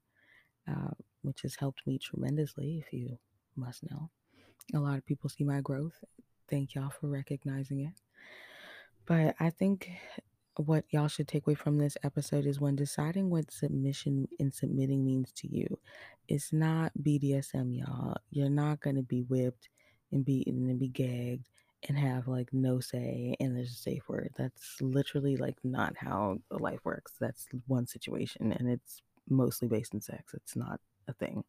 uh, 0.68 0.91
which 1.22 1.43
has 1.43 1.57
helped 1.57 1.87
me 1.87 1.99
tremendously, 1.99 2.84
if 2.84 2.93
you 2.93 3.18
must 3.57 3.82
know. 3.91 4.11
A 4.74 4.78
lot 4.78 4.99
of 4.99 5.07
people 5.07 5.30
see 5.30 5.45
my 5.45 5.61
growth 5.61 6.05
Thank 6.49 6.74
y'all 6.74 6.91
for 6.91 7.09
recognizing 7.09 7.80
it. 7.80 7.95
But 9.05 9.34
I 9.41 9.51
think 9.51 9.91
what 10.57 10.84
y'all 10.91 11.09
should 11.09 11.28
take 11.28 11.47
away 11.47 11.55
from 11.55 11.78
this 11.78 11.97
episode 12.03 12.47
is 12.47 12.61
when 12.61 12.76
deciding 12.76 13.30
what 13.30 13.51
submission 13.51 14.28
and 14.39 14.55
submitting 14.55 15.05
means 15.05 15.32
to 15.32 15.49
you, 15.49 15.78
it's 16.28 16.53
not 16.53 16.93
BDSM, 17.03 17.76
y'all. 17.76 18.16
You're 18.30 18.49
not 18.49 18.80
going 18.80 18.97
to 18.97 19.03
be 19.03 19.22
whipped 19.22 19.68
and 20.12 20.24
beaten 20.24 20.70
and 20.70 20.78
be 20.78 20.89
gagged 20.89 21.47
and 21.89 21.99
have 21.99 22.28
like 22.28 22.49
no 22.53 22.80
say 22.80 23.37
and 23.41 23.57
there's 23.57 23.72
a 23.72 23.74
safe 23.74 24.09
word. 24.09 24.30
That's 24.37 24.80
literally 24.80 25.37
like 25.37 25.57
not 25.64 25.95
how 25.97 26.39
life 26.51 26.80
works. 26.84 27.12
That's 27.20 27.47
one 27.66 27.87
situation 27.87 28.53
and 28.53 28.68
it's 28.68 29.03
mostly 29.28 29.68
based 29.68 29.95
in 29.95 30.01
sex. 30.01 30.34
It's 30.34 30.57
not 30.57 30.80
a 31.09 31.12
thing. 31.12 31.45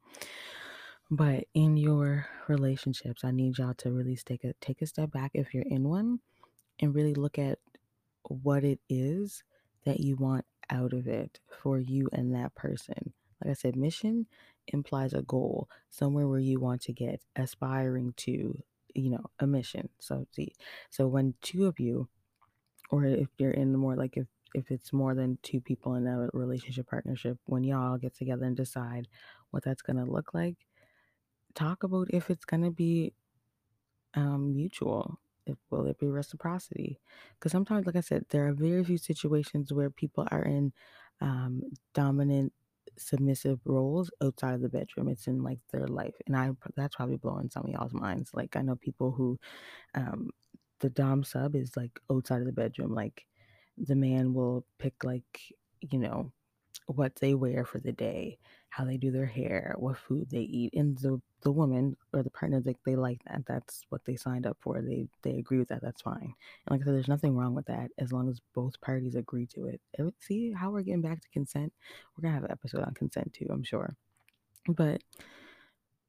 But 1.09 1.45
in 1.53 1.77
your 1.77 2.27
relationships, 2.47 3.23
I 3.23 3.31
need 3.31 3.57
y'all 3.57 3.73
to 3.75 3.91
really 3.91 4.17
take 4.17 4.43
a 4.43 4.53
take 4.59 4.81
a 4.81 4.87
step 4.87 5.11
back 5.11 5.31
if 5.33 5.53
you're 5.53 5.63
in 5.63 5.87
one 5.87 6.19
and 6.79 6.93
really 6.93 7.13
look 7.13 7.39
at 7.39 7.59
what 8.23 8.63
it 8.63 8.79
is 8.89 9.43
that 9.85 10.01
you 10.01 10.17
want 10.17 10.45
out 10.69 10.91
of 10.91 11.07
it 11.07 11.39
for 11.61 11.79
you 11.79 12.09
and 12.11 12.35
that 12.35 12.53
person. 12.55 13.13
Like 13.41 13.51
I 13.51 13.53
said, 13.53 13.75
mission 13.75 14.27
implies 14.67 15.13
a 15.13 15.21
goal, 15.21 15.69
somewhere 15.89 16.27
where 16.27 16.39
you 16.39 16.59
want 16.59 16.81
to 16.83 16.93
get, 16.93 17.21
aspiring 17.35 18.13
to, 18.17 18.61
you 19.01 19.11
know, 19.11 19.25
a 19.39 19.47
mission. 19.47 19.89
So 19.99 20.25
see, 20.31 20.53
so 20.89 21.07
when 21.07 21.33
two 21.41 21.65
of 21.65 21.79
you, 21.79 22.07
or 22.89 23.05
if 23.05 23.29
you're 23.37 23.51
in 23.51 23.71
the 23.71 23.77
more 23.77 23.95
like 23.95 24.17
if 24.17 24.27
if 24.55 24.71
it's 24.71 24.93
more 24.93 25.13
than 25.13 25.37
two 25.43 25.59
people 25.59 25.95
in 25.95 26.07
a 26.07 26.29
relationship 26.33 26.87
partnership, 26.89 27.37
when 27.45 27.63
y'all 27.63 27.97
get 27.97 28.15
together 28.15 28.45
and 28.45 28.55
decide 28.55 29.07
what 29.51 29.63
that's 29.63 29.81
gonna 29.81 30.05
look 30.05 30.33
like, 30.33 30.55
talk 31.57 31.83
about 31.83 32.07
if 32.11 32.29
it's 32.29 32.45
going 32.45 32.63
to 32.63 32.71
be 32.71 33.13
um, 34.13 34.55
mutual. 34.55 35.19
If, 35.45 35.55
will 35.69 35.87
it 35.87 35.97
be 35.97 36.07
reciprocity? 36.07 36.99
Because 37.33 37.51
sometimes, 37.53 37.85
like 37.85 37.95
I 37.95 38.01
said, 38.01 38.25
there 38.29 38.47
are 38.47 38.53
very 38.53 38.83
few 38.83 38.97
situations 38.97 39.71
where 39.71 39.89
people 39.89 40.27
are 40.29 40.43
in 40.43 40.73
um, 41.21 41.63
dominant, 41.93 42.51
submissive 42.97 43.59
roles 43.65 44.11
outside 44.23 44.53
of 44.55 44.61
the 44.61 44.69
bedroom. 44.69 45.09
It's 45.09 45.27
in 45.27 45.43
like 45.43 45.59
their 45.71 45.87
life, 45.87 46.15
and 46.27 46.35
I 46.35 46.51
that's 46.75 46.95
probably 46.95 47.17
blowing 47.17 47.49
some 47.49 47.65
of 47.65 47.71
y'all's 47.71 47.93
minds. 47.93 48.31
Like 48.33 48.55
I 48.55 48.61
know 48.61 48.75
people 48.75 49.11
who 49.11 49.39
um, 49.95 50.29
the 50.81 50.89
dom 50.89 51.23
sub 51.23 51.55
is 51.55 51.75
like 51.77 51.99
outside 52.11 52.41
of 52.41 52.47
the 52.47 52.53
bedroom. 52.53 52.93
Like 52.93 53.25
the 53.77 53.95
man 53.95 54.33
will 54.33 54.65
pick 54.79 55.03
like 55.03 55.53
you 55.81 55.99
know 55.99 56.31
what 56.87 57.15
they 57.17 57.33
wear 57.35 57.65
for 57.65 57.79
the 57.79 57.91
day, 57.93 58.37
how 58.69 58.85
they 58.85 58.97
do 58.97 59.11
their 59.11 59.25
hair, 59.25 59.73
what 59.77 59.97
food 59.97 60.29
they 60.29 60.41
eat, 60.41 60.73
and 60.73 60.97
the 60.99 61.21
the 61.41 61.51
woman 61.51 61.95
or 62.13 62.23
the 62.23 62.29
partner 62.29 62.61
like 62.65 62.77
they 62.85 62.95
like 62.95 63.21
that. 63.25 63.43
That's 63.47 63.83
what 63.89 64.03
they 64.05 64.15
signed 64.15 64.45
up 64.45 64.57
for. 64.61 64.81
They 64.81 65.07
they 65.23 65.37
agree 65.37 65.59
with 65.59 65.69
that. 65.69 65.81
That's 65.81 66.01
fine. 66.01 66.33
And 66.65 66.71
like 66.71 66.81
I 66.81 66.85
said, 66.85 66.95
there's 66.95 67.07
nothing 67.07 67.35
wrong 67.35 67.53
with 67.53 67.65
that 67.67 67.91
as 67.97 68.11
long 68.11 68.29
as 68.29 68.41
both 68.53 68.79
parties 68.81 69.15
agree 69.15 69.47
to 69.55 69.67
it. 69.67 69.81
See 70.19 70.51
how 70.51 70.71
we're 70.71 70.81
getting 70.81 71.01
back 71.01 71.21
to 71.21 71.29
consent. 71.29 71.73
We're 72.15 72.23
gonna 72.23 72.35
have 72.35 72.43
an 72.43 72.51
episode 72.51 72.83
on 72.83 72.93
consent 72.93 73.33
too, 73.33 73.47
I'm 73.49 73.63
sure. 73.63 73.95
But 74.67 75.01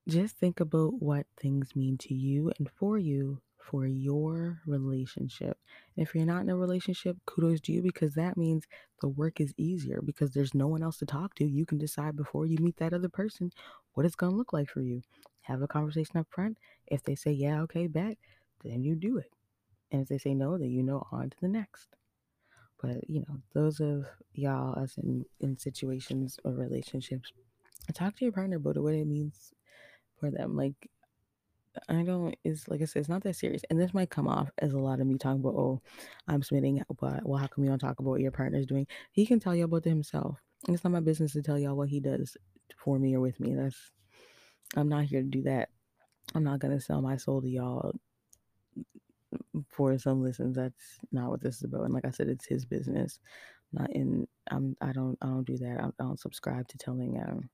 just 0.08 0.36
think 0.38 0.60
about 0.60 1.00
what 1.00 1.26
things 1.40 1.76
mean 1.76 1.98
to 1.98 2.14
you 2.14 2.50
and 2.58 2.68
for 2.70 2.98
you 2.98 3.40
for 3.58 3.86
your 3.86 4.62
relationship. 4.66 5.57
If 5.98 6.14
you're 6.14 6.24
not 6.24 6.42
in 6.42 6.48
a 6.48 6.56
relationship, 6.56 7.16
kudos 7.26 7.60
to 7.62 7.72
you 7.72 7.82
because 7.82 8.14
that 8.14 8.36
means 8.36 8.64
the 9.00 9.08
work 9.08 9.40
is 9.40 9.52
easier 9.56 10.00
because 10.00 10.30
there's 10.30 10.54
no 10.54 10.68
one 10.68 10.82
else 10.82 10.98
to 10.98 11.06
talk 11.06 11.34
to. 11.34 11.44
You 11.44 11.66
can 11.66 11.76
decide 11.76 12.16
before 12.16 12.46
you 12.46 12.56
meet 12.60 12.76
that 12.76 12.94
other 12.94 13.08
person 13.08 13.50
what 13.94 14.06
it's 14.06 14.14
going 14.14 14.30
to 14.30 14.38
look 14.38 14.52
like 14.52 14.70
for 14.70 14.80
you. 14.80 15.02
Have 15.42 15.60
a 15.60 15.66
conversation 15.66 16.16
up 16.16 16.28
front. 16.30 16.56
If 16.86 17.02
they 17.02 17.16
say, 17.16 17.32
yeah, 17.32 17.62
okay, 17.62 17.88
bet, 17.88 18.16
then 18.62 18.84
you 18.84 18.94
do 18.94 19.18
it. 19.18 19.32
And 19.90 20.02
if 20.02 20.08
they 20.08 20.18
say 20.18 20.34
no, 20.34 20.56
then 20.56 20.70
you 20.70 20.84
know 20.84 21.04
on 21.10 21.30
to 21.30 21.36
the 21.40 21.48
next. 21.48 21.88
But, 22.80 23.08
you 23.08 23.20
know, 23.20 23.40
those 23.54 23.80
of 23.80 24.06
y'all 24.34 24.78
us 24.78 24.98
in, 24.98 25.24
in 25.40 25.58
situations 25.58 26.38
or 26.44 26.52
relationships, 26.52 27.32
talk 27.92 28.16
to 28.16 28.24
your 28.24 28.32
partner 28.32 28.58
about 28.58 28.78
what 28.78 28.94
it 28.94 29.06
means 29.06 29.52
for 30.20 30.30
them. 30.30 30.54
Like, 30.54 30.88
I 31.88 32.02
don't. 32.02 32.34
It's 32.44 32.68
like 32.68 32.82
I 32.82 32.84
said, 32.84 33.00
it's 33.00 33.08
not 33.08 33.22
that 33.24 33.36
serious, 33.36 33.62
and 33.70 33.80
this 33.80 33.94
might 33.94 34.10
come 34.10 34.28
off 34.28 34.50
as 34.58 34.72
a 34.72 34.78
lot 34.78 35.00
of 35.00 35.06
me 35.06 35.18
talking 35.18 35.40
about, 35.40 35.54
oh, 35.54 35.80
I'm 36.26 36.42
submitting, 36.42 36.82
but 37.00 37.26
well, 37.26 37.38
how 37.38 37.46
come 37.46 37.64
you 37.64 37.70
don't 37.70 37.78
talk 37.78 37.98
about 37.98 38.10
what 38.10 38.20
your 38.20 38.30
partner's 38.30 38.66
doing? 38.66 38.86
He 39.12 39.26
can 39.26 39.40
tell 39.40 39.54
you 39.54 39.64
about 39.64 39.84
himself. 39.84 40.38
And 40.66 40.74
it's 40.74 40.84
not 40.84 40.92
my 40.92 41.00
business 41.00 41.32
to 41.32 41.42
tell 41.42 41.58
y'all 41.58 41.76
what 41.76 41.88
he 41.88 42.00
does 42.00 42.36
for 42.76 42.98
me 42.98 43.14
or 43.14 43.20
with 43.20 43.38
me. 43.40 43.54
That's 43.54 43.90
I'm 44.76 44.88
not 44.88 45.04
here 45.04 45.22
to 45.22 45.28
do 45.28 45.42
that. 45.42 45.70
I'm 46.34 46.44
not 46.44 46.58
gonna 46.58 46.80
sell 46.80 47.00
my 47.00 47.16
soul 47.16 47.40
to 47.42 47.48
y'all 47.48 47.94
for 49.68 49.98
some 49.98 50.22
listens. 50.22 50.56
That's 50.56 50.98
not 51.12 51.30
what 51.30 51.40
this 51.40 51.56
is 51.56 51.64
about. 51.64 51.84
And 51.84 51.94
like 51.94 52.04
I 52.04 52.10
said, 52.10 52.28
it's 52.28 52.46
his 52.46 52.64
business. 52.64 53.20
Not 53.72 53.90
in. 53.92 54.26
I'm. 54.50 54.76
I 54.80 54.92
don't. 54.92 55.18
I 55.20 55.26
don't 55.26 55.46
do 55.46 55.58
that. 55.58 55.80
I, 55.80 55.86
I 55.86 56.04
don't 56.04 56.20
subscribe 56.20 56.68
to 56.68 56.78
telling 56.78 57.20
um, 57.20 57.48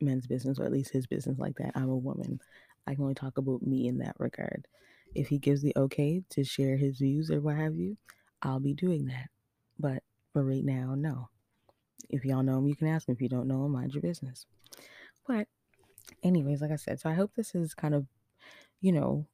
men's 0.00 0.26
business 0.26 0.58
or 0.58 0.64
at 0.64 0.72
least 0.72 0.92
his 0.92 1.06
business 1.06 1.38
like 1.38 1.56
that. 1.56 1.72
I'm 1.74 1.88
a 1.88 1.96
woman. 1.96 2.40
I 2.86 2.94
can 2.94 3.02
only 3.02 3.14
talk 3.14 3.38
about 3.38 3.62
me 3.62 3.88
in 3.88 3.98
that 3.98 4.16
regard. 4.18 4.66
If 5.14 5.28
he 5.28 5.38
gives 5.38 5.62
the 5.62 5.72
okay 5.76 6.22
to 6.30 6.44
share 6.44 6.76
his 6.76 6.98
views 6.98 7.30
or 7.30 7.40
what 7.40 7.56
have 7.56 7.74
you, 7.74 7.96
I'll 8.42 8.60
be 8.60 8.74
doing 8.74 9.06
that. 9.06 9.30
But 9.78 10.02
for 10.32 10.44
right 10.44 10.64
now, 10.64 10.94
no. 10.96 11.28
If 12.08 12.24
y'all 12.24 12.42
know 12.42 12.58
him, 12.58 12.68
you 12.68 12.76
can 12.76 12.88
ask 12.88 13.08
him. 13.08 13.14
If 13.14 13.22
you 13.22 13.28
don't 13.28 13.48
know 13.48 13.64
him, 13.64 13.72
mind 13.72 13.94
your 13.94 14.02
business. 14.02 14.46
But, 15.26 15.48
anyways, 16.22 16.60
like 16.60 16.70
I 16.70 16.76
said, 16.76 17.00
so 17.00 17.10
I 17.10 17.14
hope 17.14 17.32
this 17.34 17.54
is 17.54 17.74
kind 17.74 17.94
of, 17.94 18.06
you 18.80 18.92
know, 18.92 19.26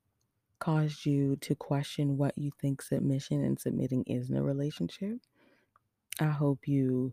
caused 0.58 1.04
you 1.04 1.36
to 1.40 1.54
question 1.54 2.16
what 2.16 2.38
you 2.38 2.52
think 2.60 2.80
submission 2.80 3.44
and 3.44 3.60
submitting 3.60 4.04
is 4.06 4.30
in 4.30 4.36
a 4.36 4.42
relationship. 4.42 5.18
I 6.20 6.26
hope 6.28 6.68
you 6.68 7.12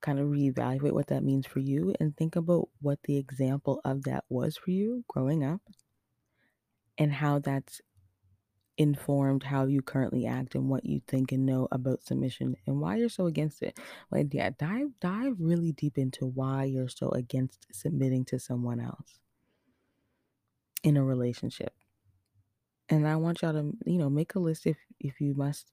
kind 0.00 0.18
of 0.18 0.28
reevaluate 0.28 0.92
what 0.92 1.08
that 1.08 1.24
means 1.24 1.46
for 1.46 1.58
you 1.60 1.94
and 2.00 2.16
think 2.16 2.36
about 2.36 2.68
what 2.80 2.98
the 3.04 3.16
example 3.16 3.80
of 3.84 4.04
that 4.04 4.24
was 4.28 4.56
for 4.56 4.70
you 4.70 5.04
growing 5.08 5.44
up 5.44 5.60
and 6.98 7.12
how 7.12 7.38
that's 7.38 7.80
informed 8.78 9.42
how 9.42 9.64
you 9.64 9.80
currently 9.80 10.26
act 10.26 10.54
and 10.54 10.68
what 10.68 10.84
you 10.84 11.00
think 11.08 11.32
and 11.32 11.46
know 11.46 11.66
about 11.72 12.02
submission 12.02 12.54
and 12.66 12.80
why 12.80 12.96
you're 12.96 13.08
so 13.08 13.26
against 13.26 13.62
it. 13.62 13.78
Like 14.10 14.32
yeah, 14.32 14.50
dive 14.58 14.88
dive 15.00 15.36
really 15.38 15.72
deep 15.72 15.96
into 15.98 16.26
why 16.26 16.64
you're 16.64 16.88
so 16.88 17.10
against 17.10 17.66
submitting 17.72 18.24
to 18.26 18.38
someone 18.38 18.80
else 18.80 19.18
in 20.82 20.96
a 20.96 21.04
relationship. 21.04 21.72
And 22.88 23.08
I 23.08 23.16
want 23.16 23.42
y'all 23.42 23.52
to, 23.54 23.72
you 23.86 23.98
know, 23.98 24.10
make 24.10 24.34
a 24.34 24.38
list 24.38 24.66
if 24.66 24.76
if 25.00 25.20
you 25.20 25.34
must 25.34 25.72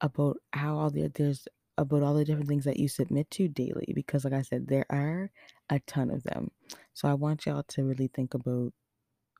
about 0.00 0.38
how 0.52 0.78
all 0.78 0.90
the 0.90 1.08
there's 1.08 1.46
about 1.78 2.02
all 2.02 2.14
the 2.14 2.24
different 2.24 2.48
things 2.48 2.64
that 2.64 2.78
you 2.78 2.88
submit 2.88 3.30
to 3.30 3.48
daily 3.48 3.92
because 3.94 4.24
like 4.24 4.34
I 4.34 4.42
said 4.42 4.68
there 4.68 4.86
are 4.90 5.30
a 5.70 5.80
ton 5.80 6.10
of 6.10 6.22
them. 6.22 6.50
So 6.92 7.08
I 7.08 7.14
want 7.14 7.46
y'all 7.46 7.62
to 7.62 7.84
really 7.84 8.08
think 8.08 8.34
about 8.34 8.72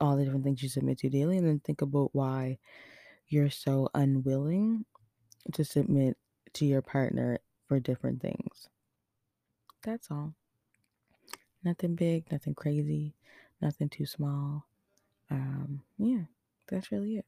all 0.00 0.16
the 0.16 0.24
different 0.24 0.44
things 0.44 0.62
you 0.62 0.68
submit 0.68 0.98
to 0.98 1.10
daily 1.10 1.38
and 1.38 1.46
then 1.46 1.60
think 1.60 1.82
about 1.82 2.10
why 2.12 2.58
you're 3.28 3.50
so 3.50 3.88
unwilling 3.94 4.84
to 5.52 5.64
submit 5.64 6.16
to 6.54 6.66
your 6.66 6.82
partner 6.82 7.38
for 7.68 7.80
different 7.80 8.20
things. 8.20 8.68
That's 9.84 10.10
all. 10.10 10.34
Nothing 11.64 11.94
big, 11.94 12.30
nothing 12.32 12.54
crazy, 12.54 13.14
nothing 13.60 13.88
too 13.88 14.06
small. 14.06 14.66
Um, 15.30 15.82
yeah, 15.98 16.22
that's 16.68 16.90
really 16.90 17.16
it. 17.18 17.26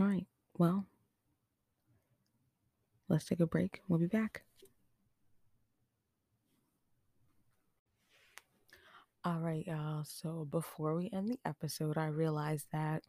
All 0.00 0.06
right. 0.06 0.26
Well, 0.56 0.86
let's 3.08 3.24
take 3.24 3.40
a 3.40 3.46
break. 3.46 3.82
We'll 3.88 3.98
be 3.98 4.06
back. 4.06 4.42
All 9.24 9.40
right, 9.40 9.66
y'all. 9.66 10.04
So 10.04 10.46
before 10.50 10.94
we 10.94 11.10
end 11.12 11.28
the 11.28 11.38
episode, 11.44 11.98
I 11.98 12.06
realized 12.06 12.66
that 12.72 13.02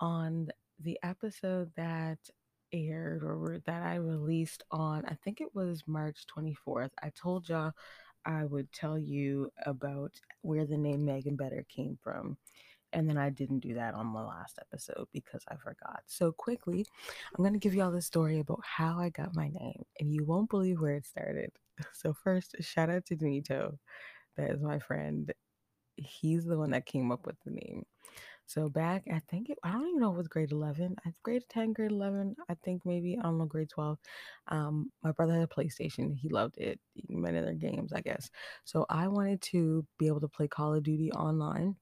on 0.00 0.48
the 0.82 0.98
episode 1.02 1.70
that 1.76 2.18
aired 2.72 3.22
or 3.22 3.60
that 3.66 3.82
I 3.82 3.96
released 3.96 4.64
on, 4.70 5.04
I 5.06 5.14
think 5.24 5.40
it 5.40 5.54
was 5.54 5.84
March 5.86 6.26
24th, 6.36 6.90
I 7.02 7.10
told 7.10 7.48
y'all 7.48 7.72
I 8.24 8.44
would 8.44 8.70
tell 8.72 8.98
you 8.98 9.50
about 9.64 10.12
where 10.42 10.66
the 10.66 10.76
name 10.76 11.06
Meghan 11.06 11.36
Better 11.36 11.64
came 11.68 11.98
from. 12.02 12.36
And 12.92 13.08
then 13.08 13.16
I 13.16 13.30
didn't 13.30 13.60
do 13.60 13.74
that 13.74 13.94
on 13.94 14.12
the 14.12 14.20
last 14.20 14.58
episode 14.60 15.06
because 15.12 15.42
I 15.48 15.56
forgot. 15.56 16.02
So, 16.06 16.32
quickly, 16.32 16.86
I'm 17.36 17.44
going 17.44 17.52
to 17.52 17.58
give 17.58 17.74
y'all 17.74 17.92
the 17.92 18.02
story 18.02 18.40
about 18.40 18.60
how 18.64 18.98
I 18.98 19.10
got 19.10 19.34
my 19.34 19.48
name, 19.48 19.84
and 20.00 20.12
you 20.12 20.24
won't 20.24 20.50
believe 20.50 20.80
where 20.80 20.96
it 20.96 21.06
started. 21.06 21.52
So, 21.94 22.12
first, 22.12 22.56
shout 22.60 22.90
out 22.90 23.06
to 23.06 23.16
Nito. 23.16 23.78
That 24.36 24.50
is 24.50 24.60
my 24.60 24.78
friend. 24.80 25.32
He's 25.96 26.44
the 26.44 26.58
one 26.58 26.72
that 26.72 26.84
came 26.84 27.10
up 27.10 27.24
with 27.24 27.36
the 27.44 27.52
name. 27.52 27.86
So 28.50 28.68
back, 28.68 29.04
I 29.08 29.20
think 29.30 29.48
it, 29.48 29.58
I 29.62 29.70
don't 29.70 29.86
even 29.86 30.00
know 30.00 30.10
if 30.10 30.14
it 30.14 30.18
was 30.18 30.26
grade 30.26 30.50
11. 30.50 30.96
I 31.06 31.12
grade 31.22 31.44
10, 31.50 31.72
grade 31.72 31.92
11. 31.92 32.34
I 32.48 32.54
think 32.64 32.82
maybe, 32.84 33.16
I 33.16 33.22
don't 33.22 33.38
know, 33.38 33.44
grade 33.44 33.68
12. 33.68 33.96
Um, 34.48 34.90
my 35.04 35.12
brother 35.12 35.34
had 35.34 35.44
a 35.44 35.46
PlayStation. 35.46 36.16
He 36.16 36.28
loved 36.30 36.58
it. 36.58 36.80
Many 37.08 37.38
other 37.38 37.54
games, 37.54 37.92
I 37.92 38.00
guess. 38.00 38.28
So 38.64 38.86
I 38.90 39.06
wanted 39.06 39.40
to 39.52 39.86
be 40.00 40.08
able 40.08 40.20
to 40.22 40.26
play 40.26 40.48
Call 40.48 40.74
of 40.74 40.82
Duty 40.82 41.12
online. 41.12 41.76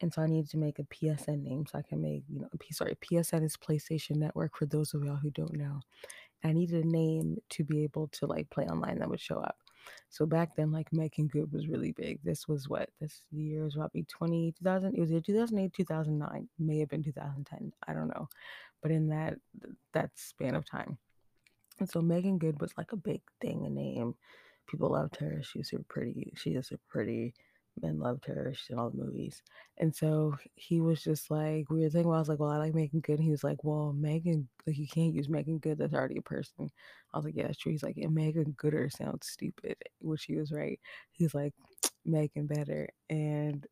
And 0.00 0.12
so 0.12 0.22
I 0.22 0.26
needed 0.26 0.50
to 0.50 0.58
make 0.58 0.78
a 0.78 0.84
PSN 0.84 1.42
name 1.42 1.64
so 1.70 1.78
I 1.78 1.82
can 1.82 2.02
make, 2.02 2.24
you 2.28 2.40
know, 2.40 2.48
sorry, 2.72 2.96
PSN 2.96 3.44
is 3.44 3.56
PlayStation 3.56 4.16
Network 4.16 4.56
for 4.56 4.66
those 4.66 4.94
of 4.94 5.04
y'all 5.04 5.16
who 5.16 5.30
don't 5.30 5.56
know. 5.56 5.80
I 6.44 6.52
needed 6.52 6.84
a 6.84 6.88
name 6.88 7.38
to 7.50 7.64
be 7.64 7.84
able 7.84 8.08
to 8.08 8.26
like 8.26 8.50
play 8.50 8.64
online 8.66 8.98
that 8.98 9.08
would 9.08 9.20
show 9.20 9.38
up. 9.38 9.56
So 10.10 10.26
back 10.26 10.56
then, 10.56 10.72
like 10.72 10.92
Meagan 10.92 11.28
Good 11.28 11.52
was 11.52 11.68
really 11.68 11.92
big. 11.92 12.20
This 12.22 12.46
was 12.46 12.68
what 12.68 12.90
this 13.00 13.22
year 13.30 13.64
was 13.64 13.74
probably 13.74 14.04
20, 14.04 14.52
2000. 14.58 14.94
It 14.94 15.00
was 15.00 15.10
either 15.10 15.20
2008, 15.20 15.72
2009, 15.72 16.48
may 16.58 16.78
have 16.80 16.88
been 16.88 17.02
2010. 17.02 17.72
I 17.86 17.92
don't 17.92 18.08
know, 18.08 18.28
but 18.80 18.90
in 18.90 19.08
that 19.08 19.38
that 19.92 20.10
span 20.14 20.54
of 20.54 20.68
time. 20.68 20.98
And 21.80 21.90
so 21.90 22.00
Meagan 22.00 22.38
Good 22.38 22.60
was 22.60 22.72
like 22.76 22.92
a 22.92 22.96
big 22.96 23.22
thing, 23.40 23.64
a 23.66 23.70
name. 23.70 24.14
People 24.68 24.90
loved 24.90 25.16
her. 25.16 25.42
She 25.42 25.58
was 25.58 25.68
super 25.68 25.84
pretty. 25.88 26.32
She 26.36 26.50
is 26.50 26.68
super 26.68 26.82
pretty 26.88 27.34
men 27.80 27.98
loved 27.98 28.26
her. 28.26 28.52
She's 28.54 28.70
in 28.70 28.78
all 28.78 28.90
the 28.90 29.02
movies. 29.02 29.42
And 29.78 29.94
so 29.94 30.34
he 30.56 30.80
was 30.80 31.02
just 31.02 31.30
like, 31.30 31.70
we 31.70 31.80
were 31.80 31.88
thinking, 31.90 32.08
well, 32.08 32.16
I 32.16 32.20
was 32.20 32.28
like, 32.28 32.38
well, 32.38 32.50
I 32.50 32.58
like 32.58 32.74
Meagan 32.74 33.00
Good. 33.00 33.16
And 33.18 33.24
he 33.24 33.30
was 33.30 33.44
like, 33.44 33.64
well, 33.64 33.92
Megan, 33.92 34.48
like, 34.66 34.76
you 34.78 34.86
can't 34.86 35.14
use 35.14 35.28
Meagan 35.28 35.58
Good. 35.58 35.78
That's 35.78 35.94
already 35.94 36.18
a 36.18 36.22
person. 36.22 36.70
I 37.12 37.18
was 37.18 37.24
like, 37.24 37.36
yeah, 37.36 37.46
it's 37.46 37.58
true. 37.58 37.72
He's 37.72 37.82
like, 37.82 37.96
and 37.96 38.14
Megan 38.14 38.54
Gooder 38.56 38.90
sounds 38.90 39.26
stupid, 39.28 39.76
which 40.00 40.24
he 40.24 40.36
was 40.36 40.52
right. 40.52 40.78
He's 41.12 41.34
like, 41.34 41.54
Meghan 42.08 42.48
Better. 42.48 42.88
And 43.10 43.66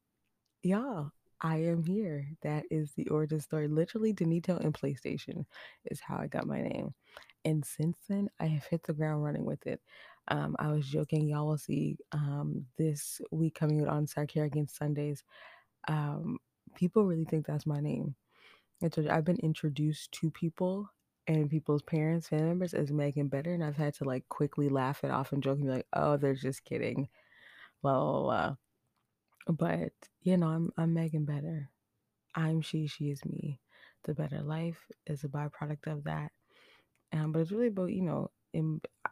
y'all, 0.62 1.11
I 1.40 1.57
am 1.59 1.84
here. 1.84 2.26
That 2.42 2.64
is 2.70 2.92
the 2.94 3.09
origin 3.09 3.40
story. 3.40 3.68
Literally, 3.68 4.12
Denito 4.12 4.59
and 4.61 4.74
PlayStation 4.74 5.44
is 5.86 6.01
how 6.01 6.18
I 6.18 6.26
got 6.26 6.46
my 6.46 6.61
name. 6.61 6.94
And 7.44 7.64
since 7.64 7.98
then, 8.09 8.28
I 8.38 8.46
have 8.46 8.64
hit 8.66 8.82
the 8.84 8.92
ground 8.92 9.24
running 9.24 9.44
with 9.46 9.66
it. 9.66 9.80
Um, 10.31 10.57
I 10.59 10.72
was 10.72 10.87
joking, 10.89 11.28
y'all 11.28 11.49
will 11.49 11.59
see 11.59 11.99
um, 12.12 12.66
this 12.78 13.20
week 13.33 13.57
coming 13.57 13.83
out 13.83 13.89
on 13.89 14.07
Sarcarrogance 14.07 14.70
Sundays. 14.76 15.24
Um, 15.89 16.39
people 16.74 17.05
really 17.05 17.24
think 17.24 17.47
that's 17.47 17.66
my 17.66 17.81
name. 17.81 18.14
So 18.93 19.07
I've 19.11 19.24
been 19.24 19.41
introduced 19.41 20.12
to 20.12 20.31
people 20.31 20.91
and 21.26 21.51
people's 21.51 21.83
parents, 21.83 22.28
family 22.28 22.47
members 22.49 22.74
as 22.74 22.91
Meghan 22.91 23.31
Better, 23.31 23.53
and 23.55 23.64
I've 23.64 23.76
had 23.76 23.95
to 23.97 24.05
like 24.05 24.28
quickly 24.28 24.68
laugh 24.68 25.05
it 25.05 25.11
off 25.11 25.33
and 25.33 25.43
joke 25.43 25.59
and 25.59 25.66
be 25.66 25.72
like, 25.72 25.87
"Oh, 25.93 26.16
they're 26.16 26.35
just 26.35 26.64
kidding," 26.64 27.09
blah 27.83 27.99
blah 28.01 28.22
blah. 28.22 28.57
But 29.49 29.93
you 30.22 30.37
know, 30.37 30.49
I'm 30.49 30.72
I'm 30.78 30.95
Meghan 30.95 31.26
Better. 31.26 31.70
I'm 32.35 32.61
she, 32.62 32.87
she 32.87 33.11
is 33.11 33.24
me. 33.24 33.61
The 34.05 34.14
better 34.14 34.43
life 34.43 34.87
is 35.07 35.24
a 35.24 35.28
byproduct 35.28 35.87
of 35.87 36.05
that. 36.05 36.33
Um, 37.12 37.33
but 37.33 37.41
it's 37.41 37.53
really 37.53 37.68
about 37.68 37.93
you 37.93 38.03
know 38.03 38.31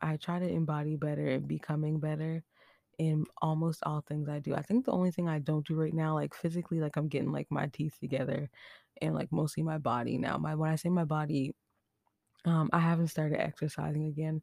I 0.03 0.17
try 0.17 0.39
to 0.39 0.49
embody 0.49 0.97
better 0.97 1.29
and 1.29 1.49
becoming 1.49 2.01
better 2.01 2.45
in 2.99 3.25
almost 3.43 3.83
all 3.85 4.03
things 4.03 4.29
I 4.29 4.41
do. 4.41 4.55
I 4.55 4.63
think 4.63 4.85
the 4.85 4.93
only 4.93 5.11
thing 5.13 5.29
I 5.29 5.39
don't 5.39 5.67
do 5.67 5.77
right 5.77 5.95
now, 5.95 6.15
like 6.15 6.35
physically, 6.35 6.81
like 6.81 6.97
I'm 6.97 7.09
getting 7.09 7.33
like 7.33 7.49
my 7.51 7.69
teeth 7.69 7.97
together 8.01 8.51
and 9.03 9.15
like 9.15 9.33
mostly 9.33 9.63
my 9.63 9.79
body 9.79 10.19
now. 10.19 10.39
My 10.39 10.55
when 10.55 10.71
I 10.71 10.77
say 10.77 10.89
my 10.91 11.05
body, 11.05 11.55
um, 12.45 12.71
I 12.73 12.79
haven't 12.79 13.09
started 13.09 13.41
exercising 13.41 14.07
again. 14.07 14.43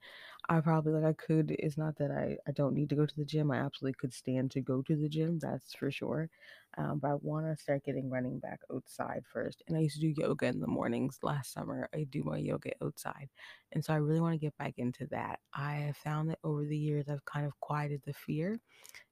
I 0.50 0.60
probably 0.60 0.94
like 0.94 1.06
I 1.06 1.14
could. 1.14 1.52
It's 1.52 1.78
not 1.78 1.96
that 1.98 2.12
I 2.12 2.38
I 2.48 2.52
don't 2.52 2.74
need 2.76 2.90
to 2.90 2.96
go 2.96 3.06
to 3.06 3.16
the 3.16 3.26
gym. 3.26 3.52
I 3.52 3.58
absolutely 3.58 3.96
could 4.00 4.14
stand 4.14 4.52
to 4.52 4.62
go 4.62 4.82
to 4.84 4.96
the 4.96 5.10
gym. 5.10 5.40
That's 5.40 5.74
for 5.74 5.90
sure. 5.92 6.30
Um, 6.78 7.00
but 7.00 7.12
I 7.12 7.14
want 7.16 7.46
to 7.48 7.62
start 7.62 7.86
getting 7.86 8.10
running 8.10 8.40
back 8.40 8.60
outside 8.74 9.24
first. 9.32 9.64
And 9.68 9.78
I 9.78 9.80
used 9.82 9.96
to 9.96 10.02
do 10.02 10.14
yoga 10.22 10.48
in 10.48 10.60
the 10.60 10.68
mornings 10.68 11.20
last 11.24 11.54
summer. 11.54 11.90
I 11.96 12.04
do 12.04 12.22
my 12.24 12.38
yoga 12.38 12.72
outside, 12.84 13.30
and 13.72 13.84
so 13.84 13.94
I 13.94 13.98
really 13.98 14.22
want 14.22 14.34
to 14.34 14.40
get 14.46 14.58
back 14.58 14.74
into 14.78 15.08
that. 15.08 15.40
I 15.54 15.76
have 15.76 15.98
found 15.98 16.30
that 16.30 16.40
over 16.44 16.66
the 16.66 16.78
years 16.78 17.08
I've 17.10 17.26
kind 17.26 17.46
of 17.46 17.60
quieted 17.62 18.02
the 18.06 18.14
fear 18.14 18.60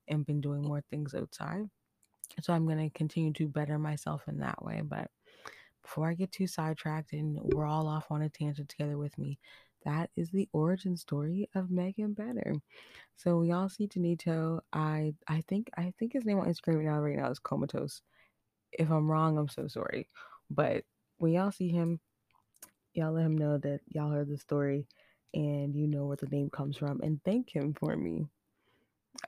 and 0.08 0.26
been 0.26 0.42
doing 0.42 0.64
more 0.64 0.82
things 0.90 1.14
outside. 1.16 1.70
So 2.42 2.54
I'm 2.54 2.68
gonna 2.68 2.90
continue 2.92 3.34
to 3.34 3.48
better 3.48 3.78
myself 3.80 4.28
in 4.28 4.40
that 4.40 4.64
way, 4.64 4.82
but 4.84 5.10
before 5.84 6.10
I 6.10 6.14
get 6.14 6.32
too 6.32 6.48
sidetracked 6.48 7.14
and 7.14 7.38
we're 7.42 7.66
all 7.66 7.88
off 7.88 8.08
on 8.10 8.24
a 8.24 8.30
tangent 8.30 8.70
together 8.70 8.98
with 8.98 9.18
me, 9.18 9.38
that 9.86 10.10
is 10.16 10.30
the 10.32 10.48
origin 10.54 10.96
story 10.98 11.50
of 11.56 11.68
Meghan 11.68 12.16
Better. 12.16 12.56
So 13.18 13.38
we 13.38 13.52
all 13.52 13.70
see 13.70 13.88
Denito. 13.88 14.62
I 14.72 15.14
I 15.28 15.42
think 15.48 15.70
I 15.78 15.94
think 16.00 16.14
his 16.14 16.26
name 16.26 16.40
on 16.40 16.48
Instagram 16.48 16.84
now 16.84 17.00
right 17.00 17.18
now 17.18 17.30
is 17.30 17.40
Comatose. 17.40 18.02
If 18.72 18.90
I'm 18.90 19.10
wrong, 19.10 19.38
I'm 19.38 19.50
so 19.50 19.68
sorry. 19.68 20.10
But 20.50 20.86
when 21.18 21.34
y'all 21.34 21.52
see 21.52 21.70
him, 21.70 22.00
y'all 22.94 23.14
let 23.14 23.26
him 23.26 23.38
know 23.38 23.58
that 23.58 23.82
y'all 23.88 24.12
heard 24.12 24.30
the 24.30 24.38
story 24.38 24.88
and 25.34 25.76
you 25.76 25.88
know 25.88 26.06
where 26.06 26.18
the 26.18 26.28
name 26.28 26.50
comes 26.50 26.78
from 26.78 27.02
and 27.02 27.20
thank 27.24 27.50
him 27.50 27.74
for 27.74 27.96
me. 27.96 28.28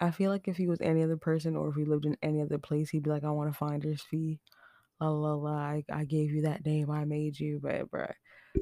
I 0.01 0.11
feel 0.11 0.31
like 0.31 0.47
if 0.47 0.57
he 0.57 0.67
was 0.67 0.81
any 0.81 1.03
other 1.03 1.17
person 1.17 1.55
or 1.55 1.69
if 1.69 1.75
he 1.75 1.85
lived 1.85 2.05
in 2.05 2.17
any 2.23 2.41
other 2.41 2.57
place, 2.57 2.89
he'd 2.89 3.03
be 3.03 3.09
like, 3.09 3.23
I 3.23 3.29
want 3.31 3.49
a 3.49 3.53
finder's 3.53 4.01
fee 4.01 4.39
la 5.01 5.09
la 5.09 5.33
la, 5.33 5.51
I, 5.51 5.83
I 5.91 6.05
gave 6.05 6.31
you 6.31 6.43
that 6.43 6.65
name, 6.65 6.89
I 6.89 7.05
made 7.05 7.39
you, 7.39 7.59
but 7.61 7.89
bruh, 7.91 8.13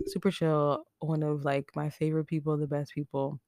super 0.07 0.31
chill, 0.31 0.85
one 0.99 1.23
of 1.23 1.45
like 1.45 1.69
my 1.75 1.89
favorite 1.89 2.25
people, 2.25 2.57
the 2.57 2.67
best 2.67 2.93
people. 2.93 3.39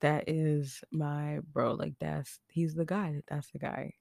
That 0.00 0.28
is 0.28 0.82
my 0.92 1.40
bro. 1.52 1.72
Like 1.72 1.94
that's 1.98 2.38
he's 2.48 2.74
the 2.74 2.84
guy. 2.84 3.20
That's 3.28 3.50
the 3.50 3.58
guy. 3.58 3.94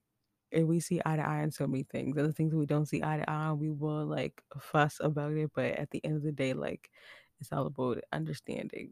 And 0.51 0.67
we 0.67 0.79
see 0.79 1.01
eye 1.05 1.15
to 1.15 1.27
eye 1.27 1.41
on 1.41 1.51
so 1.51 1.65
many 1.65 1.83
things. 1.83 2.17
And 2.17 2.27
the 2.27 2.33
things 2.33 2.53
we 2.53 2.65
don't 2.65 2.85
see 2.85 3.01
eye 3.03 3.17
to 3.17 3.29
eye 3.29 3.47
on, 3.47 3.59
we 3.59 3.69
will 3.69 4.05
like 4.05 4.41
fuss 4.59 4.97
about 4.99 5.33
it. 5.33 5.51
But 5.55 5.73
at 5.73 5.89
the 5.89 6.03
end 6.05 6.17
of 6.17 6.23
the 6.23 6.31
day, 6.31 6.53
like 6.53 6.91
it's 7.39 7.51
all 7.51 7.65
about 7.65 8.03
understanding. 8.13 8.91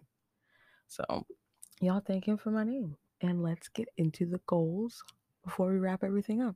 So, 0.87 1.25
y'all 1.79 1.99
thank 1.99 2.27
him 2.27 2.37
for 2.37 2.51
my 2.51 2.63
name. 2.63 2.95
And 3.21 3.43
let's 3.43 3.67
get 3.69 3.87
into 3.97 4.25
the 4.25 4.41
goals 4.47 5.03
before 5.43 5.71
we 5.71 5.77
wrap 5.77 6.03
everything 6.03 6.41
up. 6.41 6.55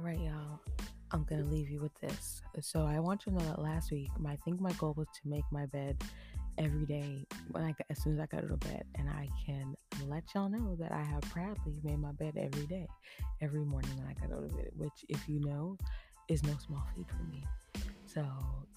All 0.00 0.06
right, 0.06 0.18
y'all. 0.18 0.58
I'm 1.12 1.24
gonna 1.24 1.44
leave 1.44 1.68
you 1.68 1.78
with 1.78 1.92
this. 2.00 2.40
So 2.62 2.86
I 2.86 2.98
want 3.00 3.26
you 3.26 3.32
to 3.32 3.38
know 3.38 3.44
that 3.44 3.60
last 3.60 3.92
week, 3.92 4.08
my, 4.18 4.32
I 4.32 4.36
think 4.36 4.58
my 4.58 4.72
goal 4.72 4.94
was 4.96 5.08
to 5.08 5.28
make 5.28 5.44
my 5.52 5.66
bed 5.66 6.02
every 6.56 6.86
day 6.86 7.26
when 7.50 7.64
I 7.64 7.74
as 7.90 8.02
soon 8.02 8.14
as 8.14 8.20
I 8.20 8.24
got 8.24 8.48
to 8.48 8.56
bed, 8.56 8.84
and 8.94 9.10
I 9.10 9.28
can 9.44 9.74
let 10.06 10.22
y'all 10.34 10.48
know 10.48 10.74
that 10.76 10.90
I 10.90 11.02
have 11.02 11.20
proudly 11.22 11.80
made 11.84 11.98
my 11.98 12.12
bed 12.12 12.32
every 12.38 12.64
day, 12.66 12.86
every 13.42 13.62
morning 13.62 13.90
when 13.98 14.06
I 14.06 14.14
got 14.14 14.34
out 14.34 14.44
of 14.44 14.56
bed. 14.56 14.70
Which, 14.78 15.04
if 15.10 15.28
you 15.28 15.38
know, 15.40 15.76
is 16.28 16.42
no 16.44 16.56
small 16.66 16.86
feat 16.96 17.06
for 17.06 17.22
me. 17.24 17.44
So 18.06 18.24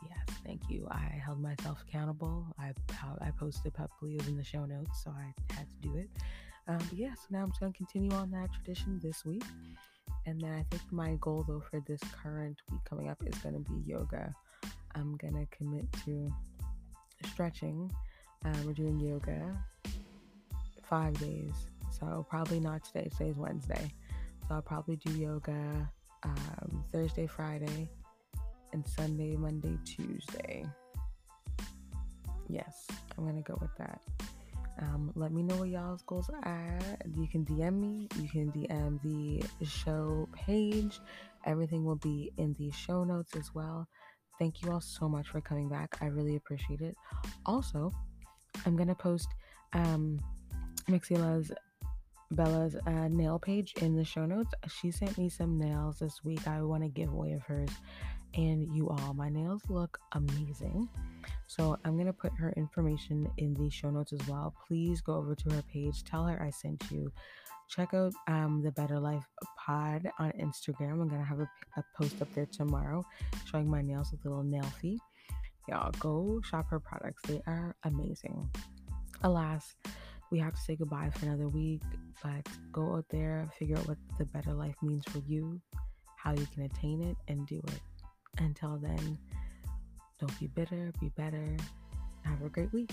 yes, 0.03 0.38
thank 0.45 0.69
you. 0.69 0.86
I 0.91 1.21
held 1.26 1.41
myself 1.41 1.86
accountable. 1.88 2.45
I 2.59 2.74
I 3.21 3.32
posted 3.39 3.74
publicly. 3.74 4.15
It 4.15 4.24
was 4.24 4.28
in 4.28 4.36
the 4.36 4.43
show 4.43 4.65
notes, 4.65 5.05
so 5.05 5.11
I 5.11 5.34
had 5.53 5.67
to 5.69 5.88
do 5.88 5.95
it. 5.95 6.09
Um, 6.67 6.80
but 6.80 6.97
yes, 6.97 6.99
yeah, 6.99 7.13
so 7.13 7.28
now 7.30 7.43
I'm 7.43 7.49
just 7.51 7.61
gonna 7.61 7.71
continue 7.71 8.11
on 8.11 8.30
that 8.32 8.49
tradition 8.51 8.99
this 9.01 9.24
week. 9.24 9.45
And 10.26 10.39
then 10.39 10.51
I 10.53 10.63
think 10.69 10.82
my 10.91 11.17
goal 11.19 11.43
though 11.47 11.63
for 11.69 11.82
this 11.82 11.99
current 12.24 12.61
week 12.71 12.82
coming 12.86 13.09
up 13.09 13.21
is 13.26 13.38
going 13.39 13.55
to 13.55 13.71
be 13.71 13.80
yoga. 13.86 14.34
I'm 14.95 15.17
going 15.17 15.34
to 15.34 15.45
commit 15.55 15.91
to 16.05 16.32
stretching. 17.32 17.91
Um, 18.45 18.65
we're 18.65 18.74
doing 18.74 18.99
yoga 18.99 19.57
five 20.84 21.17
days. 21.19 21.53
So 21.99 22.26
probably 22.30 22.59
not 22.59 22.84
today. 22.84 23.09
Today's 23.17 23.36
Wednesday. 23.36 23.91
So 24.47 24.55
I'll 24.55 24.61
probably 24.61 24.97
do 24.97 25.11
yoga 25.11 25.89
um, 26.24 26.84
Thursday, 26.91 27.28
Friday, 27.28 27.89
and 28.74 28.86
Sunday, 28.86 29.36
Monday, 29.36 29.78
Tuesday. 29.86 30.65
Yes, 32.47 32.88
I'm 33.17 33.24
going 33.24 33.41
to 33.41 33.41
go 33.41 33.57
with 33.61 33.76
that. 33.78 34.01
Um, 34.82 35.11
let 35.15 35.32
me 35.32 35.43
know 35.43 35.55
what 35.55 35.69
y'all's 35.69 36.01
goals 36.03 36.30
are. 36.43 36.80
You 37.15 37.28
can 37.28 37.45
DM 37.45 37.80
me. 37.80 38.07
You 38.19 38.30
can 38.30 38.51
DM 38.51 39.01
the 39.01 39.65
show 39.65 40.28
page. 40.34 40.99
Everything 41.45 41.86
will 41.86 41.97
be 41.97 42.32
in 42.38 42.53
the 42.53 42.71
show 42.71 43.03
notes 43.03 43.36
as 43.36 43.53
well. 43.53 43.88
Thank 44.39 44.61
you 44.61 44.71
all 44.71 44.82
so 44.82 45.07
much 45.07 45.28
for 45.30 45.41
coming 45.41 45.69
back. 45.69 45.97
I 46.01 46.07
really 46.07 46.36
appreciate 46.36 46.82
it. 46.82 46.95
Also, 47.45 47.91
I'm 48.65 48.76
gonna 48.76 48.95
post 48.95 49.28
um, 49.74 50.19
Mexisla's 50.88 51.51
Bella's 52.32 52.76
uh, 52.88 53.07
nail 53.09 53.39
page 53.39 53.74
in 53.82 53.95
the 53.95 54.03
show 54.03 54.26
notes. 54.26 54.53
She 54.82 54.91
sent 54.91 55.17
me 55.17 55.30
some 55.30 55.57
nails 55.57 55.99
this 55.99 56.24
week. 56.24 56.47
I 56.47 56.61
want 56.61 56.84
to 56.84 56.89
give 56.89 57.11
away 57.11 57.34
of 57.34 57.43
hers, 57.43 57.69
and 58.36 58.73
you 58.75 58.89
all, 58.89 59.13
my 59.13 59.29
nails 59.29 59.61
look 59.69 59.99
amazing. 60.13 60.89
So 61.47 61.77
I'm 61.86 61.95
going 61.95 62.07
to 62.07 62.13
put 62.13 62.34
her 62.38 62.51
information 62.57 63.29
in 63.38 63.53
the 63.53 63.69
show 63.69 63.89
notes 63.89 64.13
as 64.13 64.27
well. 64.27 64.53
Please 64.67 65.01
go 65.01 65.13
over 65.15 65.36
to 65.36 65.49
her 65.51 65.61
page. 65.63 66.03
Tell 66.03 66.25
her 66.25 66.41
I 66.41 66.49
sent 66.49 66.84
you. 66.91 67.11
Check 67.69 67.93
out 67.93 68.13
um, 68.27 68.61
the 68.63 68.71
Better 68.71 68.99
Life 68.99 69.25
Pod 69.57 70.09
on 70.19 70.31
Instagram. 70.39 70.91
I'm 70.93 71.07
going 71.07 71.21
to 71.21 71.27
have 71.27 71.39
a, 71.39 71.49
a, 71.77 71.84
post 71.97 72.21
up 72.21 72.34
there 72.34 72.45
tomorrow 72.45 73.03
showing 73.49 73.69
my 73.69 73.81
nails 73.81 74.11
with 74.11 74.25
a 74.25 74.29
little 74.29 74.43
nail 74.43 74.69
fee. 74.81 74.99
Y'all 75.67 75.91
go 75.99 76.41
shop 76.43 76.69
her 76.69 76.79
products. 76.79 77.21
They 77.27 77.41
are 77.47 77.75
amazing. 77.84 78.49
Alas, 79.23 79.75
we 80.29 80.39
have 80.39 80.53
to 80.53 80.61
say 80.61 80.75
goodbye 80.75 81.09
for 81.15 81.25
another 81.25 81.47
week, 81.47 81.81
but 82.21 82.47
go 82.71 82.95
out 82.95 83.05
there, 83.09 83.49
figure 83.57 83.77
out 83.77 83.88
what 83.88 83.97
the 84.17 84.25
better 84.25 84.53
life 84.53 84.75
means 84.81 85.05
for 85.05 85.19
you, 85.19 85.61
how 86.17 86.31
you 86.34 86.45
can 86.53 86.63
attain 86.63 87.01
it, 87.01 87.15
and 87.27 87.47
do 87.47 87.61
it. 87.67 87.79
Until 88.39 88.77
then, 88.77 89.17
don't 90.19 90.39
be 90.39 90.47
bitter, 90.47 90.91
be 90.99 91.09
better. 91.09 91.57
Have 92.23 92.41
a 92.43 92.49
great 92.49 92.71
week. 92.73 92.91